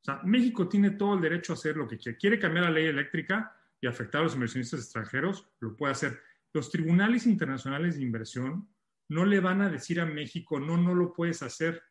O 0.00 0.04
sea, 0.04 0.20
México 0.24 0.68
tiene 0.68 0.92
todo 0.92 1.14
el 1.14 1.20
derecho 1.20 1.52
a 1.52 1.56
hacer 1.56 1.76
lo 1.76 1.86
que 1.86 1.98
quiere. 1.98 2.16
Quiere 2.16 2.38
cambiar 2.38 2.64
la 2.66 2.70
ley 2.70 2.86
eléctrica 2.86 3.54
y 3.80 3.86
afectar 3.86 4.20
a 4.20 4.24
los 4.24 4.34
inversionistas 4.34 4.80
extranjeros, 4.80 5.48
lo 5.60 5.76
puede 5.76 5.92
hacer. 5.92 6.20
Los 6.52 6.70
tribunales 6.70 7.26
internacionales 7.26 7.96
de 7.96 8.02
inversión 8.02 8.68
no 9.10 9.24
le 9.24 9.40
van 9.40 9.62
a 9.62 9.70
decir 9.70 10.00
a 10.00 10.06
México, 10.06 10.58
no, 10.58 10.76
no 10.76 10.94
lo 10.94 11.12
puedes 11.12 11.42
hacer. 11.42 11.82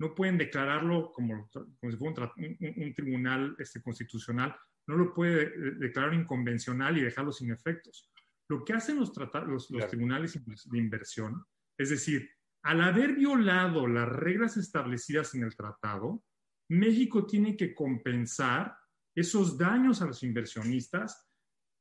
No 0.00 0.14
pueden 0.14 0.36
declararlo 0.36 1.12
como, 1.12 1.48
si 1.52 1.96
fuera 1.96 2.32
un, 2.36 2.94
tribunal 2.94 3.54
este, 3.58 3.80
constitucional. 3.80 4.54
No 4.88 4.96
lo 4.96 5.14
puede 5.14 5.50
declarar 5.76 6.14
inconvencional 6.14 6.98
y 6.98 7.02
dejarlo 7.02 7.32
sin 7.32 7.52
efectos. 7.52 8.10
Lo 8.48 8.64
que 8.64 8.74
hacen 8.74 8.98
los, 8.98 9.12
los, 9.46 9.70
los 9.70 9.86
tribunales 9.86 10.38
de 10.44 10.78
inversión, 10.78 11.44
es 11.78 11.90
decir, 11.90 12.28
al 12.62 12.80
haber 12.80 13.14
violado 13.14 13.86
las 13.86 14.08
reglas 14.08 14.56
establecidas 14.56 15.34
en 15.34 15.44
el 15.44 15.54
tratado, 15.54 16.22
México 16.68 17.26
tiene 17.26 17.56
que 17.56 17.74
compensar 17.74 18.76
esos 19.14 19.56
daños 19.56 20.02
a 20.02 20.06
los 20.06 20.22
inversionistas 20.22 21.30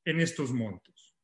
en 0.06 0.20
estos 0.20 0.52
montos. 0.52 1.16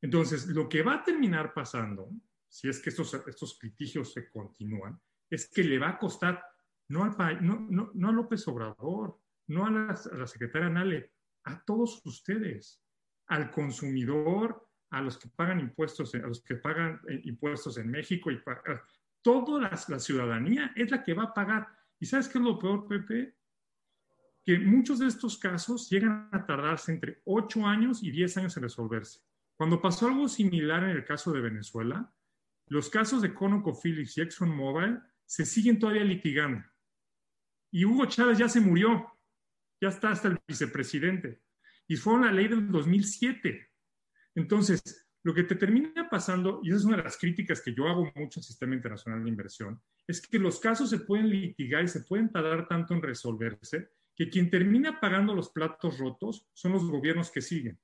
Entonces, 0.00 0.46
lo 0.46 0.68
que 0.68 0.82
va 0.82 0.94
a 0.94 1.02
terminar 1.02 1.52
pasando, 1.52 2.10
si 2.48 2.68
es 2.68 2.80
que 2.80 2.90
estos, 2.90 3.12
estos 3.26 3.58
litigios 3.62 4.12
se 4.12 4.30
continúan, 4.30 5.00
es 5.28 5.50
que 5.50 5.64
le 5.64 5.78
va 5.78 5.90
a 5.90 5.98
costar 5.98 6.42
no, 6.88 7.04
al, 7.04 7.44
no, 7.44 7.90
no, 7.92 8.08
a 8.08 8.12
López 8.12 8.46
Obrador, 8.46 9.20
no 9.48 9.66
a 9.66 9.70
la, 9.70 10.00
la 10.12 10.26
secretaria 10.26 10.70
Nale, 10.70 11.12
a 11.44 11.62
todos 11.64 12.04
ustedes, 12.06 12.82
al 13.26 13.50
consumidor, 13.50 14.66
a 14.90 15.00
los 15.00 15.18
que 15.18 15.28
pagan 15.28 15.60
impuestos, 15.60 16.14
a 16.14 16.18
los 16.18 16.42
que 16.42 16.56
pagan 16.56 17.00
eh, 17.08 17.20
impuestos 17.24 17.78
en 17.78 17.90
México 17.90 18.30
y 18.30 18.40
toda 19.22 19.70
la, 19.88 19.98
ciudadanía 19.98 20.72
es 20.76 20.90
la 20.90 21.02
que 21.02 21.14
va 21.14 21.24
a 21.24 21.34
pagar. 21.34 21.66
¿Y 21.98 22.06
sabes 22.06 22.28
qué 22.28 22.38
es 22.38 22.44
lo 22.44 22.58
peor, 22.58 22.86
Pepe? 22.86 23.36
Que 24.44 24.58
muchos 24.58 24.98
de 24.98 25.06
estos 25.06 25.38
casos 25.38 25.88
llegan 25.90 26.28
a 26.32 26.46
tardarse 26.46 26.92
entre 26.92 27.22
8 27.24 27.66
años 27.66 28.02
y 28.02 28.10
10 28.10 28.36
años 28.36 28.56
en 28.56 28.62
resolverse. 28.62 29.20
Cuando 29.56 29.80
pasó 29.80 30.06
algo 30.06 30.28
similar 30.28 30.84
en 30.84 30.90
el 30.90 31.04
caso 31.04 31.32
de 31.32 31.40
Venezuela, 31.40 32.12
los 32.68 32.90
casos 32.90 33.22
de 33.22 33.32
ConocoPhillips 33.32 34.18
y 34.18 34.20
ExxonMobil 34.22 35.00
se 35.24 35.46
siguen 35.46 35.78
todavía 35.78 36.04
litigando. 36.04 36.64
Y 37.70 37.84
Hugo 37.84 38.06
Chávez 38.06 38.38
ya 38.38 38.48
se 38.48 38.60
murió, 38.60 39.18
ya 39.80 39.88
está 39.88 40.10
hasta 40.10 40.28
el 40.28 40.38
vicepresidente. 40.46 41.42
Y 41.88 41.96
fue 41.96 42.14
una 42.14 42.32
ley 42.32 42.48
del 42.48 42.70
2007. 42.70 43.70
Entonces, 44.34 45.05
lo 45.26 45.34
que 45.34 45.42
te 45.42 45.56
termina 45.56 46.08
pasando, 46.08 46.60
y 46.62 46.68
esa 46.68 46.76
es 46.76 46.84
una 46.84 46.98
de 46.98 47.02
las 47.02 47.16
críticas 47.16 47.60
que 47.60 47.74
yo 47.74 47.88
hago 47.88 48.12
mucho 48.14 48.38
al 48.38 48.44
sistema 48.44 48.76
internacional 48.76 49.24
de 49.24 49.28
inversión, 49.28 49.82
es 50.06 50.24
que 50.24 50.38
los 50.38 50.60
casos 50.60 50.88
se 50.88 51.00
pueden 51.00 51.28
litigar 51.28 51.82
y 51.82 51.88
se 51.88 52.02
pueden 52.02 52.30
tardar 52.30 52.68
tanto 52.68 52.94
en 52.94 53.02
resolverse 53.02 53.90
que 54.14 54.30
quien 54.30 54.48
termina 54.50 55.00
pagando 55.00 55.34
los 55.34 55.50
platos 55.50 55.98
rotos 55.98 56.46
son 56.52 56.74
los 56.74 56.88
gobiernos 56.88 57.32
que 57.32 57.42
siguen. 57.42 57.76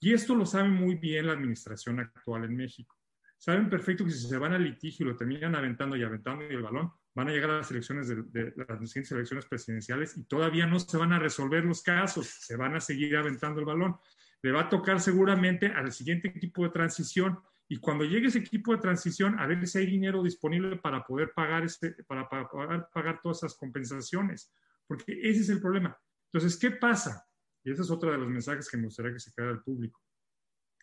Y 0.00 0.12
esto 0.12 0.34
lo 0.34 0.44
sabe 0.44 0.68
muy 0.68 0.96
bien 0.96 1.28
la 1.28 1.32
administración 1.32 1.98
actual 1.98 2.44
en 2.44 2.56
México. 2.56 2.94
Saben 3.38 3.70
perfecto 3.70 4.04
que 4.04 4.10
si 4.10 4.28
se 4.28 4.36
van 4.36 4.52
al 4.52 4.64
litigio 4.64 5.06
y 5.06 5.08
lo 5.08 5.16
terminan 5.16 5.54
aventando 5.54 5.96
y 5.96 6.02
aventando 6.02 6.44
y 6.44 6.54
el 6.54 6.60
balón, 6.60 6.92
van 7.14 7.28
a 7.28 7.32
llegar 7.32 7.48
a 7.48 7.56
las 7.56 7.70
elecciones 7.70 8.08
de, 8.08 8.16
de, 8.16 8.52
las 8.56 8.78
siguientes 8.80 9.12
elecciones 9.12 9.46
presidenciales 9.46 10.14
y 10.18 10.24
todavía 10.24 10.66
no 10.66 10.78
se 10.78 10.98
van 10.98 11.14
a 11.14 11.18
resolver 11.18 11.64
los 11.64 11.82
casos, 11.82 12.26
se 12.26 12.54
van 12.56 12.76
a 12.76 12.80
seguir 12.80 13.16
aventando 13.16 13.60
el 13.60 13.66
balón 13.66 13.96
le 14.42 14.52
va 14.52 14.62
a 14.62 14.68
tocar 14.68 15.00
seguramente 15.00 15.66
al 15.66 15.92
siguiente 15.92 16.28
equipo 16.28 16.64
de 16.64 16.70
transición. 16.70 17.38
Y 17.68 17.78
cuando 17.78 18.04
llegue 18.04 18.26
ese 18.26 18.40
equipo 18.40 18.72
de 18.72 18.82
transición, 18.82 19.38
a 19.38 19.46
ver 19.46 19.66
si 19.66 19.78
hay 19.78 19.86
dinero 19.86 20.22
disponible 20.22 20.76
para 20.76 21.04
poder 21.04 21.32
pagar, 21.32 21.64
este, 21.64 21.92
para, 22.04 22.28
pagar, 22.28 22.88
pagar 22.92 23.20
todas 23.22 23.38
esas 23.38 23.54
compensaciones. 23.54 24.52
Porque 24.86 25.18
ese 25.22 25.40
es 25.40 25.48
el 25.48 25.60
problema. 25.60 25.96
Entonces, 26.32 26.58
¿qué 26.58 26.72
pasa? 26.72 27.24
Y 27.64 27.70
ese 27.70 27.82
es 27.82 27.90
otro 27.90 28.10
de 28.10 28.18
los 28.18 28.28
mensajes 28.28 28.68
que 28.68 28.76
me 28.76 28.84
gustaría 28.84 29.12
que 29.12 29.20
se 29.20 29.32
quede 29.32 29.48
al 29.48 29.62
público. 29.62 30.02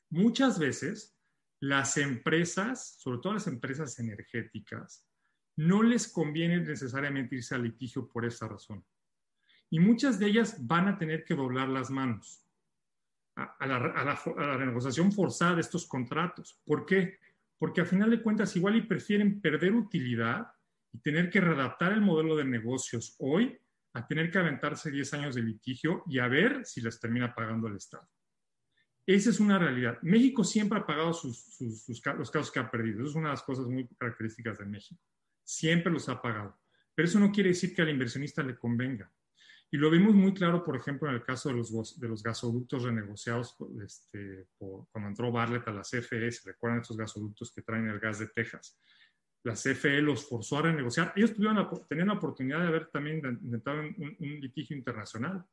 Muchas 0.09 0.57
veces 0.57 1.15
las 1.59 1.97
empresas, 1.97 2.95
sobre 2.99 3.19
todo 3.19 3.33
las 3.33 3.47
empresas 3.47 3.99
energéticas, 3.99 5.05
no 5.57 5.83
les 5.83 6.07
conviene 6.07 6.61
necesariamente 6.61 7.35
irse 7.35 7.53
al 7.53 7.63
litigio 7.63 8.07
por 8.07 8.25
esa 8.25 8.47
razón. 8.47 8.85
Y 9.69 9.79
muchas 9.79 10.17
de 10.17 10.27
ellas 10.27 10.65
van 10.65 10.87
a 10.87 10.97
tener 10.97 11.25
que 11.25 11.35
doblar 11.35 11.67
las 11.67 11.91
manos 11.91 12.48
a, 13.59 13.65
la, 13.65 14.57
renegociación 14.57 15.11
forzada 15.11 15.55
de 15.55 15.61
estos 15.61 15.87
contratos. 15.87 16.59
¿Por 16.65 16.85
qué? 16.85 17.19
Porque 17.57 17.81
a 17.81 17.85
final 17.85 18.09
de 18.09 18.21
cuentas 18.21 18.55
igual 18.55 18.75
y 18.75 18.81
prefieren 18.81 19.41
perder 19.41 19.73
utilidad 19.73 20.47
y 20.91 20.99
tener 20.99 21.29
que 21.29 21.41
readaptar 21.41 21.93
el 21.93 22.01
modelo 22.01 22.35
de 22.35 22.45
negocios 22.45 23.15
hoy 23.19 23.57
a 23.93 24.07
tener 24.07 24.31
que 24.31 24.37
aventarse 24.37 24.91
10 24.91 25.13
años 25.15 25.35
de 25.35 25.43
litigio 25.43 26.03
y 26.07 26.19
a 26.19 26.27
ver 26.27 26.65
si 26.65 26.81
les 26.81 26.99
termina 26.99 27.33
pagando 27.33 27.67
el 27.67 27.75
Estado. 27.75 28.07
Esa 29.05 29.31
es 29.31 29.39
una 29.39 29.57
realidad. 29.57 29.97
México 30.03 30.43
siempre 30.43 30.77
ha 30.77 30.85
pagado 30.85 31.13
sus, 31.13 31.57
los 31.59 32.29
casos 32.29 32.51
que 32.51 32.59
ha 32.59 32.69
perdido. 32.69 32.99
Eso 32.99 33.09
es 33.09 33.15
una 33.15 33.29
de 33.29 33.33
las 33.33 33.43
cosas 33.43 33.65
muy 33.65 33.87
características 33.97 34.59
de 34.59 34.65
México. 34.65 35.01
Siempre 35.43 35.91
los 35.91 36.07
ha 36.09 36.21
pagado. 36.21 36.59
Pero 36.93 37.07
eso 37.07 37.19
no 37.19 37.31
quiere 37.31 37.49
decir 37.49 37.73
que 37.73 37.81
al 37.81 37.89
inversionista 37.89 38.43
le 38.43 38.55
convenga. 38.55 39.11
Y 39.71 39.77
lo 39.77 39.91
vimos 39.91 40.15
muy 40.15 40.33
claro, 40.33 40.63
por 40.63 40.75
ejemplo, 40.75 41.09
en 41.09 41.15
el 41.15 41.23
caso 41.23 41.49
de 41.49 41.55
los, 41.55 41.99
de 41.99 42.07
los 42.07 42.23
gasoductos 42.23 42.83
renegociados 42.83 43.55
este, 43.85 44.47
cuando 44.57 45.09
entró 45.09 45.31
Barlett 45.31 45.67
a 45.67 45.71
la 45.71 45.81
CFE. 45.81 46.31
¿Se 46.31 46.49
recuerdan 46.49 46.81
estos 46.81 46.97
gasoductos 46.97 47.51
que 47.53 47.61
traen 47.61 47.87
el 47.87 47.99
gas 47.99 48.17
de 48.17 48.27
Texas? 48.27 48.79
La 49.43 49.53
CFE 49.53 50.01
los 50.01 50.27
forzó 50.27 50.57
a 50.57 50.63
renegociar. 50.63 51.13
Ellos 51.15 51.35
tuvieron, 51.35 51.69
tenían 51.87 52.07
la 52.07 52.15
oportunidad 52.15 52.61
de 52.61 52.67
haber 52.67 52.87
también 52.87 53.17
intentado 53.43 53.79
un, 53.79 54.17
un, 54.19 54.39
litigio 54.39 54.75
internacional. 54.75 55.45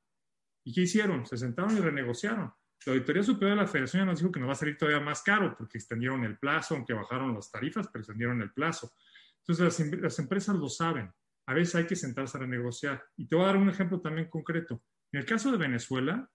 ¿Y 0.64 0.72
qué 0.72 0.80
hicieron? 0.82 1.26
Se 1.26 1.36
sentaron 1.36 1.76
y 1.76 1.80
renegociaron. 1.80 2.50
La 2.86 2.92
Auditoría 2.94 3.22
Superior 3.22 3.58
de 3.58 3.64
la 3.64 3.68
Federación 3.68 4.02
ya 4.02 4.06
nos 4.06 4.18
dijo 4.18 4.32
que 4.32 4.40
nos 4.40 4.48
va 4.48 4.52
a 4.52 4.56
salir 4.56 4.78
todavía 4.78 5.00
más 5.00 5.22
caro 5.22 5.54
porque 5.56 5.76
extendieron 5.76 6.24
el 6.24 6.38
plazo, 6.38 6.74
aunque 6.74 6.94
bajaron 6.94 7.34
las 7.34 7.50
tarifas, 7.50 7.86
pero 7.88 8.00
extendieron 8.00 8.40
el 8.40 8.52
plazo. 8.52 8.92
Entonces 9.40 9.90
las, 9.92 10.00
las 10.00 10.18
empresas 10.18 10.56
lo 10.56 10.70
saben 10.70 11.12
a 11.46 11.54
veces 11.54 11.76
hay 11.76 11.86
que 11.86 11.96
sentarse 11.96 12.36
a 12.36 12.40
renegociar. 12.40 13.04
Y 13.16 13.26
te 13.26 13.36
voy 13.36 13.44
a 13.44 13.48
dar 13.48 13.56
un 13.56 13.70
ejemplo 13.70 14.00
también 14.00 14.28
concreto. 14.28 14.82
En 15.12 15.20
el 15.20 15.26
caso 15.26 15.50
de 15.50 15.58
Venezuela, 15.58 16.28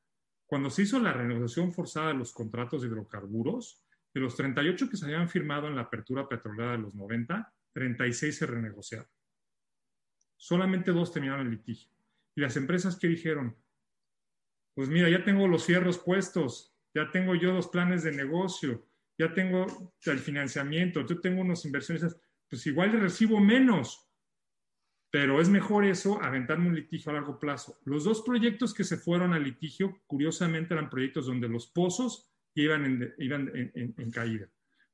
cuando 0.46 0.70
se 0.70 0.84
hizo 0.84 1.00
la 1.00 1.14
renegociación 1.14 1.72
forzada 1.72 2.10
de 2.10 2.14
los 2.16 2.32
contratos 2.32 2.82
de 2.82 2.88
hidrocarburos, 2.88 3.84
de 4.14 4.22
los 4.22 4.36
38 4.36 4.90
que 4.90 4.98
se 4.98 5.06
habían 5.06 5.30
firmado 5.30 5.68
en 5.68 5.76
la 5.76 5.84
apertura 5.84 6.28
petrolera 6.28 6.74
de 6.74 6.80
los 6.80 6.94
90, 6.94 7.54
36 7.74 8.38
se 8.38 8.46
renegociaron. 8.46 9.08
Solamente 10.36 10.92
dos 10.92 11.12
terminaron 11.14 11.46
el 11.46 11.52
litigio. 11.52 11.90
Y 12.36 12.42
las 12.42 12.58
empresas 12.58 12.98
que 12.98 13.08
dijeron, 13.08 13.56
pues 14.74 14.90
mira, 14.90 15.10
ya 15.10 15.24
tengo 15.24 15.48
los 15.48 15.66
fierros 15.66 16.00
puestos, 16.00 16.74
ya 16.94 17.10
tengo 17.12 17.36
yo 17.36 17.54
los 17.54 17.68
planes 17.68 18.04
de 18.04 18.12
negocio, 18.12 18.88
ya 19.18 19.34
tengo 19.34 19.94
el 20.06 20.20
financiamiento, 20.20 21.06
yo 21.06 21.20
tengo 21.20 21.42
unos 21.42 21.66
inversiones, 21.66 22.18
pues 22.50 22.66
igual 22.68 22.94
recibo 23.00 23.40
menos, 23.40 24.11
pero 25.12 25.42
es 25.42 25.50
mejor 25.50 25.84
eso, 25.84 26.24
aventarme 26.24 26.70
un 26.70 26.76
litigio 26.76 27.12
a 27.12 27.16
largo 27.16 27.38
plazo. 27.38 27.78
Los 27.84 28.06
dos 28.06 28.22
proyectos 28.22 28.74
que 28.74 28.86
se 28.86 28.96
fueron 28.96 29.34
al 29.34 29.44
litigio, 29.44 30.00
curiosamente, 30.08 30.74
eran 30.74 30.90
proyectos 30.90 31.26
donde 31.26 31.50
los 31.50 31.68
pozos 31.68 32.32
iban 32.56 32.86
en, 32.86 33.14
iban 33.18 33.52
en, 33.54 34.12
caída. 34.12 34.50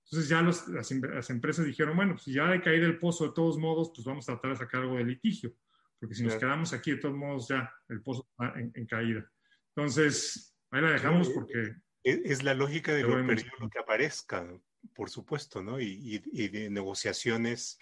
Entonces 0.05 0.27
ya 0.27 0.41
las, 0.41 1.29
empresas 1.29 1.65
dijeron, 1.65 1.95
bueno, 1.95 2.17
si 2.17 2.33
ya 2.33 2.47
de 2.47 2.61
caída 2.61 2.87
el 2.87 2.97
pozo 2.97 3.27
de 3.27 3.33
todos 3.33 3.59
modos, 3.59 3.91
pues 3.93 4.05
vamos 4.05 4.27
a 4.27 4.33
tratar 4.33 4.51
de 4.51 4.57
sacar 4.57 4.81
algo 4.81 4.97
de 4.97 5.03
litigio, 5.03 5.53
porque 5.99 6.15
si 6.15 6.23
nos 6.23 6.35
quedamos 6.35 6.73
aquí 6.73 6.91
de 6.91 6.97
todos 6.97 7.15
modos 7.15 7.47
ya 7.47 7.71
el 7.87 8.01
pozo 8.01 8.27
está 8.31 8.59
en, 8.59 8.85
caída. 8.87 9.29
Entonces, 9.75 10.57
ahí 10.71 10.81
la 10.81 10.91
dejamos 10.91 11.29
porque... 11.29 11.75
Es, 12.03 12.41
la 12.41 12.55
lógica 12.55 12.93
de 12.93 13.03
lo 13.03 13.19
lo 13.19 13.69
que 13.69 13.79
aparezca, 13.79 14.47
por 14.95 15.09
supuesto, 15.09 15.61
¿no? 15.61 15.79
Y, 15.79 16.19
de 16.47 16.69
negociaciones 16.69 17.77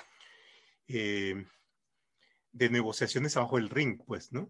eh, 0.87 1.45
de 2.55 2.69
negociaciones 2.69 3.35
abajo 3.35 3.57
del 3.57 3.69
ring, 3.69 4.01
pues, 4.07 4.31
¿no? 4.31 4.49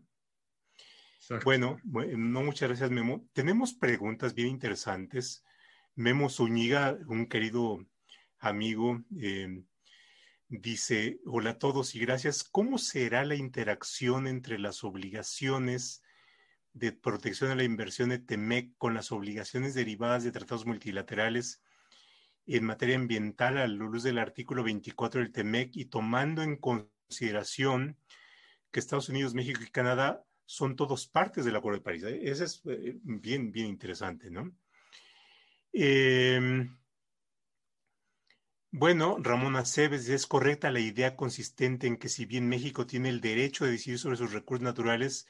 Bueno, 1.43 1.80
no 1.84 2.43
muchas 2.43 2.70
gracias, 2.70 2.91
Memo. 2.91 3.28
Tenemos 3.34 3.74
preguntas 3.74 4.36
bien 4.36 4.49
interesantes. 4.49 5.43
Memo 5.95 6.30
Zúñiga, 6.30 6.99
un 7.08 7.26
querido 7.26 7.84
amigo, 8.38 9.03
em, 9.18 9.66
dice, 10.47 11.20
hola 11.26 11.51
a 11.51 11.58
todos 11.58 11.95
y 11.95 11.99
gracias. 11.99 12.43
¿Cómo 12.43 12.78
será 12.78 13.26
la 13.26 13.34
interacción 13.34 14.28
entre 14.28 14.60
las 14.60 14.84
obligaciones 14.84 16.03
de 16.74 16.91
protección 16.91 17.49
de 17.49 17.56
la 17.56 17.64
inversión 17.64 18.10
de 18.10 18.20
TEMEC 18.20 18.78
con 18.78 18.93
las 18.93 19.12
obligaciones 19.12 19.74
derivadas 19.74 20.24
de 20.24 20.32
tratados 20.32 20.68
multilaterales 20.68 21.64
en 22.45 22.66
materia 22.66 22.97
ambiental 22.97 23.58
a 23.58 23.68
la 23.68 23.74
luz 23.74 24.03
del 24.03 24.20
artículo 24.20 24.64
24 24.64 25.22
del 25.22 25.32
TEMEC 25.32 25.76
y 25.76 25.86
tomando 25.86 26.43
en 26.43 26.58
consideración 26.58 26.95
que 28.72 28.80
Estados 28.80 29.10
Unidos, 29.10 29.34
México 29.34 29.62
y 29.64 29.70
Canadá 29.70 30.24
son 30.45 30.76
todos 30.76 31.08
partes 31.08 31.45
del 31.45 31.56
Acuerdo 31.56 31.80
de 31.80 31.84
París. 31.84 32.03
Eso 32.03 32.43
es 32.43 32.62
eh, 32.66 32.97
bien, 33.03 33.51
bien 33.51 33.68
interesante, 33.68 34.30
¿no? 34.30 34.51
Eh, 35.74 36.68
bueno, 38.72 39.18
Ramón 39.20 39.56
Aceves, 39.56 40.10
es 40.10 40.28
correcta 40.28 40.70
la 40.70 40.82
idea 40.82 41.16
consistente 41.16 41.88
en 41.88 41.95
que 41.95 42.10
si 42.10 42.26
bien 42.26 42.49
México 42.49 42.86
tiene 42.86 43.08
el 43.08 43.22
derecho 43.22 43.64
de 43.64 43.72
decidir 43.72 43.99
sobre 43.99 44.18
sus 44.18 44.34
recursos 44.34 44.64
naturales, 44.64 45.28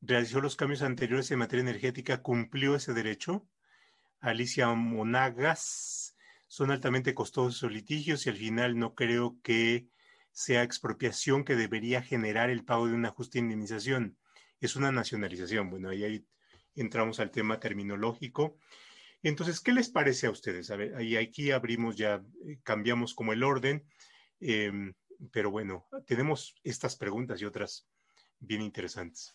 realizó 0.00 0.40
los 0.40 0.56
cambios 0.56 0.82
anteriores 0.82 1.30
en 1.30 1.38
materia 1.38 1.62
energética, 1.62 2.22
cumplió 2.22 2.74
ese 2.74 2.92
derecho. 2.92 3.46
Alicia 4.18 4.68
Monagas, 4.74 6.16
son 6.48 6.72
altamente 6.72 7.14
costosos 7.14 7.62
los 7.62 7.72
litigios 7.72 8.26
y 8.26 8.30
al 8.30 8.36
final 8.36 8.76
no 8.76 8.94
creo 8.96 9.38
que 9.42 9.88
sea 10.32 10.62
expropiación 10.62 11.44
que 11.44 11.56
debería 11.56 12.02
generar 12.02 12.50
el 12.50 12.64
pago 12.64 12.86
de 12.86 12.94
una 12.94 13.10
justa 13.10 13.38
indemnización. 13.38 14.18
Es 14.60 14.76
una 14.76 14.90
nacionalización. 14.90 15.70
Bueno, 15.70 15.90
ahí, 15.90 16.04
ahí 16.04 16.26
entramos 16.74 17.20
al 17.20 17.30
tema 17.30 17.60
terminológico. 17.60 18.56
Entonces, 19.22 19.60
¿qué 19.60 19.72
les 19.72 19.88
parece 19.88 20.26
a 20.26 20.30
ustedes? 20.30 20.70
A 20.70 20.76
ver, 20.76 20.96
ahí 20.96 21.16
aquí 21.16 21.52
abrimos 21.52 21.96
ya, 21.96 22.24
eh, 22.46 22.58
cambiamos 22.64 23.14
como 23.14 23.32
el 23.32 23.44
orden, 23.44 23.86
em, 24.40 24.94
pero 25.30 25.50
bueno, 25.50 25.86
tenemos 26.06 26.56
estas 26.64 26.96
preguntas 26.96 27.40
y 27.40 27.44
otras 27.44 27.88
bien 28.40 28.62
interesantes. 28.62 29.32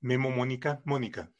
Memo 0.00 0.30
Mónica. 0.30 0.82
Mónica. 0.84 1.30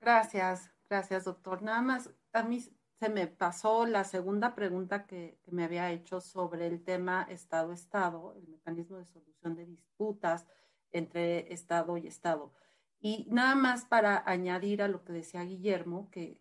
Gracias, 0.00 0.70
gracias, 0.88 1.24
doctor. 1.24 1.62
Nada 1.62 1.82
más, 1.82 2.10
a 2.32 2.42
mí 2.42 2.64
se 2.98 3.08
me 3.08 3.26
pasó 3.26 3.86
la 3.86 4.04
segunda 4.04 4.54
pregunta 4.54 5.06
que, 5.06 5.38
que 5.42 5.52
me 5.52 5.64
había 5.64 5.90
hecho 5.92 6.20
sobre 6.20 6.66
el 6.66 6.82
tema 6.82 7.26
Estado-Estado, 7.28 8.34
el 8.36 8.48
mecanismo 8.48 8.96
de 8.96 9.04
solución 9.04 9.54
de 9.54 9.66
disputas 9.66 10.46
entre 10.90 11.52
Estado 11.52 11.96
y 11.96 12.06
Estado. 12.06 12.52
Y 13.00 13.26
nada 13.30 13.54
más 13.54 13.84
para 13.84 14.24
añadir 14.26 14.82
a 14.82 14.88
lo 14.88 15.04
que 15.04 15.12
decía 15.12 15.44
Guillermo, 15.44 16.10
que, 16.10 16.40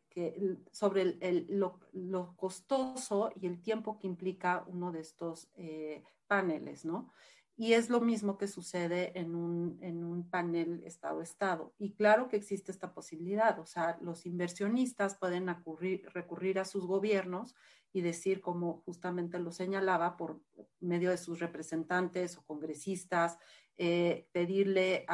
sobre 0.71 1.17
el, 1.21 1.45
lo, 1.49 2.35
costoso 2.35 3.31
y 3.35 3.45
el 3.45 3.61
tiempo 3.61 3.99
que 3.99 4.07
implica 4.07 4.63
uno 4.65 4.91
de 4.91 5.01
estos 5.01 5.47
eh, 5.55 6.03
paneles, 6.25 6.83
¿no? 6.83 7.11
Y 7.59 7.73
es 7.73 7.89
lo 7.89 8.01
mismo 8.01 8.37
que 8.37 8.47
sucede 8.47 9.19
en 9.19 9.33
un, 9.33 9.79
en 9.81 10.03
un 10.03 10.29
panel 10.29 10.83
Estado-Estado. 10.85 11.73
Y 11.79 11.93
claro 11.93 12.27
que 12.27 12.37
existe 12.37 12.71
esta 12.71 12.93
posibilidad, 12.93 13.57
o 13.59 13.65
sea, 13.65 13.97
los 13.99 14.27
inversionistas 14.27 15.17
pueden 15.17 15.47
recurrir 16.13 16.59
a 16.59 16.65
sus 16.65 16.85
gobiernos 16.85 17.55
y 17.93 18.01
decir, 18.01 18.41
como 18.41 18.83
justamente 18.85 19.39
lo 19.39 19.51
señalaba, 19.51 20.17
por 20.17 20.39
medio 20.79 21.09
de 21.09 21.17
sus 21.17 21.39
representantes 21.39 22.37
o 22.37 22.45
congresistas, 22.45 23.39
eh, 23.79 24.27
pedirle 24.31 25.05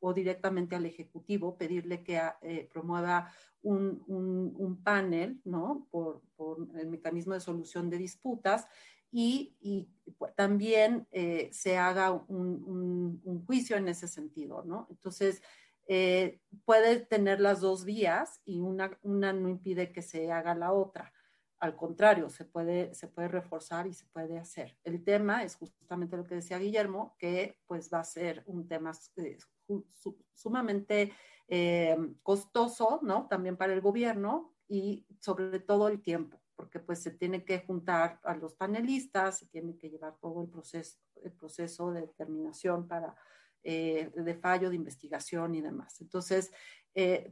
o 0.00 0.12
directamente 0.12 0.76
al 0.76 0.86
Ejecutivo, 0.86 1.56
pedirle 1.56 2.02
que 2.02 2.20
eh, 2.42 2.68
promueva 2.72 3.32
un, 3.62 4.02
un, 4.08 4.82
panel, 4.82 5.40
¿no? 5.44 5.86
Por, 5.90 6.20
por, 6.34 6.68
el 6.76 6.88
mecanismo 6.88 7.34
de 7.34 7.40
solución 7.40 7.90
de 7.90 7.98
disputas 7.98 8.66
y, 9.12 9.54
y 9.60 9.88
también 10.36 11.06
eh, 11.12 11.50
se 11.52 11.76
haga 11.76 12.10
un, 12.10 13.44
juicio 13.46 13.76
en 13.76 13.88
ese 13.88 14.08
sentido, 14.08 14.64
¿no? 14.64 14.88
Entonces, 14.90 15.42
puede 16.64 17.00
tener 17.00 17.38
las 17.40 17.60
dos 17.60 17.84
vías 17.84 18.40
y 18.46 18.60
una, 18.60 18.98
una 19.02 19.32
no 19.34 19.50
impide 19.50 19.92
que 19.92 20.00
se 20.00 20.32
haga 20.32 20.54
la 20.54 20.72
otra. 20.72 21.12
Al 21.62 21.76
contrario, 21.76 22.28
se 22.28 22.44
puede, 22.44 22.92
se 22.92 23.06
puede 23.06 23.28
reforzar 23.28 23.86
y 23.86 23.94
se 23.94 24.04
puede 24.06 24.36
hacer. 24.36 24.76
El 24.82 25.04
tema 25.04 25.44
es 25.44 25.54
justamente 25.54 26.16
lo 26.16 26.24
que 26.24 26.34
decía 26.34 26.58
Guillermo, 26.58 27.14
que 27.20 27.56
pues 27.68 27.88
va 27.88 28.00
a 28.00 28.04
ser 28.04 28.42
un 28.46 28.66
tema 28.66 28.90
eh, 29.18 29.38
sumamente 30.34 31.12
eh, 31.46 31.96
costoso, 32.24 32.98
¿no? 33.04 33.28
También 33.28 33.56
para 33.56 33.74
el 33.74 33.80
gobierno 33.80 34.56
y 34.66 35.06
sobre 35.20 35.60
todo 35.60 35.86
el 35.86 36.02
tiempo, 36.02 36.41
porque 36.62 36.78
pues 36.78 37.02
se 37.02 37.10
tiene 37.10 37.44
que 37.44 37.58
juntar 37.58 38.20
a 38.22 38.36
los 38.36 38.54
panelistas, 38.54 39.40
se 39.40 39.46
tiene 39.46 39.76
que 39.76 39.90
llevar 39.90 40.14
todo 40.20 40.42
el 40.42 40.48
proceso, 40.48 41.00
el 41.24 41.32
proceso 41.32 41.90
de 41.90 42.02
determinación 42.02 42.86
para, 42.86 43.16
eh, 43.64 44.12
de 44.14 44.34
fallo, 44.36 44.70
de 44.70 44.76
investigación 44.76 45.56
y 45.56 45.60
demás. 45.60 46.00
Entonces, 46.00 46.52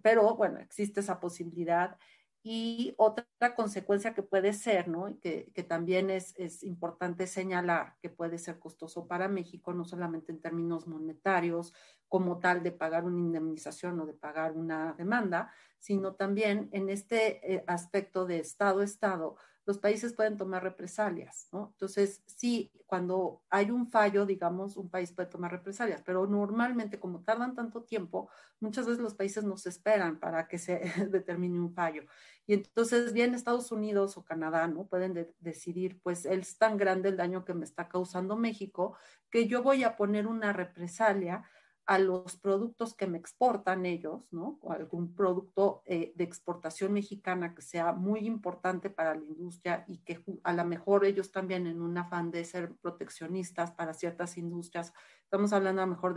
pero 0.02 0.34
bueno, 0.34 0.58
existe 0.58 0.98
esa 0.98 1.20
posibilidad. 1.20 1.96
Y 2.42 2.94
otra 2.96 3.26
consecuencia 3.54 4.14
que 4.14 4.22
puede 4.22 4.54
ser, 4.54 4.88
¿no? 4.88 5.18
Que, 5.20 5.50
que 5.54 5.62
también 5.62 6.08
es, 6.08 6.34
importante 6.62 7.26
señalar 7.26 7.96
que 8.00 8.08
puede 8.08 8.38
ser 8.38 8.58
costoso 8.58 9.06
para 9.06 9.28
México, 9.28 9.74
no 9.74 9.84
solamente 9.84 10.32
en 10.32 10.40
términos 10.40 10.86
monetarios, 10.86 11.74
como 12.08 12.38
tal 12.38 12.62
de 12.62 12.72
pagar 12.72 13.04
una 13.04 13.18
indemnización 13.18 14.00
o 14.00 14.06
de 14.06 14.14
pagar 14.14 14.52
una 14.52 14.94
demanda, 14.94 15.52
sino 15.78 16.14
también 16.14 16.70
en 16.72 16.88
este 16.88 17.54
eh, 17.54 17.64
aspecto 17.66 18.24
de 18.26 18.38
Estado-Estado, 18.38 19.36
los 19.70 19.78
países 19.78 20.14
pueden 20.14 20.36
tomar 20.36 20.64
represalias, 20.64 21.46
¿no? 21.52 21.68
Entonces, 21.74 22.24
sí, 22.26 22.72
cuando 22.86 23.40
hay 23.50 23.70
un 23.70 23.88
fallo, 23.88 24.26
digamos, 24.26 24.76
un 24.76 24.90
país 24.90 25.12
puede 25.12 25.28
tomar 25.28 25.52
represalias, 25.52 26.02
pero 26.04 26.26
normalmente 26.26 26.98
como 26.98 27.20
tardan 27.20 27.54
tanto 27.54 27.84
tiempo, 27.84 28.28
muchas 28.58 28.86
veces 28.86 29.00
los 29.00 29.14
países 29.14 29.44
nos 29.44 29.66
esperan 29.66 30.18
para 30.18 30.48
que 30.48 30.58
se 30.58 30.80
determine 31.12 31.60
un 31.60 31.72
fallo. 31.72 32.02
Y 32.48 32.54
entonces, 32.54 33.12
bien 33.12 33.32
Estados 33.32 33.70
Unidos 33.70 34.16
o 34.16 34.24
Canadá, 34.24 34.66
¿no? 34.66 34.88
Pueden 34.88 35.32
decidir, 35.38 36.00
pues 36.02 36.26
es 36.26 36.58
tan 36.58 36.76
grande 36.76 37.10
el 37.10 37.16
daño 37.16 37.44
que 37.44 37.54
me 37.54 37.64
está 37.64 37.88
causando 37.88 38.34
México 38.34 38.96
que 39.30 39.46
yo 39.46 39.62
voy 39.62 39.84
a 39.84 39.94
poner 39.94 40.26
una 40.26 40.52
represalia 40.52 41.44
a 41.90 41.98
los 41.98 42.36
productos 42.36 42.94
que 42.94 43.08
me 43.08 43.18
exportan 43.18 43.84
ellos, 43.84 44.32
¿no? 44.32 44.60
O 44.62 44.70
algún 44.70 45.12
producto 45.12 45.82
eh, 45.86 46.12
de 46.14 46.22
exportación 46.22 46.92
mexicana 46.92 47.52
que 47.52 47.62
sea 47.62 47.92
muy 47.92 48.20
importante 48.28 48.90
para 48.90 49.16
la 49.16 49.24
industria 49.24 49.84
y 49.88 49.98
que 49.98 50.22
a 50.44 50.52
lo 50.52 50.64
mejor 50.64 51.04
ellos 51.04 51.32
también 51.32 51.66
en 51.66 51.82
un 51.82 51.98
afán 51.98 52.30
de 52.30 52.44
ser 52.44 52.76
proteccionistas 52.76 53.72
para 53.72 53.92
ciertas 53.92 54.38
industrias, 54.38 54.92
estamos 55.24 55.52
hablando 55.52 55.82
a 55.82 55.86
lo 55.86 55.90
mejor 55.90 56.14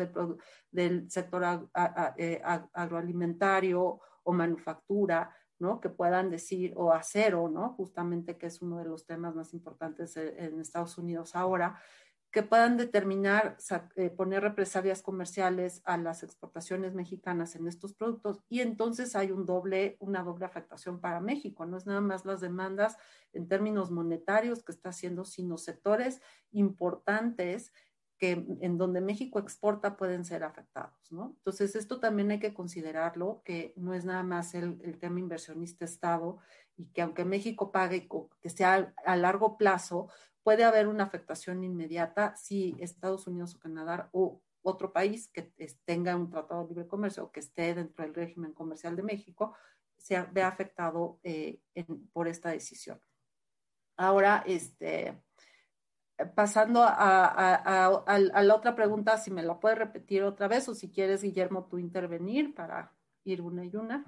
del, 0.70 1.10
sector 1.10 1.68
eh, 2.18 2.40
agroalimentario 2.44 4.00
o 4.22 4.32
manufactura, 4.32 5.36
¿no? 5.58 5.80
Que 5.80 5.90
puedan 5.90 6.30
decir, 6.30 6.74
o 6.76 6.92
acero, 6.92 7.50
¿no? 7.50 7.74
Justamente 7.74 8.38
que 8.38 8.46
es 8.46 8.62
uno 8.62 8.78
de 8.78 8.86
los 8.86 9.08
temas 9.08 9.34
más 9.34 9.56
importantes 9.56 10.18
eh, 10.18 10.36
en 10.38 10.60
Estados 10.60 11.00
Unidos 11.00 11.36
ahora, 11.36 11.80
que 12.34 12.42
puedan 12.42 12.78
determinar, 12.78 13.58
eh, 13.96 14.10
poner 14.10 14.42
represalias 14.42 15.04
comerciales 15.04 15.84
a 15.86 15.98
las 15.98 16.24
exportaciones 16.24 16.96
mexicanas 16.96 17.56
en 17.56 17.68
estos 17.68 17.94
productos 17.94 18.42
y 18.50 18.62
entonces 18.62 19.16
hay 19.16 19.32
un 19.32 19.46
doble, 19.46 19.98
una 20.00 20.24
doble 20.24 20.46
afectación 20.46 21.00
para 21.00 21.20
México. 21.20 21.68
No 21.68 21.78
es 21.78 21.86
nada 21.86 22.02
más 22.02 22.26
las 22.26 22.42
demandas 22.42 22.98
en 23.34 23.48
términos 23.48 23.92
monetarios 23.92 24.64
que 24.64 24.72
está 24.72 24.90
haciendo, 24.90 25.26
sino 25.26 25.60
sectores 25.60 26.22
importantes 26.52 27.72
que 28.24 28.46
en 28.62 28.78
donde 28.78 29.02
México 29.02 29.38
exporta 29.38 29.98
pueden 29.98 30.24
ser 30.24 30.46
afectados, 30.46 31.12
¿no? 31.12 31.34
Entonces, 31.40 31.76
esto 31.76 32.00
también 32.00 32.32
hay 32.32 32.40
que 32.40 32.54
considerarlo, 32.54 33.42
que 33.44 33.74
no 33.76 33.94
es 33.94 34.06
nada 34.06 34.24
más 34.24 34.56
el, 34.56 34.80
el 34.82 34.98
tema 34.98 35.20
inversionista-Estado 35.20 36.38
y 36.78 36.86
que 36.86 37.02
aunque 37.02 37.26
México 37.26 37.70
pague, 37.74 38.08
que 38.40 38.50
sea 38.50 38.94
a 39.06 39.18
largo 39.18 39.58
plazo, 39.58 40.08
puede 40.42 40.64
haber 40.64 40.88
una 40.88 41.04
afectación 41.04 41.66
inmediata 41.66 42.34
si 42.38 42.78
Estados 42.80 43.28
Unidos 43.28 43.56
o 43.56 43.60
Canadá 43.60 44.10
o 44.14 44.42
otro 44.62 44.94
país 44.94 45.28
que 45.28 45.52
tenga 45.84 46.16
un 46.16 46.30
tratado 46.30 46.64
de 46.64 46.70
libre 46.70 46.88
comercio 46.88 47.26
o 47.26 47.32
que 47.34 47.42
esté 47.42 47.76
dentro 47.76 48.06
del 48.06 48.16
régimen 48.16 48.54
comercial 48.54 48.96
de 48.96 49.04
México 49.04 49.54
se 49.98 50.22
vea 50.32 50.48
afectado 50.48 51.20
eh, 51.24 51.60
por 52.14 52.30
esta 52.30 52.52
decisión. 52.52 53.02
Ahora, 53.98 54.46
este, 54.48 55.22
pasando 56.36 56.84
a, 56.84 58.04
la 58.06 58.56
otra 58.56 58.76
pregunta, 58.76 59.18
si 59.18 59.32
me 59.32 59.44
la 59.44 59.60
puedes 59.60 59.78
repetir 59.78 60.24
otra 60.24 60.48
vez 60.48 60.68
o 60.70 60.76
si 60.76 60.90
quieres, 60.92 61.24
Guillermo, 61.24 61.68
tú 61.70 61.78
intervenir 61.78 62.54
para 62.54 62.92
ir 63.24 63.42
una 63.42 63.66
y 63.66 63.76
una, 63.76 64.06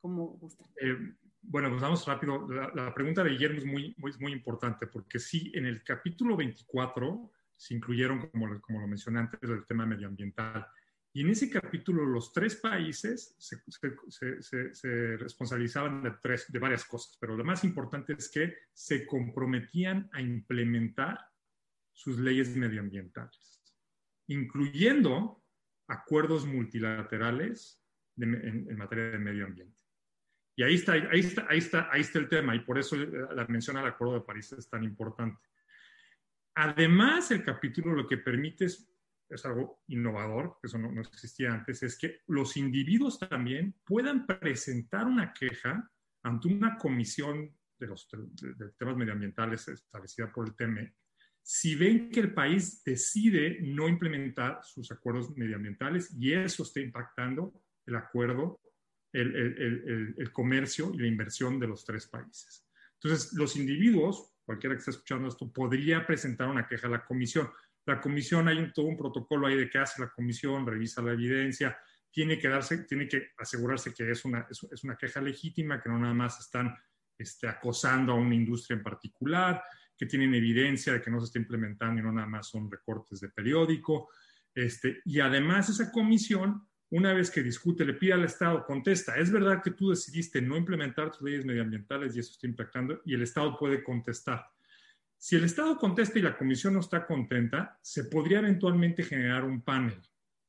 como 0.00 0.28
gusta. 0.28 0.64
Eh, 0.80 1.14
bueno, 1.42 1.70
pues 1.70 1.80
vamos 1.80 2.06
rápido. 2.06 2.46
La, 2.48 2.94
pregunta 2.94 3.24
de 3.24 3.30
Guillermo 3.30 3.58
es 3.58 3.66
muy, 3.66 3.94
muy, 4.18 4.32
importante 4.32 4.86
porque 4.86 5.18
sí, 5.18 5.50
en 5.54 5.66
el 5.66 5.82
capítulo 5.82 6.36
24 6.36 7.30
se 7.56 7.74
incluyeron, 7.74 8.28
como, 8.30 8.60
como 8.60 8.80
lo 8.80 8.86
mencioné 8.86 9.20
antes, 9.20 9.40
el 9.42 9.66
tema 9.66 9.86
medioambiental. 9.86 10.66
Y 11.12 11.22
en 11.22 11.30
ese 11.30 11.50
capítulo 11.50 12.04
los 12.04 12.32
tres 12.32 12.56
países 12.56 13.34
se, 13.38 13.56
se, 14.40 14.74
se, 14.74 15.16
responsabilizaban 15.16 16.02
de, 16.04 16.12
tres, 16.22 16.50
de 16.50 16.58
varias 16.58 16.84
cosas, 16.84 17.16
pero 17.20 17.36
lo 17.36 17.44
más 17.44 17.64
importante 17.64 18.12
es 18.16 18.30
que 18.30 18.54
se 18.72 19.06
comprometían 19.06 20.08
a 20.12 20.20
implementar 20.20 21.18
sus 21.92 22.18
leyes 22.18 22.54
medioambientales, 22.56 23.60
incluyendo 24.28 25.42
acuerdos 25.88 26.46
multilaterales 26.46 27.82
en, 28.16 28.34
en 28.70 28.76
materia 28.76 29.10
de 29.10 29.18
medio 29.18 29.46
ambiente. 29.46 29.80
Y 30.56 30.62
ahí 30.62 30.74
está, 30.74 30.92
ahí 30.92 31.20
está, 31.20 31.46
ahí 31.48 31.58
está, 31.58 31.88
ahí 31.90 32.00
está 32.02 32.18
el 32.18 32.28
tema, 32.28 32.54
y 32.54 32.60
por 32.60 32.78
eso 32.78 32.94
la 32.96 33.46
mención 33.46 33.76
al 33.78 33.86
Acuerdo 33.86 34.14
de 34.14 34.20
París 34.20 34.52
es 34.52 34.68
tan 34.68 34.84
importante. 34.84 35.40
Además, 36.54 37.30
el 37.30 37.42
capítulo 37.42 37.94
lo 37.94 38.06
que 38.06 38.18
permite 38.18 38.66
es, 38.66 38.89
algo 39.44 39.82
innovador, 39.88 40.58
que 40.60 40.66
eso 40.66 40.78
no, 40.78 41.00
existía 41.00 41.52
antes, 41.52 41.82
es 41.82 41.96
que 41.98 42.20
los 42.26 42.56
individuos 42.56 43.18
también 43.18 43.74
puedan 43.84 44.26
presentar 44.26 45.06
una 45.06 45.32
queja 45.32 45.90
ante 46.22 46.48
una 46.48 46.76
comisión 46.76 47.54
de 47.78 47.86
los 47.86 48.08
temas 48.78 48.96
medioambientales 48.96 49.68
establecida 49.68 50.30
por 50.30 50.48
el 50.48 50.54
TME, 50.54 50.94
si 51.42 51.74
ven 51.74 52.10
que 52.10 52.20
el 52.20 52.34
país 52.34 52.82
decide 52.84 53.58
no 53.62 53.88
implementar 53.88 54.60
sus 54.62 54.90
acuerdos 54.92 55.36
medioambientales 55.36 56.14
y 56.18 56.32
eso 56.32 56.62
está 56.62 56.80
impactando 56.80 57.52
el 57.86 57.96
acuerdo, 57.96 58.60
el, 59.12 60.14
el, 60.16 60.32
comercio 60.32 60.92
y 60.94 60.98
la 60.98 61.08
inversión 61.08 61.58
de 61.58 61.66
los 61.66 61.84
tres 61.84 62.06
países. 62.06 62.64
Entonces, 63.02 63.32
los 63.32 63.56
individuos, 63.56 64.32
cualquiera 64.44 64.76
que 64.76 64.80
esté 64.80 64.92
escuchando 64.92 65.28
esto, 65.28 65.50
podría 65.52 66.06
presentar 66.06 66.48
una 66.48 66.68
queja 66.68 66.86
a 66.86 66.90
la 66.90 67.04
comisión. 67.04 67.50
La 67.86 68.00
comisión, 68.00 68.48
hay 68.48 68.58
un, 68.58 68.72
todo 68.72 68.86
un 68.86 68.96
protocolo 68.96 69.46
ahí 69.46 69.56
de 69.56 69.70
qué 69.70 69.78
hace 69.78 70.02
la 70.02 70.10
comisión, 70.10 70.66
revisa 70.66 71.02
la 71.02 71.12
evidencia, 71.12 71.76
tiene 72.10 72.38
que, 72.38 72.48
darse, 72.48 72.84
tiene 72.84 73.06
que 73.06 73.30
asegurarse 73.38 73.94
que 73.94 74.10
es 74.10 74.24
una, 74.24 74.46
es, 74.50 74.84
una 74.84 74.96
queja 74.96 75.20
legítima, 75.20 75.80
que 75.80 75.88
no 75.88 75.98
nada 75.98 76.14
más 76.14 76.40
están 76.40 76.76
este, 77.16 77.48
acosando 77.48 78.12
a 78.12 78.16
una 78.16 78.34
industria 78.34 78.76
en 78.76 78.82
particular, 78.82 79.62
que 79.96 80.06
tienen 80.06 80.34
evidencia 80.34 80.92
de 80.94 81.02
que 81.02 81.10
no 81.10 81.20
se 81.20 81.26
está 81.26 81.38
implementando 81.38 82.00
y 82.00 82.04
no 82.04 82.12
nada 82.12 82.26
más 82.26 82.48
son 82.48 82.70
recortes 82.70 83.20
de 83.20 83.28
periódico. 83.28 84.08
Este, 84.54 85.00
y 85.04 85.20
además 85.20 85.68
esa 85.68 85.92
comisión, 85.92 86.66
una 86.90 87.12
vez 87.12 87.30
que 87.30 87.42
discute, 87.42 87.84
le 87.84 87.94
pide 87.94 88.14
al 88.14 88.24
Estado, 88.24 88.64
contesta, 88.64 89.16
es 89.16 89.30
verdad 89.30 89.62
que 89.62 89.70
tú 89.70 89.90
decidiste 89.90 90.42
no 90.42 90.56
implementar 90.56 91.12
tus 91.12 91.22
leyes 91.22 91.44
medioambientales 91.44 92.16
y 92.16 92.20
eso 92.20 92.32
está 92.32 92.46
impactando, 92.46 93.00
y 93.04 93.14
el 93.14 93.22
Estado 93.22 93.56
puede 93.56 93.84
contestar. 93.84 94.44
Si 95.22 95.36
el 95.36 95.44
Estado 95.44 95.76
contesta 95.76 96.18
y 96.18 96.22
la 96.22 96.34
comisión 96.34 96.72
no 96.72 96.80
está 96.80 97.06
contenta, 97.06 97.78
se 97.82 98.04
podría 98.04 98.38
eventualmente 98.38 99.02
generar 99.02 99.44
un 99.44 99.60
panel, 99.60 100.00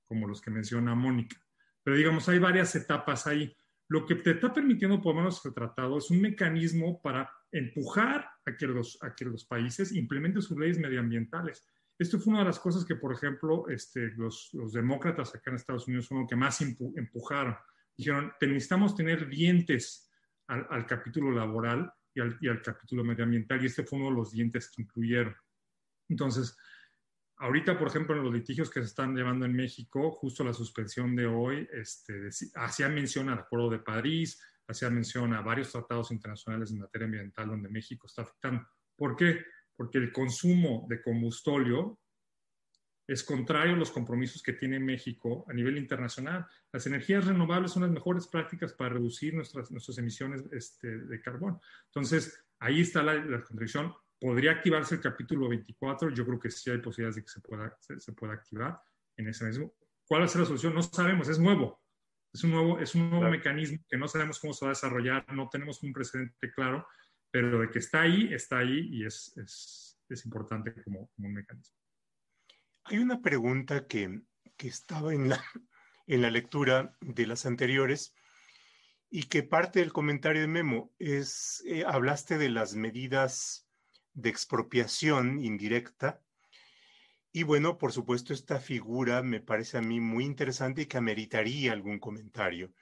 como 0.05 0.30
los 0.30 0.39
que 0.39 0.49
menciona 0.49 0.95
Mónica. 0.95 1.36
Pero 1.84 1.97
digamos, 1.97 2.30
hay 2.30 2.39
varias 2.39 2.74
etapas 2.78 3.28
ahí. 3.28 3.53
Lo 3.89 4.05
que 4.05 4.15
te 4.15 4.32
está 4.32 4.53
permitiendo, 4.53 5.01
por 5.01 5.13
lo 5.13 5.24
menos 5.24 5.45
el 5.45 5.53
tratado, 5.53 5.97
es 5.97 6.09
un 6.09 6.22
mecanismo 6.22 7.01
para 7.01 7.30
empujar 7.51 8.30
a 8.45 8.55
que 8.55 8.65
los, 8.65 8.97
a 9.03 9.13
que 9.13 9.26
países 9.49 9.91
implementen 9.91 10.41
sus 10.41 10.57
leyes 10.57 10.80
medioambientales. 10.80 11.67
Esto 11.99 12.17
fue 12.17 12.32
una 12.32 12.39
de 12.39 12.47
las 12.47 12.59
cosas 12.59 12.86
que, 12.86 12.95
por 12.95 13.13
ejemplo, 13.13 13.67
este, 13.67 14.11
los, 14.15 14.51
demócratas 14.72 15.36
acá 15.36 15.51
en 15.51 15.57
Estados 15.57 15.86
Unidos 15.89 16.07
fueron 16.07 16.24
los 16.24 16.30
que 16.30 16.38
más 16.38 16.61
empujaron. 16.61 17.57
Dijeron, 17.97 18.32
necesitamos 18.39 18.95
tener 18.95 19.28
dientes 19.28 20.09
al 20.47 20.86
capítulo 20.86 21.32
laboral 21.32 21.91
y 22.14 22.47
al, 22.47 22.62
capítulo 22.62 23.03
medioambiental, 23.03 23.62
y 23.62 23.68
este 23.68 23.84
fue 23.84 23.99
uno 23.99 24.09
de 24.09 24.16
los 24.16 24.32
dientes 24.32 24.70
que 24.70 24.82
incluyeron. 24.82 25.36
Entonces, 26.09 26.57
ahorita, 27.38 27.78
por 27.78 27.88
ejemplo, 27.88 28.16
en 28.16 28.24
los 28.24 28.34
litigios 28.34 28.70
que 28.70 28.82
se 28.82 28.88
están 28.88 29.16
llevando 29.16 29.45
en 29.45 29.53
México, 29.53 30.12
justo 30.12 30.43
la 30.43 30.53
suspensión 30.53 31.16
de 31.16 31.26
hoy, 31.26 31.68
este, 31.72 32.30
hacía 32.55 32.89
mención 32.89 33.30
al 33.30 33.39
Acuerdo 33.39 33.70
de 33.70 33.80
París, 33.80 34.41
hacía 34.68 34.89
mención 34.89 35.34
a 35.34 35.41
varios 35.41 35.72
tratados 35.72 36.12
internacionales 36.12 36.72
en 36.72 36.80
materia 36.80 37.05
ambiental 37.05 37.47
donde 37.47 37.70
México 37.70 38.07
está 38.07 38.24
afectando. 38.24 38.68
¿Por 38.95 39.16
qué? 39.16 39.43
Porque 39.76 39.97
el 39.97 40.12
consumo 40.12 40.86
de 40.89 41.01
combustóleo 41.01 41.99
es 43.12 43.24
contrario 43.24 43.74
a 43.74 43.78
los 43.78 43.91
compromisos 43.91 44.41
que 44.41 44.53
tiene 44.53 44.80
México 44.80 45.45
a 45.49 45.53
nivel 45.53 45.78
internacional. 45.78 46.45
Las 46.72 46.88
energías 46.88 47.26
renovables 47.26 47.72
son 47.72 47.84
las 47.84 47.91
mejores 47.91 48.28
prácticas 48.28 48.74
para 48.74 48.95
reducir 48.95 49.34
nuestras, 49.34 49.72
nuestras 49.72 49.97
emisiones 49.97 50.43
este, 50.51 50.88
de 50.88 51.22
carbón. 51.22 51.59
Entonces, 51.88 52.43
ahí 52.59 52.82
está 52.82 53.03
la, 53.03 53.16
la 53.16 53.43
contradicción 53.43 53.93
¿Podría 54.22 54.51
activarse 54.51 54.93
el 54.93 55.01
capítulo 55.01 55.49
24? 55.49 56.12
Yo 56.12 56.24
creo 56.24 56.39
que 56.39 56.51
sí 56.51 56.70
hay 56.70 56.78
posibilidades 56.78 57.16
de 57.16 57.22
que 57.24 57.28
se 57.28 57.41
pueda, 57.41 57.76
se, 57.80 58.14
pueda 58.14 58.34
activar 58.34 58.80
en 59.18 59.28
ese 59.28 59.45
mismo. 59.45 59.74
¿Cuál 60.05 60.22
va 60.22 60.26
a 60.26 60.28
ser 60.28 60.41
la 60.41 60.45
solución? 60.45 60.76
No 60.76 60.84
sabemos, 60.84 61.28
es 61.28 61.39
nuevo. 61.39 61.82
Es 62.32 62.43
un 62.43 62.51
nuevo, 62.51 62.80
es 62.80 62.93
un 62.93 63.09
nuevo 63.09 63.32
mecanismo 63.32 63.80
que 63.89 63.97
no 63.97 64.07
sabemos 64.07 64.39
cómo 64.39 64.53
se 64.53 64.64
va 64.64 64.70
a 64.70 64.76
desarrollar, 64.76 65.26
no 65.34 65.49
tenemos 65.49 65.82
un 65.82 65.91
precedente 65.91 66.51
claro, 66.51 66.88
pero 67.32 67.62
de 67.62 67.72
que 67.72 67.80
está 67.80 68.01
ahí, 68.01 68.32
está 68.32 68.59
ahí 68.59 68.89
y 68.91 69.05
es, 69.07 69.36
es, 69.38 69.99
es 70.07 70.26
importante 70.26 70.72
como, 70.84 71.09
como, 71.16 71.28
un 71.28 71.34
mecanismo. 71.34 71.76
Hay 72.84 72.97
una 72.97 73.21
pregunta 73.21 73.88
que, 73.88 74.21
que 74.57 74.67
estaba 74.67 75.13
en 75.13 75.29
la, 75.29 75.43
en 76.07 76.21
la 76.21 76.32
lectura 76.32 76.97
de 77.01 77.27
las 77.27 77.45
anteriores 77.45 78.13
y 79.09 79.23
que 79.23 79.43
parte 79.43 79.79
del 79.79 79.93
comentario 79.93 80.41
de 80.41 80.47
Memo 80.47 80.91
es, 80.97 81.63
eh, 81.67 81.84
hablaste 81.86 82.38
de 82.38 82.49
las 82.49 82.75
medidas 82.75 83.67
de 84.13 84.29
expropiación 84.29 85.43
indirecta. 85.43 86.21
Y 87.34 87.43
bueno, 87.43 87.77
por 87.77 87.91
supuesto, 87.91 88.34
esta 88.34 88.59
figura 88.59 89.21
me 89.21 89.41
parece 89.41 89.77
a 89.77 89.82
mí 89.82 89.99
muy 89.99 90.25
interesante 90.25 90.84
y 90.84 90.86
que 90.86 90.97
ameritaría 90.97 91.73
algún 91.73 91.99
comentario. 91.99 92.73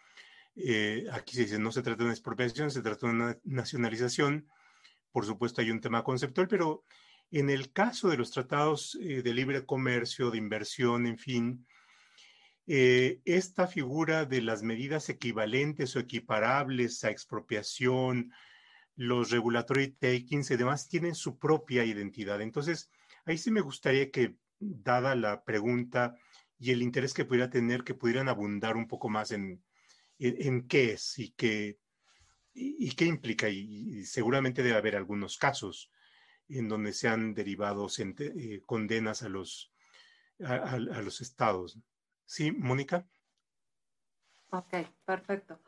Eh, 0.56 1.06
aquí 1.12 1.36
se 1.36 1.44
dice, 1.44 1.60
no 1.60 1.72
se 1.72 1.82
trata 1.82 2.00
de 2.00 2.06
una 2.06 2.14
expropiación, 2.14 2.72
se 2.72 2.82
trata 2.82 3.08
de 3.08 3.14
una 3.14 3.38
nacionalización. 3.44 4.48
Por 5.12 5.26
supuesto, 5.26 5.62
hay 5.62 5.72
un 5.72 5.82
tema 5.82 6.04
conceptual, 6.04 6.48
pero 6.48 6.84
en 7.32 7.50
el 7.50 7.72
caso 7.72 8.10
de 8.10 8.18
los 8.18 8.32
tratados 8.32 8.98
eh, 9.02 9.22
de 9.22 9.34
libre 9.34 9.66
comercio, 9.66 10.32
de 10.32 10.38
inversión, 10.38 11.06
en 11.06 11.18
fin, 11.18 11.68
eh, 12.68 13.22
esta 13.26 13.68
figura 13.68 14.26
de 14.26 14.42
las 14.42 14.64
medidas 14.64 15.10
equivalentes 15.10 15.96
o 15.96 16.00
equiparables 16.00 17.04
a 17.04 17.10
expropiación, 17.10 18.32
los 18.96 19.32
regulatory 19.32 19.92
takings 19.94 20.52
y 20.52 20.58
demás 20.58 20.88
tienen 20.88 21.16
su 21.16 21.40
propia 21.40 21.86
identidad. 21.86 22.42
Entonces, 22.42 22.92
ahí 23.26 23.38
sí 23.38 23.50
me 23.50 23.62
gustaría 23.62 24.12
que, 24.12 24.36
dada 24.60 25.16
la 25.16 25.44
pregunta 25.46 26.16
y 26.60 26.72
el 26.72 26.82
interés 26.82 27.14
que 27.14 27.24
pudiera 27.26 27.50
tener, 27.50 27.84
que 27.84 27.94
pudieran 27.94 28.28
abundar 28.28 28.76
un 28.76 28.88
poco 28.88 29.08
más 29.08 29.32
en, 29.32 29.64
en, 30.20 30.68
qué 30.68 30.92
es 30.92 31.18
y 31.18 31.32
qué, 31.32 31.80
y, 32.54 32.92
qué 32.92 33.06
implica. 33.06 33.48
Y, 33.50 34.04
seguramente 34.04 34.64
debe 34.64 34.78
haber 34.78 34.98
algunos 34.98 35.38
casos 35.38 35.90
en 36.50 36.68
donde 36.68 36.94
se 36.94 37.08
han 37.08 37.34
derivado 37.34 37.88
eh, 37.98 38.62
condenas 38.66 39.24
a 39.24 39.30
los, 39.30 39.72
a 40.44 40.78
los 40.78 41.22
estados. 41.22 41.80
¿Sí, 42.26 42.52
Mónica? 42.52 43.08
Ok, 44.52 44.74
perfecto. 45.06 45.60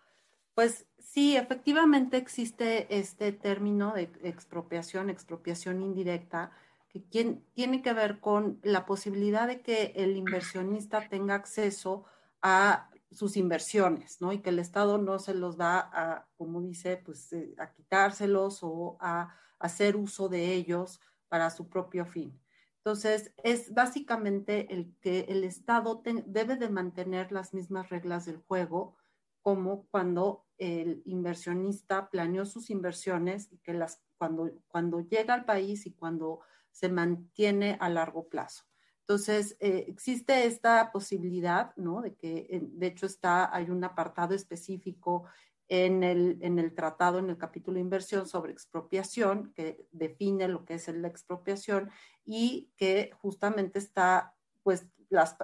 Pues 0.54 0.86
sí, 0.98 1.36
efectivamente 1.36 2.18
existe 2.18 2.88
este 2.96 3.32
término 3.32 3.94
de 3.94 4.12
expropiación, 4.24 5.10
expropiación 5.10 5.82
indirecta, 5.82 6.52
que 6.90 7.00
tiene 7.00 7.82
que 7.82 7.94
ver 7.94 8.20
con 8.20 8.60
la 8.64 8.86
posibilidad 8.86 9.48
de 9.48 9.62
que 9.62 9.94
el 9.96 10.18
inversionista 10.18 11.08
tenga 11.08 11.36
acceso 11.36 12.06
a 12.42 12.90
sus 13.12 13.38
inversiones, 13.38 14.20
¿no? 14.22 14.34
Y 14.34 14.40
que 14.40 14.50
el 14.50 14.60
Estado 14.60 14.98
no 14.98 15.20
se 15.20 15.34
los 15.34 15.58
da 15.58 15.80
a, 15.80 16.28
como 16.38 16.62
dice, 16.62 16.98
pues 16.98 17.32
eh, 17.34 17.54
a 17.58 17.72
quitárselos 17.72 18.60
o 18.62 18.98
a 19.00 19.34
hacer 19.62 19.96
uso 19.96 20.30
de 20.30 20.54
ellos 20.54 21.00
para 21.30 21.50
su 21.50 21.70
propio 21.70 22.06
fin. 22.06 22.40
Entonces, 22.78 23.32
es 23.44 23.74
básicamente 23.74 24.74
el 24.74 24.96
que 25.02 25.22
el 25.30 25.44
Estado 25.44 26.02
debe 26.26 26.56
de 26.56 26.70
mantener 26.70 27.32
las 27.32 27.54
mismas 27.54 27.90
reglas 27.90 28.26
del 28.26 28.38
juego 28.38 28.96
como 29.42 29.86
cuando 29.88 30.46
el 30.58 31.02
inversionista 31.06 32.10
planeó 32.10 32.46
sus 32.46 32.70
inversiones 32.70 33.52
y 33.52 33.58
que 33.60 33.74
las, 33.74 34.04
cuando, 34.18 34.52
cuando 34.68 35.02
llega 35.02 35.34
al 35.34 35.46
país 35.46 35.86
y 35.86 35.94
cuando 35.94 36.42
se 36.72 36.90
mantiene 36.90 37.78
a 37.80 37.90
largo 37.90 38.30
plazo. 38.30 38.64
Entonces, 39.02 39.58
eh, 39.60 39.86
existe 39.88 40.46
esta 40.46 40.92
posibilidad, 40.92 41.76
¿no? 41.76 42.02
De 42.02 42.16
que, 42.16 42.62
de 42.62 42.88
hecho, 42.88 43.06
está, 43.06 43.54
hay 43.54 43.70
un 43.70 43.84
apartado 43.84 44.34
específico 44.34 45.26
en 45.72 46.04
el, 46.04 46.38
en 46.42 46.60
el 46.60 46.76
tratado, 46.76 47.18
en 47.18 47.30
el 47.30 47.38
capítulo 47.38 47.76
de 47.76 47.80
inversión 47.80 48.28
sobre 48.28 48.52
expropiación, 48.52 49.54
que 49.54 49.88
define 49.94 50.50
lo 50.50 50.66
que 50.66 50.74
es 50.74 50.90
la 50.90 51.08
expropiación 51.08 51.90
y 52.26 52.74
que 52.76 53.12
justamente 53.22 53.80
está, 53.80 54.36
pues, 54.64 54.86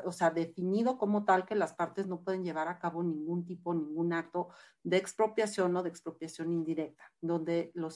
o 0.04 0.12
sea, 0.12 0.30
definido 0.32 0.98
como 0.98 1.24
tal 1.24 1.46
que 1.46 1.56
las 1.56 1.74
partes 1.74 2.08
no 2.08 2.24
pueden 2.24 2.44
llevar 2.44 2.68
a 2.68 2.78
cabo 2.78 3.04
ningún 3.04 3.46
tipo, 3.46 3.74
ningún 3.74 4.12
acto 4.12 4.50
de 4.84 4.98
expropiación 4.98 5.74
o 5.78 5.84
de 5.84 5.88
expropiación 5.88 6.52
indirecta, 6.52 7.10
donde 7.22 7.72
los 7.74 7.96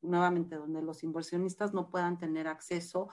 nuevamente 0.00 0.54
donde 0.54 0.80
los 0.80 1.02
inversionistas 1.02 1.74
no 1.74 1.90
puedan 1.90 2.18
tener 2.18 2.46
acceso 2.46 3.08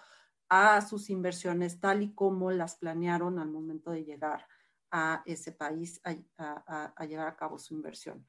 a 0.49 0.81
sus 0.81 1.09
inversiones 1.09 1.79
tal 1.79 2.03
y 2.03 2.13
como 2.13 2.51
las 2.51 2.75
planearon 2.75 3.39
al 3.39 3.49
momento 3.49 3.89
de 3.89 4.03
llegar 4.03 4.45
a 4.91 5.23
ese 5.25 5.51
país 5.51 5.99
a 6.03 7.05
llevar 7.07 7.27
a 7.27 7.37
cabo 7.37 7.57
su 7.57 7.73
inversión. 7.73 8.27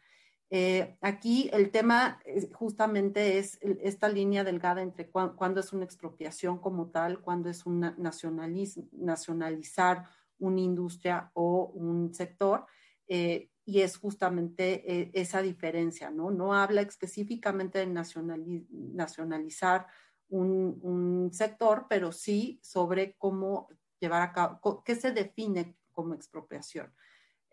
Eh, 0.54 0.98
aquí 1.00 1.48
el 1.50 1.70
tema 1.70 2.20
justamente 2.52 3.38
es 3.38 3.58
esta 3.62 4.10
línea 4.10 4.44
delgada 4.44 4.82
entre 4.82 5.08
cuándo 5.08 5.60
es 5.60 5.72
una 5.72 5.86
expropiación 5.86 6.58
como 6.58 6.90
tal, 6.90 7.22
cuándo 7.22 7.48
es 7.48 7.64
un 7.64 7.80
nacionalizar 8.92 10.04
una 10.38 10.60
industria 10.60 11.30
o 11.32 11.72
un 11.74 12.12
sector. 12.12 12.66
Eh, 13.08 13.48
y 13.64 13.80
es 13.80 13.96
justamente 13.96 14.92
eh, 14.92 15.10
esa 15.14 15.40
diferencia, 15.40 16.10
¿no? 16.10 16.30
No 16.30 16.52
habla 16.52 16.82
específicamente 16.82 17.78
de 17.78 17.86
nacionalizar 17.86 19.86
un, 20.28 21.30
sector, 21.32 21.86
pero 21.88 22.12
sí 22.12 22.60
sobre 22.62 23.16
cómo 23.16 23.68
llevar 24.00 24.20
a 24.20 24.32
cabo, 24.32 24.82
qué 24.84 24.96
se 24.96 25.12
define 25.12 25.78
como 25.92 26.12
expropiación. 26.12 26.92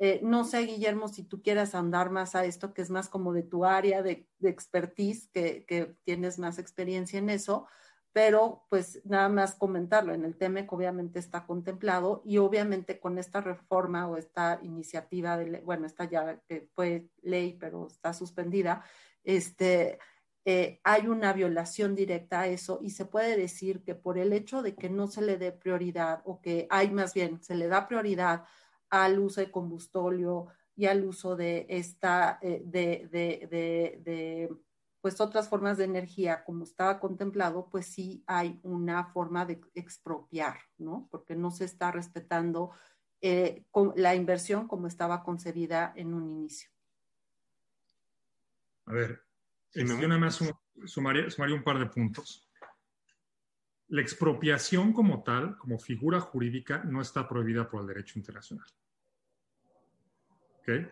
Eh, 0.02 0.22
no 0.24 0.46
sé, 0.46 0.62
Guillermo, 0.62 1.10
si 1.10 1.24
tú 1.24 1.42
quieras 1.42 1.76
andar 1.76 2.10
más 2.10 2.34
a 2.34 2.46
esto, 2.46 2.74
que 2.74 2.82
es 2.82 2.90
más 2.90 3.10
como 3.10 3.34
de 3.34 3.44
tu 3.44 3.66
área 3.66 4.02
de, 4.02 4.28
expertise, 4.42 5.28
que, 5.34 5.66
que, 5.66 5.94
tienes 6.06 6.40
más 6.40 6.58
experiencia 6.58 7.20
en 7.20 7.30
eso, 7.30 7.68
pero 8.14 8.66
pues 8.70 9.02
nada 9.06 9.30
más 9.30 9.56
comentarlo. 9.56 10.14
En 10.14 10.26
el 10.26 10.38
TEMEC 10.38 10.72
obviamente 10.72 11.20
está 11.20 11.46
contemplado 11.46 12.22
y 12.26 12.38
obviamente 12.38 13.00
con 13.00 13.18
esta 13.18 13.42
reforma 13.42 14.08
o 14.08 14.18
esta 14.18 14.60
iniciativa, 14.64 15.38
de, 15.38 15.60
bueno, 15.62 15.86
esta 15.86 16.06
ya 16.06 16.40
que 16.48 16.70
fue 16.74 17.10
ley, 17.22 17.58
pero 17.60 17.88
está 17.88 18.14
suspendida, 18.14 18.84
este, 19.24 20.00
eh, 20.46 20.80
hay 20.84 21.08
una 21.08 21.34
violación 21.34 21.94
directa 21.94 22.42
a 22.42 22.48
eso 22.48 22.80
y 22.82 22.92
se 22.92 23.06
puede 23.06 23.38
decir 23.38 23.84
que 23.84 23.96
por 23.96 24.18
el 24.18 24.34
hecho 24.34 24.62
de 24.62 24.76
que 24.76 24.90
no 24.90 25.08
se 25.08 25.22
le 25.22 25.38
dé 25.38 25.52
prioridad 25.52 26.22
o 26.26 26.42
que 26.42 26.68
hay 26.70 26.90
más 26.90 27.14
bien, 27.14 27.44
se 27.44 27.56
le 27.56 27.68
da 27.68 27.88
prioridad 27.88 28.46
al 28.90 29.20
uso 29.20 29.42
de 29.42 29.52
combustóleo 29.52 30.48
y 30.76 30.86
al 30.86 31.04
uso 31.04 31.36
de 31.36 31.66
esta, 31.70 32.40
eh, 32.42 32.62
de, 32.66 33.08
de, 33.12 34.00
de 34.04 34.50
pues 35.02 35.22
otras 35.22 35.48
formas 35.48 35.78
de 35.78 35.86
energía 35.86 36.44
como 36.44 36.64
estaba 36.64 37.00
contemplado, 37.00 37.70
pues 37.70 37.86
sí 37.86 38.24
hay 38.28 38.60
una 38.64 39.06
forma 39.06 39.46
de 39.46 39.62
expropiar, 39.74 40.60
¿no? 40.78 41.08
Porque 41.10 41.36
no 41.36 41.52
se 41.52 41.66
está 41.66 41.92
respetando 41.92 42.72
eh, 43.22 43.66
la 43.96 44.16
inversión 44.16 44.68
como 44.68 44.88
estaba 44.88 45.24
concebida 45.24 45.94
en 45.96 46.14
un 46.14 46.26
inicio. 46.28 46.70
A 48.86 48.94
ver, 48.94 49.22
yo 49.74 49.86
nada 49.86 50.20
más 50.20 50.40
sumaría, 50.86 51.56
un 51.56 51.64
par 51.64 51.80
de 51.80 51.86
puntos. 51.86 52.49
La 53.90 54.02
expropiación 54.02 54.94
como 54.94 55.24
tal, 55.24 55.58
como 55.58 55.80
figura 55.80 56.20
jurídica, 56.20 56.84
no 56.84 57.02
está 57.02 57.28
prohibida 57.28 57.70
por 57.70 57.82
el 57.82 57.88
derecho 57.88 58.18
internacional. 58.18 58.68
¿Okay? 60.60 60.88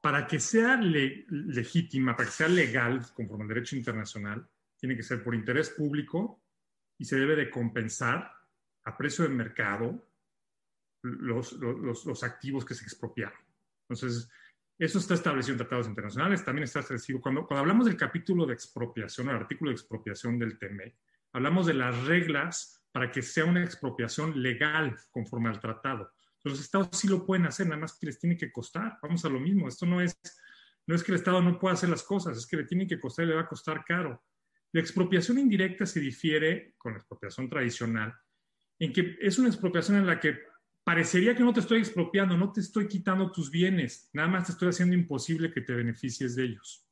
para 0.00 0.26
que 0.26 0.40
sea 0.40 0.76
legítima, 0.76 2.16
para 2.16 2.28
que 2.28 2.34
sea 2.34 2.48
legal 2.48 3.04
conforme 3.14 3.44
al 3.44 3.48
derecho 3.48 3.76
internacional, 3.76 4.48
tiene 4.78 4.96
que 4.96 5.02
ser 5.02 5.22
por 5.22 5.34
interés 5.34 5.70
público 5.70 6.42
y 6.96 7.04
se 7.04 7.18
debe 7.18 7.36
de 7.36 7.50
compensar 7.50 8.32
a 8.84 8.96
precio 8.96 9.24
de 9.24 9.30
mercado 9.30 10.06
los, 11.02 12.22
activos 12.22 12.64
que 12.64 12.74
se 12.74 12.84
expropiaron. 12.84 13.38
Entonces, 13.88 14.30
eso 14.78 14.98
está 14.98 15.14
establecido 15.14 15.52
en 15.52 15.58
tratados 15.58 15.86
internacionales, 15.86 16.44
también 16.44 16.64
está 16.64 16.80
establecido. 16.80 17.20
Cuando, 17.20 17.46
hablamos 17.50 17.86
del 17.86 17.96
capítulo 17.96 18.46
de 18.46 18.54
expropiación, 18.54 19.28
el 19.28 19.36
artículo 19.36 19.70
de 19.70 19.74
expropiación 19.74 20.38
del 20.38 20.58
TME, 20.58 20.96
hablamos 21.32 21.66
de 21.66 21.74
las 21.74 22.04
reglas 22.04 22.84
para 22.92 23.10
que 23.10 23.22
sea 23.22 23.44
una 23.44 23.62
expropiación 23.62 24.42
legal 24.42 24.96
conforme 25.10 25.48
al 25.48 25.60
tratado. 25.60 26.10
Los 26.42 26.60
estados 26.60 26.88
sí 26.92 27.06
lo 27.06 27.24
pueden 27.24 27.46
hacer, 27.46 27.66
nada 27.66 27.80
más 27.80 27.98
que 27.98 28.06
les 28.06 28.18
tiene 28.18 28.36
que 28.36 28.50
costar. 28.50 28.98
Vamos 29.02 29.24
a 29.24 29.28
lo 29.28 29.38
mismo. 29.38 29.68
Esto 29.68 29.86
no 29.86 30.00
es, 30.00 30.18
no 30.86 30.94
es 30.94 31.02
que 31.02 31.12
el 31.12 31.18
estado 31.18 31.42
no 31.42 31.58
pueda 31.58 31.74
hacer 31.74 31.88
las 31.88 32.02
cosas, 32.02 32.36
es 32.36 32.46
que 32.46 32.56
le 32.56 32.64
tiene 32.64 32.86
que 32.86 32.98
costar 32.98 33.24
y 33.24 33.28
le 33.28 33.34
va 33.34 33.42
a 33.42 33.48
costar 33.48 33.84
caro. 33.84 34.24
La 34.72 34.80
expropiación 34.80 35.38
indirecta 35.38 35.84
se 35.84 36.00
difiere 36.00 36.74
con 36.78 36.92
la 36.92 36.98
expropiación 36.98 37.48
tradicional, 37.48 38.14
en 38.78 38.92
que 38.92 39.18
es 39.20 39.38
una 39.38 39.48
expropiación 39.48 39.98
en 39.98 40.06
la 40.06 40.18
que 40.18 40.38
parecería 40.84 41.34
que 41.34 41.42
no 41.42 41.52
te 41.52 41.60
estoy 41.60 41.80
expropiando, 41.80 42.36
no 42.36 42.52
te 42.52 42.60
estoy 42.60 42.88
quitando 42.88 43.30
tus 43.30 43.50
bienes, 43.50 44.08
nada 44.12 44.28
más 44.28 44.46
te 44.46 44.52
estoy 44.52 44.68
haciendo 44.68 44.94
imposible 44.94 45.52
que 45.52 45.60
te 45.60 45.74
beneficies 45.74 46.36
de 46.36 46.44
ellos. 46.44 46.89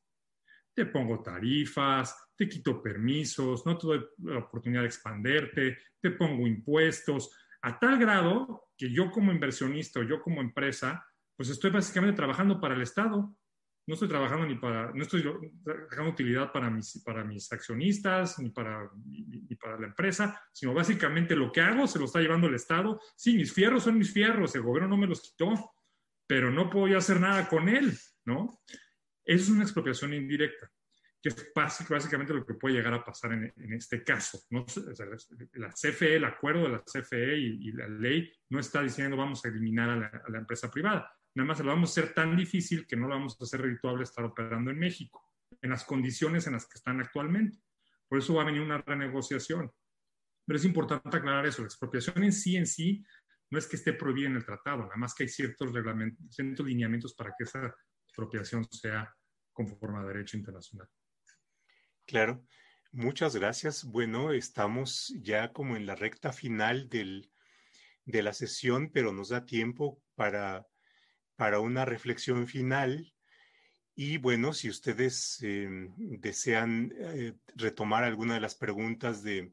Te 0.78 0.86
pongo 0.86 1.20
tarifas, 1.20 2.30
te 2.36 2.48
quito 2.48 2.80
permisos, 2.80 3.66
no 3.66 3.76
te 3.76 3.84
doy 3.84 4.06
la 4.18 4.38
oportunidad 4.38 4.82
de 4.82 4.86
expanderte, 4.86 5.76
te 6.00 6.12
pongo 6.12 6.46
impuestos, 6.46 7.36
a 7.62 7.76
tal 7.80 7.98
grado 7.98 8.68
que 8.76 8.88
yo 8.88 9.10
como 9.10 9.32
inversionista 9.32 9.98
o 9.98 10.04
yo 10.04 10.22
como 10.22 10.40
empresa, 10.40 11.04
pues 11.34 11.48
estoy 11.48 11.72
básicamente 11.72 12.14
trabajando 12.14 12.60
para 12.60 12.76
el 12.76 12.82
Estado. 12.82 13.34
No 13.88 13.94
estoy 13.94 14.06
trabajando 14.06 14.46
ni 14.46 14.54
para, 14.54 14.92
no 14.92 15.02
estoy 15.02 15.24
dejando 15.64 16.12
utilidad 16.12 16.52
para 16.52 16.70
mis, 16.70 17.02
para 17.04 17.24
mis 17.24 17.50
accionistas 17.52 18.38
ni 18.38 18.50
para, 18.50 18.88
ni 19.04 19.56
para 19.56 19.80
la 19.80 19.88
empresa, 19.88 20.40
sino 20.52 20.74
básicamente 20.74 21.34
lo 21.34 21.50
que 21.50 21.60
hago 21.60 21.88
se 21.88 21.98
lo 21.98 22.04
está 22.04 22.20
llevando 22.20 22.46
el 22.46 22.54
Estado. 22.54 23.00
Sí, 23.16 23.34
mis 23.34 23.52
fierros 23.52 23.82
son 23.82 23.98
mis 23.98 24.12
fierros, 24.12 24.54
el 24.54 24.62
gobierno 24.62 24.90
no 24.90 24.96
me 24.96 25.08
los 25.08 25.22
quitó, 25.22 25.72
pero 26.24 26.52
no 26.52 26.70
puedo 26.70 26.96
hacer 26.96 27.18
nada 27.18 27.48
con 27.48 27.68
él, 27.68 27.98
¿no? 28.24 28.60
Eso 29.28 29.44
es 29.44 29.50
una 29.50 29.64
expropiación 29.64 30.14
indirecta 30.14 30.72
que 31.20 31.30
es 31.30 31.52
básicamente 31.54 32.32
lo 32.32 32.46
que 32.46 32.54
puede 32.54 32.76
llegar 32.76 32.94
a 32.94 33.04
pasar 33.04 33.32
en, 33.32 33.72
este 33.72 34.04
caso. 34.04 34.40
¿no? 34.50 34.64
la 35.54 35.70
CFE, 35.70 36.16
el 36.16 36.24
acuerdo 36.24 36.62
de 36.62 36.68
la 36.70 36.82
CFE 36.84 37.36
y, 37.36 37.72
la 37.72 37.88
ley 37.88 38.32
no 38.50 38.60
está 38.60 38.82
diciendo 38.82 39.16
vamos 39.16 39.44
a 39.44 39.48
eliminar 39.48 39.90
a 39.90 40.28
la, 40.28 40.38
empresa 40.38 40.70
privada. 40.70 41.12
Nada 41.34 41.48
más 41.48 41.60
lo 41.60 41.66
vamos 41.66 41.90
a 41.90 42.00
hacer 42.00 42.14
tan 42.14 42.36
difícil 42.36 42.86
que 42.86 42.96
no 42.96 43.08
lo 43.08 43.14
vamos 43.14 43.36
a 43.40 43.44
hacer 43.44 43.60
redituable 43.60 44.04
estar 44.04 44.24
operando 44.24 44.70
en 44.70 44.78
México, 44.78 45.34
en 45.60 45.70
las 45.70 45.84
condiciones 45.84 46.46
en 46.46 46.52
las 46.52 46.66
que 46.66 46.78
están 46.78 47.00
actualmente. 47.00 47.58
Por 48.08 48.18
eso 48.18 48.34
va 48.34 48.42
a 48.42 48.46
venir 48.46 48.62
una 48.62 48.78
renegociación. 48.78 49.70
Pero 50.46 50.56
es 50.56 50.64
importante 50.64 51.16
aclarar 51.16 51.46
eso. 51.46 51.62
La 51.62 51.66
expropiación 51.66 52.24
en 52.24 52.32
sí, 52.32 52.56
en 52.56 52.66
sí, 52.66 53.04
no 53.50 53.58
es 53.58 53.66
que 53.66 53.76
esté 53.76 53.92
prohibida 53.92 54.28
en 54.28 54.36
el 54.36 54.44
tratado, 54.44 54.82
nada 54.82 54.96
más 54.96 55.14
que 55.14 55.24
hay 55.24 55.28
ciertos 55.28 55.72
reglamentos, 55.72 56.24
ciertos 56.30 56.66
lineamientos 56.66 57.14
para 57.14 57.34
que 57.36 57.44
esa 57.44 57.74
expropiación 58.06 58.64
sea 58.70 59.14
conforme 59.58 59.98
a 59.98 60.02
derecho 60.02 60.36
internacional. 60.36 60.88
Claro, 62.06 62.46
muchas 62.92 63.34
gracias. 63.34 63.84
Bueno, 63.84 64.32
estamos 64.32 65.12
ya 65.20 65.52
como 65.52 65.76
en 65.76 65.84
la 65.84 65.96
recta 65.96 66.32
final 66.32 66.88
del, 66.88 67.32
de 68.04 68.22
la 68.22 68.32
sesión, 68.34 68.90
pero 68.92 69.12
nos 69.12 69.30
da 69.30 69.46
tiempo 69.46 70.00
para, 70.14 70.64
para 71.34 71.58
una 71.58 71.84
reflexión 71.84 72.46
final. 72.46 73.12
Y 73.96 74.18
bueno, 74.18 74.52
si 74.52 74.70
ustedes 74.70 75.42
em, 75.42 75.92
desean 75.96 76.92
eh, 76.96 77.34
retomar 77.56 78.04
alguna 78.04 78.34
de 78.34 78.40
las 78.40 78.54
preguntas 78.54 79.24
de, 79.24 79.52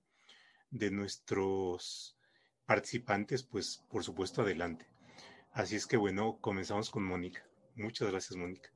de 0.70 0.92
nuestros 0.92 2.16
participantes, 2.68 3.42
pues 3.42 3.84
por 3.90 4.04
supuesto 4.04 4.44
adelante. 4.44 4.86
Así 5.52 5.76
es 5.76 5.88
que 5.88 5.98
bueno, 5.98 6.38
comenzamos 6.42 6.92
con 6.92 7.04
Mónica. 7.04 7.44
Muchas 7.76 8.12
gracias, 8.12 8.38
Mónica. 8.38 8.75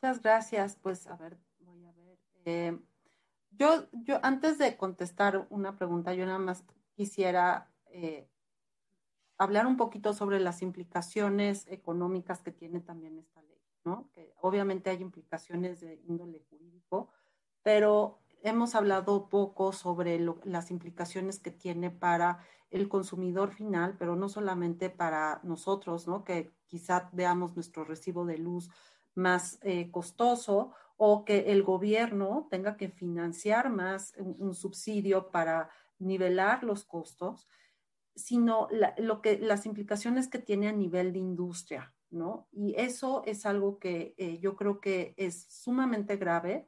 Muchas 0.00 0.22
gracias. 0.22 0.76
Pues 0.76 1.06
a 1.08 1.16
ver, 1.16 1.38
eh, 2.44 2.78
yo, 3.50 3.88
yo, 3.92 4.20
antes 4.22 4.56
de 4.58 4.76
contestar 4.76 5.48
una 5.50 5.76
pregunta, 5.76 6.14
yo 6.14 6.24
nada 6.24 6.38
más 6.38 6.64
quisiera 6.94 7.72
eh, 7.86 8.28
hablar 9.38 9.66
un 9.66 9.76
poquito 9.76 10.12
sobre 10.14 10.38
las 10.38 10.62
implicaciones 10.62 11.66
económicas 11.66 12.42
que 12.42 12.52
tiene 12.52 12.80
también 12.80 13.18
esta 13.18 13.42
ley, 13.42 13.60
¿no? 13.84 14.08
Que 14.12 14.32
obviamente 14.40 14.90
hay 14.90 15.02
implicaciones 15.02 15.80
de 15.80 16.00
índole 16.06 16.44
jurídico, 16.48 17.10
pero 17.62 18.20
hemos 18.42 18.76
hablado 18.76 19.28
poco 19.28 19.72
sobre 19.72 20.20
las 20.44 20.70
implicaciones 20.70 21.40
que 21.40 21.50
tiene 21.50 21.90
para 21.90 22.38
el 22.70 22.88
consumidor 22.88 23.50
final, 23.50 23.96
pero 23.98 24.14
no 24.14 24.28
solamente 24.28 24.90
para 24.90 25.40
nosotros, 25.42 26.06
¿no? 26.06 26.22
Que 26.22 26.52
quizá 26.66 27.10
veamos 27.12 27.56
nuestro 27.56 27.84
recibo 27.84 28.24
de 28.26 28.38
luz 28.38 28.70
más 29.18 29.58
eh, 29.62 29.90
costoso 29.90 30.72
o 30.96 31.24
que 31.24 31.52
el 31.52 31.62
gobierno 31.62 32.48
tenga 32.50 32.76
que 32.76 32.88
financiar 32.88 33.70
más 33.70 34.14
un, 34.16 34.54
subsidio 34.54 35.30
para 35.30 35.70
nivelar 35.98 36.64
los 36.64 36.84
costos, 36.84 37.48
sino 38.14 38.68
lo 38.96 39.20
que, 39.20 39.38
las 39.38 39.66
implicaciones 39.66 40.28
que 40.28 40.38
tiene 40.38 40.68
a 40.68 40.72
nivel 40.72 41.12
de 41.12 41.20
industria, 41.20 41.94
¿no? 42.10 42.48
Y 42.50 42.74
eso 42.76 43.22
es 43.26 43.46
algo 43.46 43.78
que 43.78 44.14
eh, 44.18 44.38
yo 44.38 44.56
creo 44.56 44.80
que 44.80 45.14
es 45.16 45.46
sumamente 45.48 46.16
grave 46.16 46.66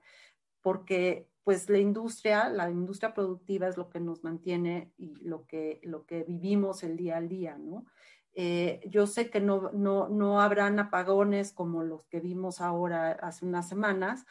porque 0.61 1.29
pues 1.43 1.69
la 1.69 1.79
industria, 1.79 2.49
la 2.49 2.71
industria 2.71 3.15
productiva 3.15 3.67
es 3.67 3.77
lo 3.77 3.91
que 3.91 3.99
nos 3.99 4.23
mantiene 4.23 4.93
y 4.97 5.17
lo 5.17 5.47
que, 5.47 5.81
lo 5.83 6.07
que 6.07 6.23
vivimos 6.23 6.85
el 6.85 6.97
día 6.97 7.17
al 7.17 7.29
día, 7.29 7.59
¿no? 7.59 7.87
Eh, 8.35 8.81
yo 8.87 9.07
sé 9.07 9.29
que 9.31 9.41
no, 9.41 9.71
no, 9.73 10.09
no, 10.09 10.41
habrán 10.41 10.79
apagones 10.79 11.53
como 11.53 11.83
los 11.83 12.05
que 12.05 12.21
vimos 12.21 12.61
ahora 12.61 13.13
hace 13.13 13.45
unas 13.45 13.69
semanas, 13.69 14.25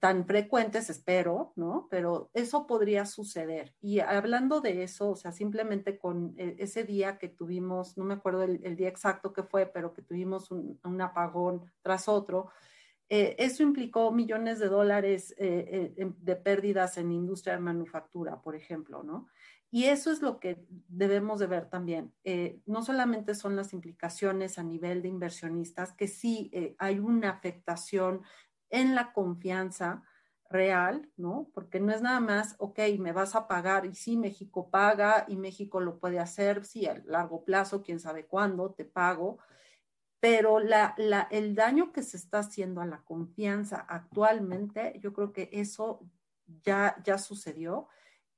tan 0.00 0.26
frecuentes, 0.26 0.90
espero, 0.90 1.52
¿no? 1.56 1.88
Pero 1.90 2.30
eso 2.34 2.66
podría 2.66 3.06
suceder. 3.06 3.74
Y 3.80 4.00
hablando 4.00 4.60
de 4.60 4.82
eso, 4.82 5.10
o 5.10 5.16
sea, 5.16 5.32
simplemente 5.32 5.98
con 5.98 6.34
e, 6.36 6.56
ese 6.58 6.84
día 6.84 7.18
que 7.18 7.28
tuvimos, 7.28 7.96
no 7.96 8.04
me 8.04 8.14
acuerdo 8.14 8.42
el, 8.42 8.76
día 8.76 8.88
exacto 8.88 9.32
que 9.32 9.42
fue, 9.42 9.66
pero 9.66 9.92
que 9.94 10.02
tuvimos 10.02 10.50
un, 10.50 11.00
apagón 11.00 11.70
tras 11.82 12.08
otro, 12.08 12.50
eh, 13.08 13.36
eso 13.38 13.62
implicó 13.62 14.10
millones 14.10 14.58
de 14.58 14.68
dólares 14.68 15.34
eh, 15.38 15.94
de 15.96 16.36
pérdidas 16.36 16.98
en 16.98 17.12
industria 17.12 17.54
de 17.54 17.60
manufactura, 17.60 18.40
por 18.42 18.56
ejemplo, 18.56 19.02
¿no? 19.02 19.28
Y 19.70 19.84
eso 19.84 20.10
es 20.10 20.22
lo 20.22 20.38
que 20.38 20.64
debemos 20.68 21.40
de 21.40 21.46
ver 21.46 21.68
también. 21.68 22.14
Eh, 22.24 22.60
no 22.66 22.82
solamente 22.82 23.34
son 23.34 23.56
las 23.56 23.72
implicaciones 23.72 24.58
a 24.58 24.62
nivel 24.62 25.02
de 25.02 25.08
inversionistas, 25.08 25.92
que 25.92 26.08
sí 26.08 26.50
eh, 26.52 26.76
hay 26.78 26.98
una 26.98 27.30
afectación 27.30 28.22
en 28.70 28.94
la 28.94 29.12
confianza 29.12 30.02
real, 30.48 31.10
¿no? 31.16 31.50
Porque 31.52 31.80
no 31.80 31.92
es 31.92 32.02
nada 32.02 32.20
más, 32.20 32.54
ok, 32.58 32.78
me 32.98 33.12
vas 33.12 33.34
a 33.34 33.48
pagar 33.48 33.84
y 33.86 33.94
sí, 33.94 34.16
México 34.16 34.70
paga 34.70 35.24
y 35.28 35.36
México 35.36 35.80
lo 35.80 35.98
puede 35.98 36.20
hacer, 36.20 36.64
sí, 36.64 36.86
a 36.86 37.02
largo 37.04 37.44
plazo, 37.44 37.82
quién 37.82 37.98
sabe 37.98 38.26
cuándo, 38.26 38.72
te 38.72 38.84
pago, 38.84 39.38
pero 40.20 40.60
la, 40.60 40.94
la, 40.96 41.28
el 41.30 41.54
daño 41.54 41.92
que 41.92 42.02
se 42.02 42.16
está 42.16 42.38
haciendo 42.40 42.80
a 42.80 42.86
la 42.86 43.02
confianza 43.02 43.84
actualmente, 43.88 44.98
yo 45.00 45.12
creo 45.12 45.32
que 45.32 45.50
eso 45.52 46.08
ya, 46.64 46.96
ya 47.04 47.18
sucedió 47.18 47.88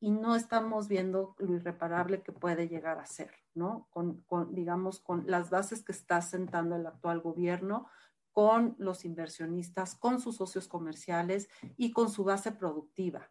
y 0.01 0.11
no 0.11 0.37
estamos 0.37 0.89
viendo 0.89 1.35
lo 1.39 1.55
irreparable 1.55 2.23
que 2.23 2.33
puede 2.33 2.69
llegar 2.69 2.99
a 2.99 3.07
ser, 3.07 3.33
¿no? 3.55 3.89
Con, 3.91 4.25
digamos, 4.55 5.01
con 5.01 5.25
las 5.27 5.51
bases 5.51 5.83
que 5.83 5.93
está 5.93 6.21
sentando 6.23 6.77
el 6.77 6.87
actual 6.87 7.21
gobierno, 7.21 7.89
con 8.33 8.77
los 8.79 9.05
inversionistas, 9.05 9.97
con 9.97 10.21
sus 10.21 10.37
socios 10.37 10.69
comerciales 10.69 11.49
y 11.77 11.93
con 11.93 12.11
su 12.11 12.23
base 12.23 12.53
productiva. 12.53 13.29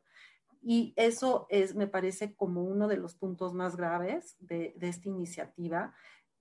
Y 0.61 0.93
eso 0.97 1.47
es, 1.49 1.76
me 1.76 1.88
parece, 1.88 2.36
como 2.36 2.63
uno 2.63 2.89
de 2.89 2.97
los 2.97 3.15
puntos 3.15 3.53
más 3.53 3.78
graves 3.78 4.36
de, 4.39 4.74
de 4.76 4.89
esta 4.89 5.07
iniciativa, 5.07 5.93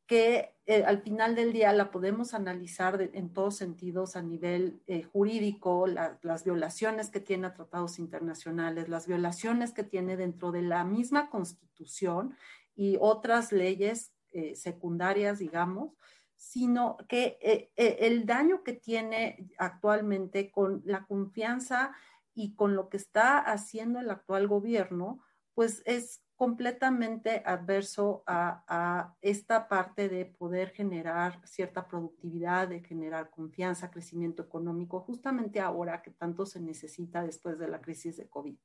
que 0.06 0.54
eh, 0.66 0.84
al 0.84 1.02
final 1.02 1.34
del 1.34 1.52
día 1.52 1.72
la 1.72 1.90
podemos 1.90 2.32
analizar 2.34 3.00
en 3.12 3.32
todos 3.32 3.56
sentidos 3.56 4.16
a 4.16 4.22
nivel 4.22 4.80
eh, 4.86 5.02
jurídico, 5.02 5.86
las 5.86 6.44
violaciones 6.44 7.10
que 7.10 7.20
tiene 7.20 7.48
a 7.48 7.54
tratados 7.54 7.98
internacionales, 7.98 8.88
las 8.88 9.06
violaciones 9.06 9.72
que 9.72 9.84
tiene 9.84 10.16
dentro 10.16 10.52
de 10.52 10.62
la 10.62 10.84
misma 10.84 11.28
constitución 11.30 12.36
y 12.74 12.96
otras 13.00 13.52
leyes 13.52 14.12
eh, 14.32 14.54
secundarias, 14.54 15.38
digamos, 15.38 15.92
sino 16.36 16.98
que 17.08 17.72
el 17.76 18.26
daño 18.26 18.62
que 18.62 18.74
tiene 18.74 19.48
actualmente 19.56 20.50
con 20.50 20.82
la 20.84 21.06
confianza 21.06 21.96
y 22.34 22.54
con 22.54 22.76
lo 22.76 22.90
que 22.90 22.98
está 22.98 23.38
haciendo 23.38 24.00
el 24.00 24.10
actual 24.10 24.46
gobierno, 24.46 25.24
pues 25.54 25.82
es 25.86 26.20
completamente 26.36 27.42
adverso 27.46 28.22
a, 28.26 29.16
esta 29.22 29.68
parte 29.68 30.08
de 30.08 30.26
poder 30.26 30.70
generar 30.70 31.40
cierta 31.46 31.88
productividad, 31.88 32.68
de 32.68 32.80
generar 32.80 33.30
confianza, 33.30 33.90
crecimiento 33.90 34.42
económico, 34.42 35.00
justamente 35.00 35.60
ahora 35.60 36.02
que 36.02 36.10
tanto 36.10 36.44
se 36.44 36.60
necesita 36.60 37.22
después 37.22 37.58
de 37.58 37.68
la 37.68 37.80
crisis 37.80 38.18
de 38.18 38.28
COVID. 38.28 38.56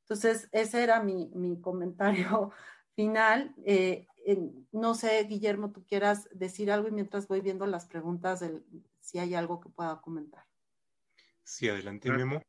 Entonces, 0.00 0.48
ese 0.52 0.82
era 0.82 1.02
mi, 1.02 1.60
comentario 1.60 2.52
final. 2.94 3.54
Eh, 3.64 4.06
no 4.72 4.94
sé, 4.94 5.24
Guillermo, 5.24 5.72
tú 5.72 5.84
quieras 5.86 6.28
decir 6.32 6.70
algo 6.70 6.88
y 6.88 6.92
mientras 6.92 7.26
voy 7.28 7.40
viendo 7.40 7.66
las 7.66 7.86
preguntas, 7.86 8.44
si 9.00 9.18
hay 9.18 9.34
algo 9.34 9.58
que 9.58 9.70
pueda 9.70 10.00
comentar. 10.02 10.44
Sí, 11.42 11.68
adelante, 11.68 12.10
Memo. 12.10 12.42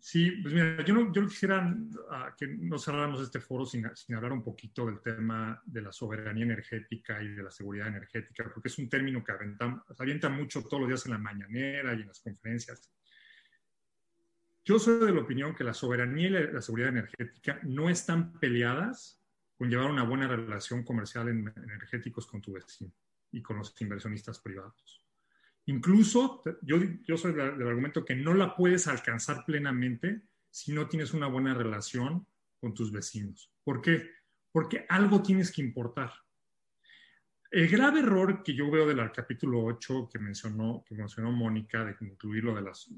Sí, 0.00 0.30
pues 0.42 0.52
mira, 0.52 0.84
yo 0.84 0.94
no, 0.94 1.12
yo 1.12 1.26
quisiera 1.26 1.74
ah, 2.10 2.34
que 2.36 2.48
no 2.48 2.78
cerráramos 2.78 3.22
este 3.22 3.40
foro 3.40 3.64
sin, 3.64 3.88
sin, 3.94 4.16
hablar 4.16 4.32
un 4.32 4.42
poquito 4.42 4.84
del 4.84 5.00
tema 5.00 5.62
de 5.64 5.80
la 5.80 5.92
soberanía 5.92 6.44
energética 6.44 7.22
y 7.22 7.28
de 7.28 7.42
la 7.42 7.50
seguridad 7.50 7.88
energética, 7.88 8.50
porque 8.52 8.68
es 8.68 8.78
un 8.78 8.88
término 8.88 9.22
que 9.22 9.32
avienta, 9.32 9.84
avienta 9.98 10.28
mucho 10.28 10.62
todos 10.62 10.80
los 10.80 10.88
días 10.88 11.06
en 11.06 11.12
la 11.12 11.18
mañanera 11.18 11.94
y 11.94 12.02
en 12.02 12.08
las 12.08 12.20
conferencias. 12.20 12.92
Yo 14.64 14.80
soy 14.80 15.06
de 15.06 15.12
la 15.12 15.20
opinión 15.20 15.54
que 15.54 15.62
la 15.62 15.72
soberanía 15.72 16.26
y 16.26 16.30
la, 16.30 16.60
seguridad 16.60 16.90
energética 16.90 17.60
no 17.62 17.88
están 17.88 18.32
peleadas 18.32 19.22
con 19.56 19.70
llevar 19.70 19.88
una 19.88 20.02
buena 20.02 20.26
relación 20.26 20.82
comercial 20.82 21.28
en, 21.28 21.52
energéticos 21.56 22.26
con 22.26 22.42
tu 22.42 22.52
vecino 22.52 22.92
y 23.30 23.40
con 23.40 23.58
los 23.58 23.80
inversionistas 23.80 24.40
privados. 24.40 25.05
Incluso 25.66 26.42
yo, 26.62 26.78
yo 27.04 27.16
soy 27.16 27.32
del 27.32 27.66
argumento 27.66 28.04
que 28.04 28.14
no 28.14 28.34
la 28.34 28.54
puedes 28.54 28.86
alcanzar 28.86 29.44
plenamente 29.44 30.22
si 30.48 30.72
no 30.72 30.88
tienes 30.88 31.12
una 31.12 31.26
buena 31.26 31.54
relación 31.54 32.26
con 32.60 32.72
tus 32.72 32.92
vecinos. 32.92 33.52
¿Por 33.64 33.82
qué? 33.82 34.10
Porque 34.52 34.86
algo 34.88 35.22
tienes 35.22 35.52
que 35.52 35.62
importar. 35.62 36.12
El 37.50 37.68
grave 37.68 38.00
error 38.00 38.42
que 38.42 38.54
yo 38.54 38.70
veo 38.70 38.86
del 38.86 39.10
capítulo 39.12 39.64
8 39.64 40.08
que 40.12 40.18
mencionó, 40.18 40.84
que 40.86 40.94
mencionó 40.94 41.32
Mónica, 41.32 41.84
de 41.84 41.96
incluir 42.00 42.44
lo 42.44 42.54
de 42.54 42.62
las, 42.62 42.88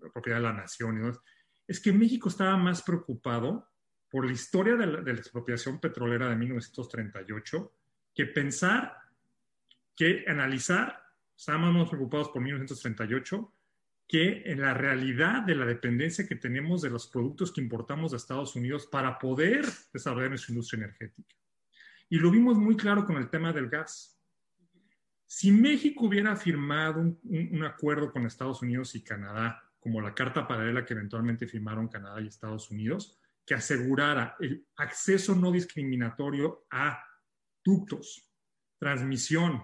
la 0.00 0.10
propiedad 0.10 0.38
de 0.38 0.44
la 0.44 0.52
nación, 0.52 1.12
es 1.66 1.80
que 1.80 1.92
México 1.92 2.28
estaba 2.28 2.56
más 2.56 2.82
preocupado 2.82 3.68
por 4.10 4.26
la 4.26 4.32
historia 4.32 4.74
de 4.76 4.86
la, 4.86 5.00
de 5.00 5.12
la 5.12 5.18
expropiación 5.18 5.80
petrolera 5.80 6.28
de 6.28 6.36
1938 6.36 7.72
que 8.14 8.26
pensar, 8.26 8.96
que 9.96 10.24
analizar 10.28 11.01
estábamos 11.36 11.74
más 11.74 11.88
preocupados 11.88 12.28
por 12.28 12.42
1938 12.42 13.52
que 14.06 14.42
en 14.44 14.60
la 14.60 14.74
realidad 14.74 15.42
de 15.42 15.54
la 15.54 15.64
dependencia 15.64 16.26
que 16.26 16.36
tenemos 16.36 16.82
de 16.82 16.90
los 16.90 17.06
productos 17.06 17.50
que 17.50 17.60
importamos 17.60 18.10
de 18.10 18.18
Estados 18.18 18.54
Unidos 18.56 18.86
para 18.86 19.18
poder 19.18 19.64
desarrollar 19.92 20.28
nuestra 20.28 20.52
industria 20.52 20.84
energética. 20.84 21.34
Y 22.10 22.18
lo 22.18 22.30
vimos 22.30 22.58
muy 22.58 22.76
claro 22.76 23.06
con 23.06 23.16
el 23.16 23.30
tema 23.30 23.52
del 23.54 23.70
gas. 23.70 24.20
Si 25.24 25.50
México 25.50 26.06
hubiera 26.06 26.36
firmado 26.36 27.00
un, 27.00 27.18
un 27.24 27.64
acuerdo 27.64 28.12
con 28.12 28.26
Estados 28.26 28.60
Unidos 28.60 28.94
y 28.94 29.02
Canadá, 29.02 29.62
como 29.80 30.00
la 30.00 30.14
carta 30.14 30.46
paralela 30.46 30.84
que 30.84 30.92
eventualmente 30.92 31.46
firmaron 31.46 31.88
Canadá 31.88 32.20
y 32.20 32.26
Estados 32.26 32.70
Unidos, 32.70 33.18
que 33.46 33.54
asegurara 33.54 34.36
el 34.40 34.66
acceso 34.76 35.34
no 35.34 35.50
discriminatorio 35.50 36.66
a 36.70 37.02
ductos, 37.64 38.30
transmisión, 38.78 39.62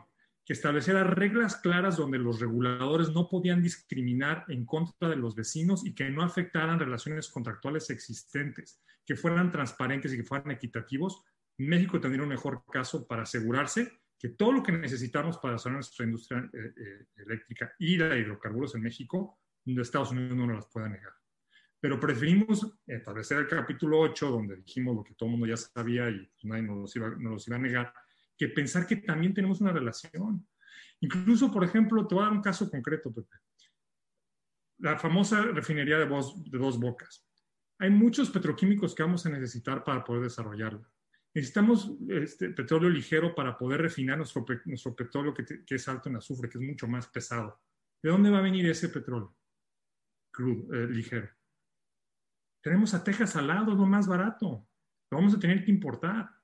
que 0.48 0.54
estableciera 0.54 1.04
reglas 1.04 1.56
claras 1.56 1.98
donde 1.98 2.18
los 2.18 2.40
reguladores 2.40 3.10
no 3.10 3.28
podían 3.28 3.62
discriminar 3.62 4.46
en 4.48 4.64
contra 4.64 5.10
de 5.10 5.16
los 5.16 5.34
vecinos 5.34 5.84
y 5.84 5.94
que 5.94 6.08
no 6.08 6.22
afectaran 6.22 6.78
relaciones 6.78 7.28
contractuales 7.28 7.90
existentes, 7.90 8.80
que 9.04 9.14
fueran 9.14 9.52
transparentes 9.52 10.14
y 10.14 10.16
que 10.16 10.24
fueran 10.24 10.50
equitativos, 10.50 11.22
México 11.58 12.00
tendría 12.00 12.22
un 12.22 12.30
mejor 12.30 12.64
caso 12.72 13.06
para 13.06 13.24
asegurarse 13.24 13.92
que 14.18 14.30
todo 14.30 14.52
lo 14.52 14.62
que 14.62 14.72
necesitamos 14.72 15.36
para 15.36 15.52
desarrollar 15.52 15.80
nuestra 15.80 16.06
industria 16.06 16.50
eh, 16.54 16.72
eh, 16.78 17.06
eléctrica 17.16 17.74
y 17.78 17.98
la 17.98 18.16
hidrocarburos 18.16 18.74
en 18.74 18.80
México, 18.80 19.40
Estados 19.66 20.12
Unidos 20.12 20.34
no 20.34 20.46
nos 20.46 20.56
las 20.56 20.66
pueda 20.72 20.88
negar. 20.88 21.12
Pero 21.78 22.00
preferimos 22.00 22.72
establecer 22.86 23.40
el 23.40 23.48
capítulo 23.48 24.00
8, 24.00 24.30
donde 24.30 24.56
dijimos 24.56 24.96
lo 24.96 25.04
que 25.04 25.12
todo 25.12 25.26
el 25.26 25.32
mundo 25.32 25.46
ya 25.46 25.58
sabía 25.58 26.08
y 26.08 26.26
nadie 26.44 26.62
nos 26.62 26.96
iba, 26.96 27.10
nos 27.10 27.32
los 27.32 27.48
iba 27.48 27.56
a 27.58 27.60
negar, 27.60 27.92
que 28.38 28.48
pensar 28.48 28.86
que 28.86 28.96
también 28.96 29.34
tenemos 29.34 29.60
una 29.60 29.72
relación. 29.72 30.46
Incluso, 31.00 31.50
por 31.52 31.64
ejemplo, 31.64 32.06
te 32.06 32.14
voy 32.14 32.22
a 32.22 32.26
dar 32.28 32.36
un 32.36 32.42
caso 32.42 32.70
concreto, 32.70 33.12
Pepe. 33.12 33.36
La 34.78 34.96
famosa 34.96 35.42
refinería 35.42 35.98
de, 35.98 36.06
de 36.06 36.58
dos 36.58 36.78
bocas. 36.78 37.28
Hay 37.80 37.90
muchos 37.90 38.30
petroquímicos 38.30 38.94
que 38.94 39.02
vamos 39.02 39.26
a 39.26 39.30
necesitar 39.30 39.82
para 39.82 40.04
poder 40.04 40.22
desarrollarla. 40.22 40.88
Necesitamos 41.34 41.92
este, 42.08 42.50
petróleo 42.50 42.88
ligero 42.88 43.34
para 43.34 43.56
poder 43.56 43.82
refinar 43.82 44.16
nuestro, 44.16 44.44
petróleo 44.44 45.34
que, 45.34 45.44
que, 45.64 45.74
es 45.74 45.88
alto 45.88 46.08
en 46.08 46.16
azufre, 46.16 46.48
que 46.48 46.58
es 46.58 46.64
mucho 46.64 46.86
más 46.86 47.06
pesado. 47.08 47.60
¿De 48.02 48.10
dónde 48.10 48.30
va 48.30 48.38
a 48.38 48.42
venir 48.42 48.66
ese 48.66 48.88
petróleo? 48.88 49.36
Crudo, 50.32 50.74
eh, 50.74 50.88
ligero. 50.88 51.28
Tenemos 52.62 52.94
a 52.94 53.04
Texas 53.04 53.36
al 53.36 53.48
lado, 53.48 53.72
es 53.72 53.78
lo 53.78 53.86
más 53.86 54.06
barato. 54.06 54.68
Lo 55.10 55.18
vamos 55.18 55.34
a 55.34 55.38
tener 55.38 55.64
que 55.64 55.70
importar 55.70 56.37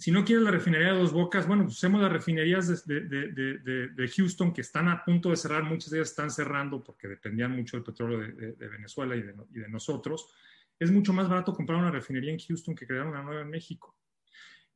si 0.00 0.10
no 0.10 0.24
quieres 0.24 0.42
la 0.42 0.50
refinería 0.50 0.94
de 0.94 0.98
dos 0.98 1.12
bocas, 1.12 1.46
bueno, 1.46 1.64
pues 1.64 1.76
usemos 1.76 2.00
las 2.00 2.10
refinerías 2.10 2.86
de, 2.86 3.00
de, 3.02 3.88
de, 3.88 4.08
Houston 4.08 4.50
que 4.50 4.62
están 4.62 4.88
a 4.88 5.04
punto 5.04 5.28
de 5.28 5.36
cerrar, 5.36 5.62
muchas 5.62 5.90
de 5.90 5.98
ellas 5.98 6.08
están 6.08 6.30
cerrando 6.30 6.82
porque 6.82 7.06
dependían 7.06 7.54
mucho 7.54 7.76
del 7.76 7.84
petróleo 7.84 8.18
de, 8.18 8.68
Venezuela 8.68 9.14
y, 9.14 9.20
de, 9.20 9.68
nosotros. 9.68 10.32
Es 10.78 10.90
mucho 10.90 11.12
más 11.12 11.28
barato 11.28 11.52
comprar 11.52 11.78
una 11.78 11.90
refinería 11.90 12.32
en 12.32 12.38
Houston 12.38 12.74
que 12.74 12.86
crear 12.86 13.06
una 13.06 13.22
nueva 13.22 13.42
en 13.42 13.50
México. 13.50 13.94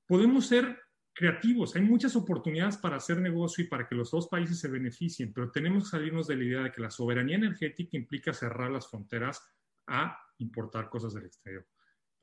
Podemos 0.07 0.47
ser 0.47 0.79
creativos, 1.15 1.75
hay 1.75 1.83
muchas 1.83 2.15
oportunidades 2.17 2.77
para 2.77 2.97
hacer 2.97 3.19
negocio 3.19 3.65
y 3.65 3.69
para 3.69 3.89
que 3.89 3.95
los 3.95 4.11
dos 4.11 4.29
países 4.29 4.59
se 4.59 4.69
beneficien, 4.69 5.33
pero 5.33 5.51
tenemos 5.51 5.85
que 5.85 5.97
salirnos 5.97 6.27
de 6.27 6.37
la 6.37 6.45
idea 6.45 6.63
de 6.65 6.71
que 6.71 6.83
la 6.83 6.91
soberanía 6.91 7.37
energética 7.37 7.97
implica 7.97 8.35
cerrar 8.35 8.71
las 8.71 8.91
fronteras 8.91 9.43
a 9.87 10.19
importar 10.37 10.91
cosas 10.91 11.15
del 11.15 11.25
exterior 11.25 11.65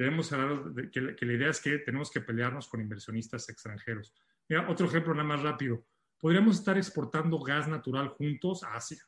debemos 0.02 0.32
hablar 0.34 0.74
de 0.74 0.90
que, 0.90 1.26
la 1.26 1.34
idea 1.34 1.50
es 1.50 1.62
que 1.62 1.78
tenemos 1.80 2.10
que 2.10 2.22
pelearnos 2.22 2.68
con 2.68 2.82
inversionistas 2.82 3.48
extranjeros. 3.50 4.14
Mira, 4.50 4.68
otro 4.70 4.88
ejemplo 4.88 5.14
nada 5.14 5.28
más 5.28 5.44
rápido. 5.44 5.86
Podríamos 6.20 6.58
estar 6.58 6.76
exportando 6.78 7.40
gas 7.40 7.68
natural 7.68 8.10
juntos 8.10 8.64
a 8.64 8.76
Asia, 8.76 9.04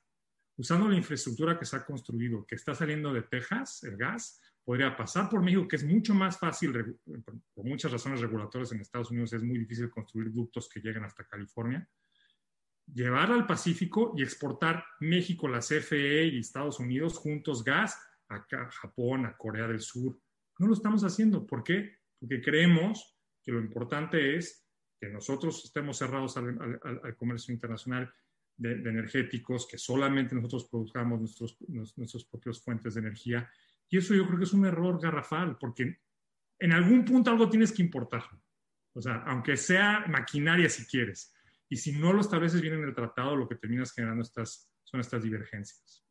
usando 0.56 0.88
la 0.88 0.96
infraestructura 0.96 1.58
que 1.58 1.66
se 1.66 1.76
ha 1.76 1.86
construido, 1.86 2.46
que 2.46 2.56
está 2.56 2.76
saliendo 2.76 3.12
de 3.12 3.24
Texas, 3.24 3.84
el 3.84 3.98
gas, 3.98 4.40
podría 4.64 4.96
pasar 4.96 5.30
por 5.30 5.42
México, 5.42 5.68
que 5.68 5.78
es 5.78 5.84
mucho 5.84 6.14
más 6.14 6.38
fácil, 6.38 7.00
por 7.54 7.66
muchas 7.66 7.92
razones 7.92 8.22
regulatorias 8.22 8.72
en 8.72 8.82
Estados 8.82 9.10
Unidos 9.10 9.34
es 9.34 9.44
muy 9.44 9.58
difícil 9.58 9.90
construir 9.90 10.32
ductos 10.32 10.70
que 10.70 10.80
lleguen 10.80 11.04
hasta 11.04 11.26
California, 11.26 11.88
llevar 12.86 13.32
al 13.32 13.48
Pacífico 13.48 14.14
y 14.16 14.22
exportar 14.22 14.86
México, 15.00 15.48
la 15.48 15.60
CFE 15.60 16.26
y 16.26 16.40
Estados 16.40 16.80
Unidos 16.80 17.18
juntos 17.18 17.64
gas 17.64 18.00
a 18.30 18.46
Japón, 18.70 19.26
a 19.26 19.36
Corea 19.36 19.68
del 19.68 19.82
Sur, 19.82 20.18
No 20.64 20.70
lo 20.70 20.76
estamos 20.76 21.04
haciendo. 21.04 21.46
¿Por 21.46 21.62
qué? 21.62 21.98
Porque 22.18 22.42
creemos 22.42 23.20
que 23.44 23.52
lo 23.52 23.60
importante 23.60 24.38
es 24.38 24.66
que 24.98 25.10
nosotros 25.10 25.66
estemos 25.66 25.98
cerrados 25.98 26.38
al, 26.38 27.16
comercio 27.18 27.54
internacional 27.54 28.10
de, 28.56 28.72
energéticos, 28.72 29.68
que 29.68 29.78
solamente 29.78 30.34
nosotros 30.34 30.70
produzcamos 30.70 31.20
nuestros, 31.20 31.58
nuestras 31.68 32.24
propias 32.24 32.62
fuentes 32.64 32.94
de 32.94 33.02
energía. 33.02 33.52
Y 33.90 33.98
eso 33.98 34.16
yo 34.16 34.26
creo 34.26 34.38
que 34.38 34.46
es 34.46 34.54
un 34.54 34.66
error 34.66 35.02
garrafal, 35.02 35.58
porque 35.60 35.98
en 36.60 36.72
algún 36.72 37.04
punto 37.04 37.30
algo 37.30 37.50
tienes 37.50 37.74
que 37.74 37.84
importar. 37.84 38.24
O 38.94 39.02
sea, 39.02 39.24
aunque 39.28 39.58
sea 39.58 40.06
maquinaria 40.08 40.70
si 40.70 40.86
quieres. 40.86 41.36
Y 41.68 41.76
si 41.76 41.92
no 41.92 42.14
lo 42.14 42.22
estableces 42.22 42.62
bien 42.62 42.76
en 42.76 42.86
el 42.86 42.96
tratado, 42.96 43.36
lo 43.36 43.50
que 43.50 43.56
terminas 43.56 43.92
generando 43.92 44.24
estas, 44.24 44.72
son 44.86 45.02
estas 45.02 45.24
divergencias. 45.24 46.06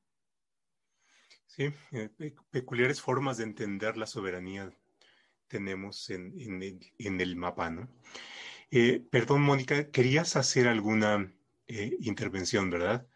Sí, 1.55 1.70
eh, 1.90 2.09
peculiares 2.50 3.03
formas 3.03 3.36
de 3.36 3.44
entender 3.44 3.98
la 3.98 4.07
soberanía 4.07 4.72
tenemos 5.48 6.09
en, 6.09 6.32
el, 7.03 7.36
mapa, 7.36 7.68
¿no? 7.68 7.90
Eh, 8.70 9.07
perdón, 9.11 9.42
Mónica, 9.42 9.90
querías 9.90 10.34
hacer 10.36 10.66
alguna 10.66 11.30
eh, 11.66 11.94
intervención, 12.00 12.70
¿verdad? 12.70 13.07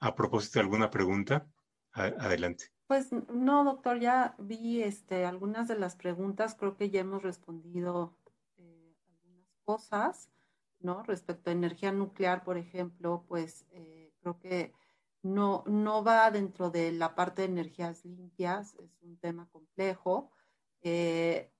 A 0.00 0.16
propósito 0.16 0.58
de 0.58 0.64
alguna 0.64 0.90
pregunta. 0.90 1.46
adelante. 1.92 2.72
Pues 2.88 3.12
no, 3.12 3.62
doctor, 3.62 4.00
ya 4.00 4.34
vi 4.36 4.82
este, 4.82 5.24
algunas 5.24 5.68
de 5.68 5.78
las 5.78 5.94
preguntas, 5.94 6.56
creo 6.58 6.76
que 6.76 6.90
ya 6.90 7.02
hemos 7.02 7.22
respondido 7.22 8.18
algunas 8.58 9.46
cosas, 9.64 10.28
¿no? 10.80 11.04
Respecto 11.04 11.50
a 11.50 11.52
energía 11.52 11.92
nuclear, 11.92 12.42
por 12.42 12.58
ejemplo, 12.58 13.24
pues 13.28 13.64
creo 14.22 14.40
que 14.40 14.72
no, 15.26 15.64
no 15.66 16.04
va 16.04 16.30
dentro 16.30 16.70
de 16.70 16.92
la 16.92 17.14
parte 17.14 17.42
de 17.42 17.48
energías 17.48 18.04
limpias, 18.04 18.74
es 18.74 19.02
un 19.02 19.16
tema 19.18 19.48
complejo. 19.50 20.30
Eh, 20.82 21.50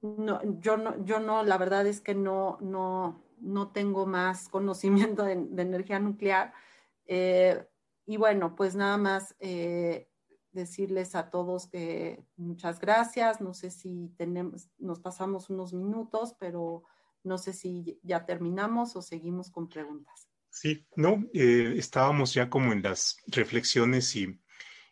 no, 0.00 0.40
yo, 0.60 0.76
no, 0.76 1.04
yo 1.04 1.20
no, 1.20 1.44
la 1.44 1.58
verdad 1.58 1.86
es 1.86 2.00
que 2.00 2.14
no, 2.14 2.58
no, 2.60 3.22
no 3.38 3.70
tengo 3.70 4.06
más 4.06 4.48
conocimiento 4.50 5.24
de, 5.24 5.32
energía 5.32 6.00
nuclear. 6.00 6.52
Eh, 7.06 7.66
y 8.04 8.16
bueno, 8.16 8.56
pues 8.56 8.74
nada 8.74 8.96
más 8.96 9.36
eh, 9.38 10.08
decirles 10.50 11.14
a 11.14 11.30
todos 11.30 11.68
que 11.68 12.26
muchas 12.36 12.80
gracias. 12.80 13.40
No 13.40 13.54
sé 13.54 13.70
si 13.70 14.12
tenemos, 14.16 14.68
nos 14.78 14.98
pasamos 14.98 15.50
unos 15.50 15.72
minutos, 15.72 16.34
pero 16.38 16.82
no 17.22 17.38
sé 17.38 17.52
si 17.52 18.00
ya 18.02 18.26
terminamos 18.26 18.96
o 18.96 19.02
seguimos 19.02 19.50
con 19.50 19.68
preguntas. 19.68 20.31
Sí, 20.52 20.86
no, 20.96 21.24
eh, 21.32 21.74
estábamos 21.78 22.34
ya 22.34 22.50
como 22.50 22.74
en 22.74 22.82
las 22.82 23.16
reflexiones 23.26 24.14
y, 24.16 24.38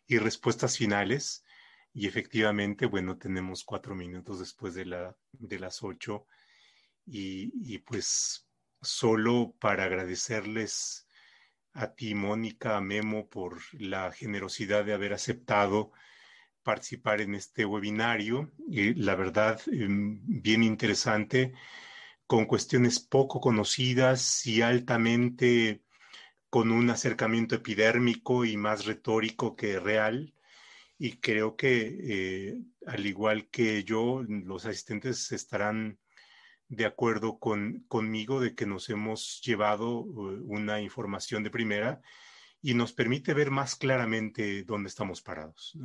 respuestas 0.09 0.77
finales 0.77 1.45
y 1.93 2.09
efectivamente, 2.09 2.87
bueno, 2.87 3.17
tenemos 3.19 3.63
cuatro 3.63 3.95
minutos 3.95 4.41
después 4.41 4.75
de, 4.75 4.87
la, 4.87 5.17
de 5.33 5.59
las 5.61 5.85
ocho 5.85 6.27
y, 7.07 7.79
pues 7.81 8.49
solo 8.81 9.55
para 9.61 9.85
agradecerles 9.85 11.07
a 11.75 11.95
ti, 11.95 12.15
Mónica, 12.15 12.77
a 12.79 12.81
Memo, 12.81 13.29
por 13.29 13.61
la 13.73 14.11
generosidad 14.13 14.85
de 14.85 14.95
haber 14.95 15.13
aceptado 15.13 15.93
participar 16.63 17.21
en 17.21 17.35
este 17.35 17.65
webinario. 17.67 18.51
y 18.67 18.95
la 18.95 19.15
verdad, 19.15 19.61
em, 19.71 20.21
bien 20.25 20.65
interesante 20.65 21.53
con 22.31 22.47
cuestiones 22.47 23.01
poco 23.01 23.41
conocidas 23.41 24.47
y 24.47 24.63
altamente 24.63 25.83
con 26.49 26.71
un 26.71 26.89
acercamiento 26.89 27.57
epidérmico 27.57 28.45
y 28.45 28.57
más 28.57 28.87
retórico 28.87 29.57
que 29.57 29.81
real. 29.81 30.33
Y 30.97 31.17
creo 31.17 31.57
que, 31.57 31.99
eh, 32.01 32.57
al 32.87 33.05
igual 33.05 33.49
que 33.51 33.83
yo, 33.83 34.23
los 34.29 34.65
asistentes 34.65 35.33
estarán 35.33 35.99
de 36.69 36.87
acuerdo 36.87 37.41
con, 37.41 37.85
conmigo 37.89 38.39
de 38.39 38.55
que 38.55 38.65
nos 38.65 38.89
hemos 38.91 39.41
llevado 39.45 40.03
eh, 40.03 40.41
una 40.45 40.81
información 40.81 41.43
de 41.43 41.51
primera 41.51 42.01
y 42.63 42.75
nos 42.75 42.93
permite 42.93 43.35
ver 43.35 43.51
más 43.51 43.75
claramente 43.75 44.63
dónde 44.63 44.89
estamos 44.89 45.21
parados. 45.21 45.77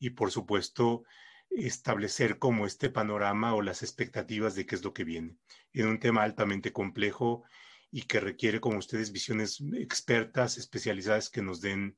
Y 0.00 0.10
por 0.10 0.32
supuesto, 0.32 1.04
establecer 1.50 2.38
como 2.38 2.66
este 2.66 2.90
panorama 2.90 3.54
o 3.54 3.62
las 3.62 3.82
expectativas 3.82 4.54
de 4.54 4.66
qué 4.66 4.76
es 4.76 4.84
lo 4.84 4.94
que 4.94 5.04
viene 5.04 5.36
en 5.72 5.88
un 5.88 5.98
tema 5.98 6.22
altamente 6.22 6.72
complejo 6.72 7.44
y 7.90 8.02
que 8.02 8.20
requiere, 8.20 8.60
como 8.60 8.78
ustedes, 8.78 9.12
visiones 9.12 9.60
expertas, 9.74 10.58
especializadas 10.58 11.28
que 11.28 11.42
nos 11.42 11.60
den 11.60 11.96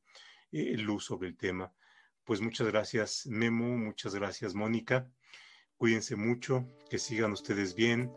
eh, 0.50 0.76
luz 0.78 1.05
sobre 1.05 1.28
el 1.28 1.36
tema. 1.36 1.72
Pues 2.24 2.40
muchas 2.40 2.66
gracias, 2.68 3.26
Memo, 3.26 3.76
muchas 3.76 4.14
gracias, 4.14 4.55
Mónica. 4.55 5.09
Cuídense 5.76 6.16
mucho, 6.16 6.66
que 6.88 6.98
sigan 6.98 7.32
ustedes 7.32 7.74
bien. 7.74 8.12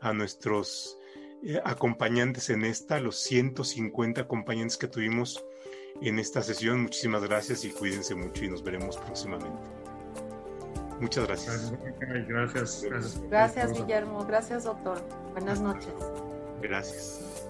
A 0.00 0.12
nuestros 0.12 0.96
eh, 1.42 1.60
acompañantes 1.64 2.50
en 2.50 2.64
esta, 2.64 3.00
los 3.00 3.20
150 3.24 4.20
acompañantes 4.20 4.76
que 4.76 4.86
tuvimos 4.86 5.44
en 6.00 6.18
esta 6.18 6.42
sesión, 6.42 6.82
muchísimas 6.82 7.24
gracias 7.24 7.64
y 7.64 7.70
cuídense 7.70 8.14
mucho 8.14 8.44
y 8.44 8.48
nos 8.48 8.62
veremos 8.62 8.96
próximamente. 8.96 9.77
Muchas 11.00 11.26
gracias. 11.26 11.72
Gracias, 12.00 12.82
gracias. 12.84 13.20
Gracias, 13.30 13.72
Guillermo. 13.72 14.24
Gracias, 14.26 14.64
doctor. 14.64 15.00
Buenas 15.32 15.60
noches. 15.60 15.92
Gracias. 16.60 17.48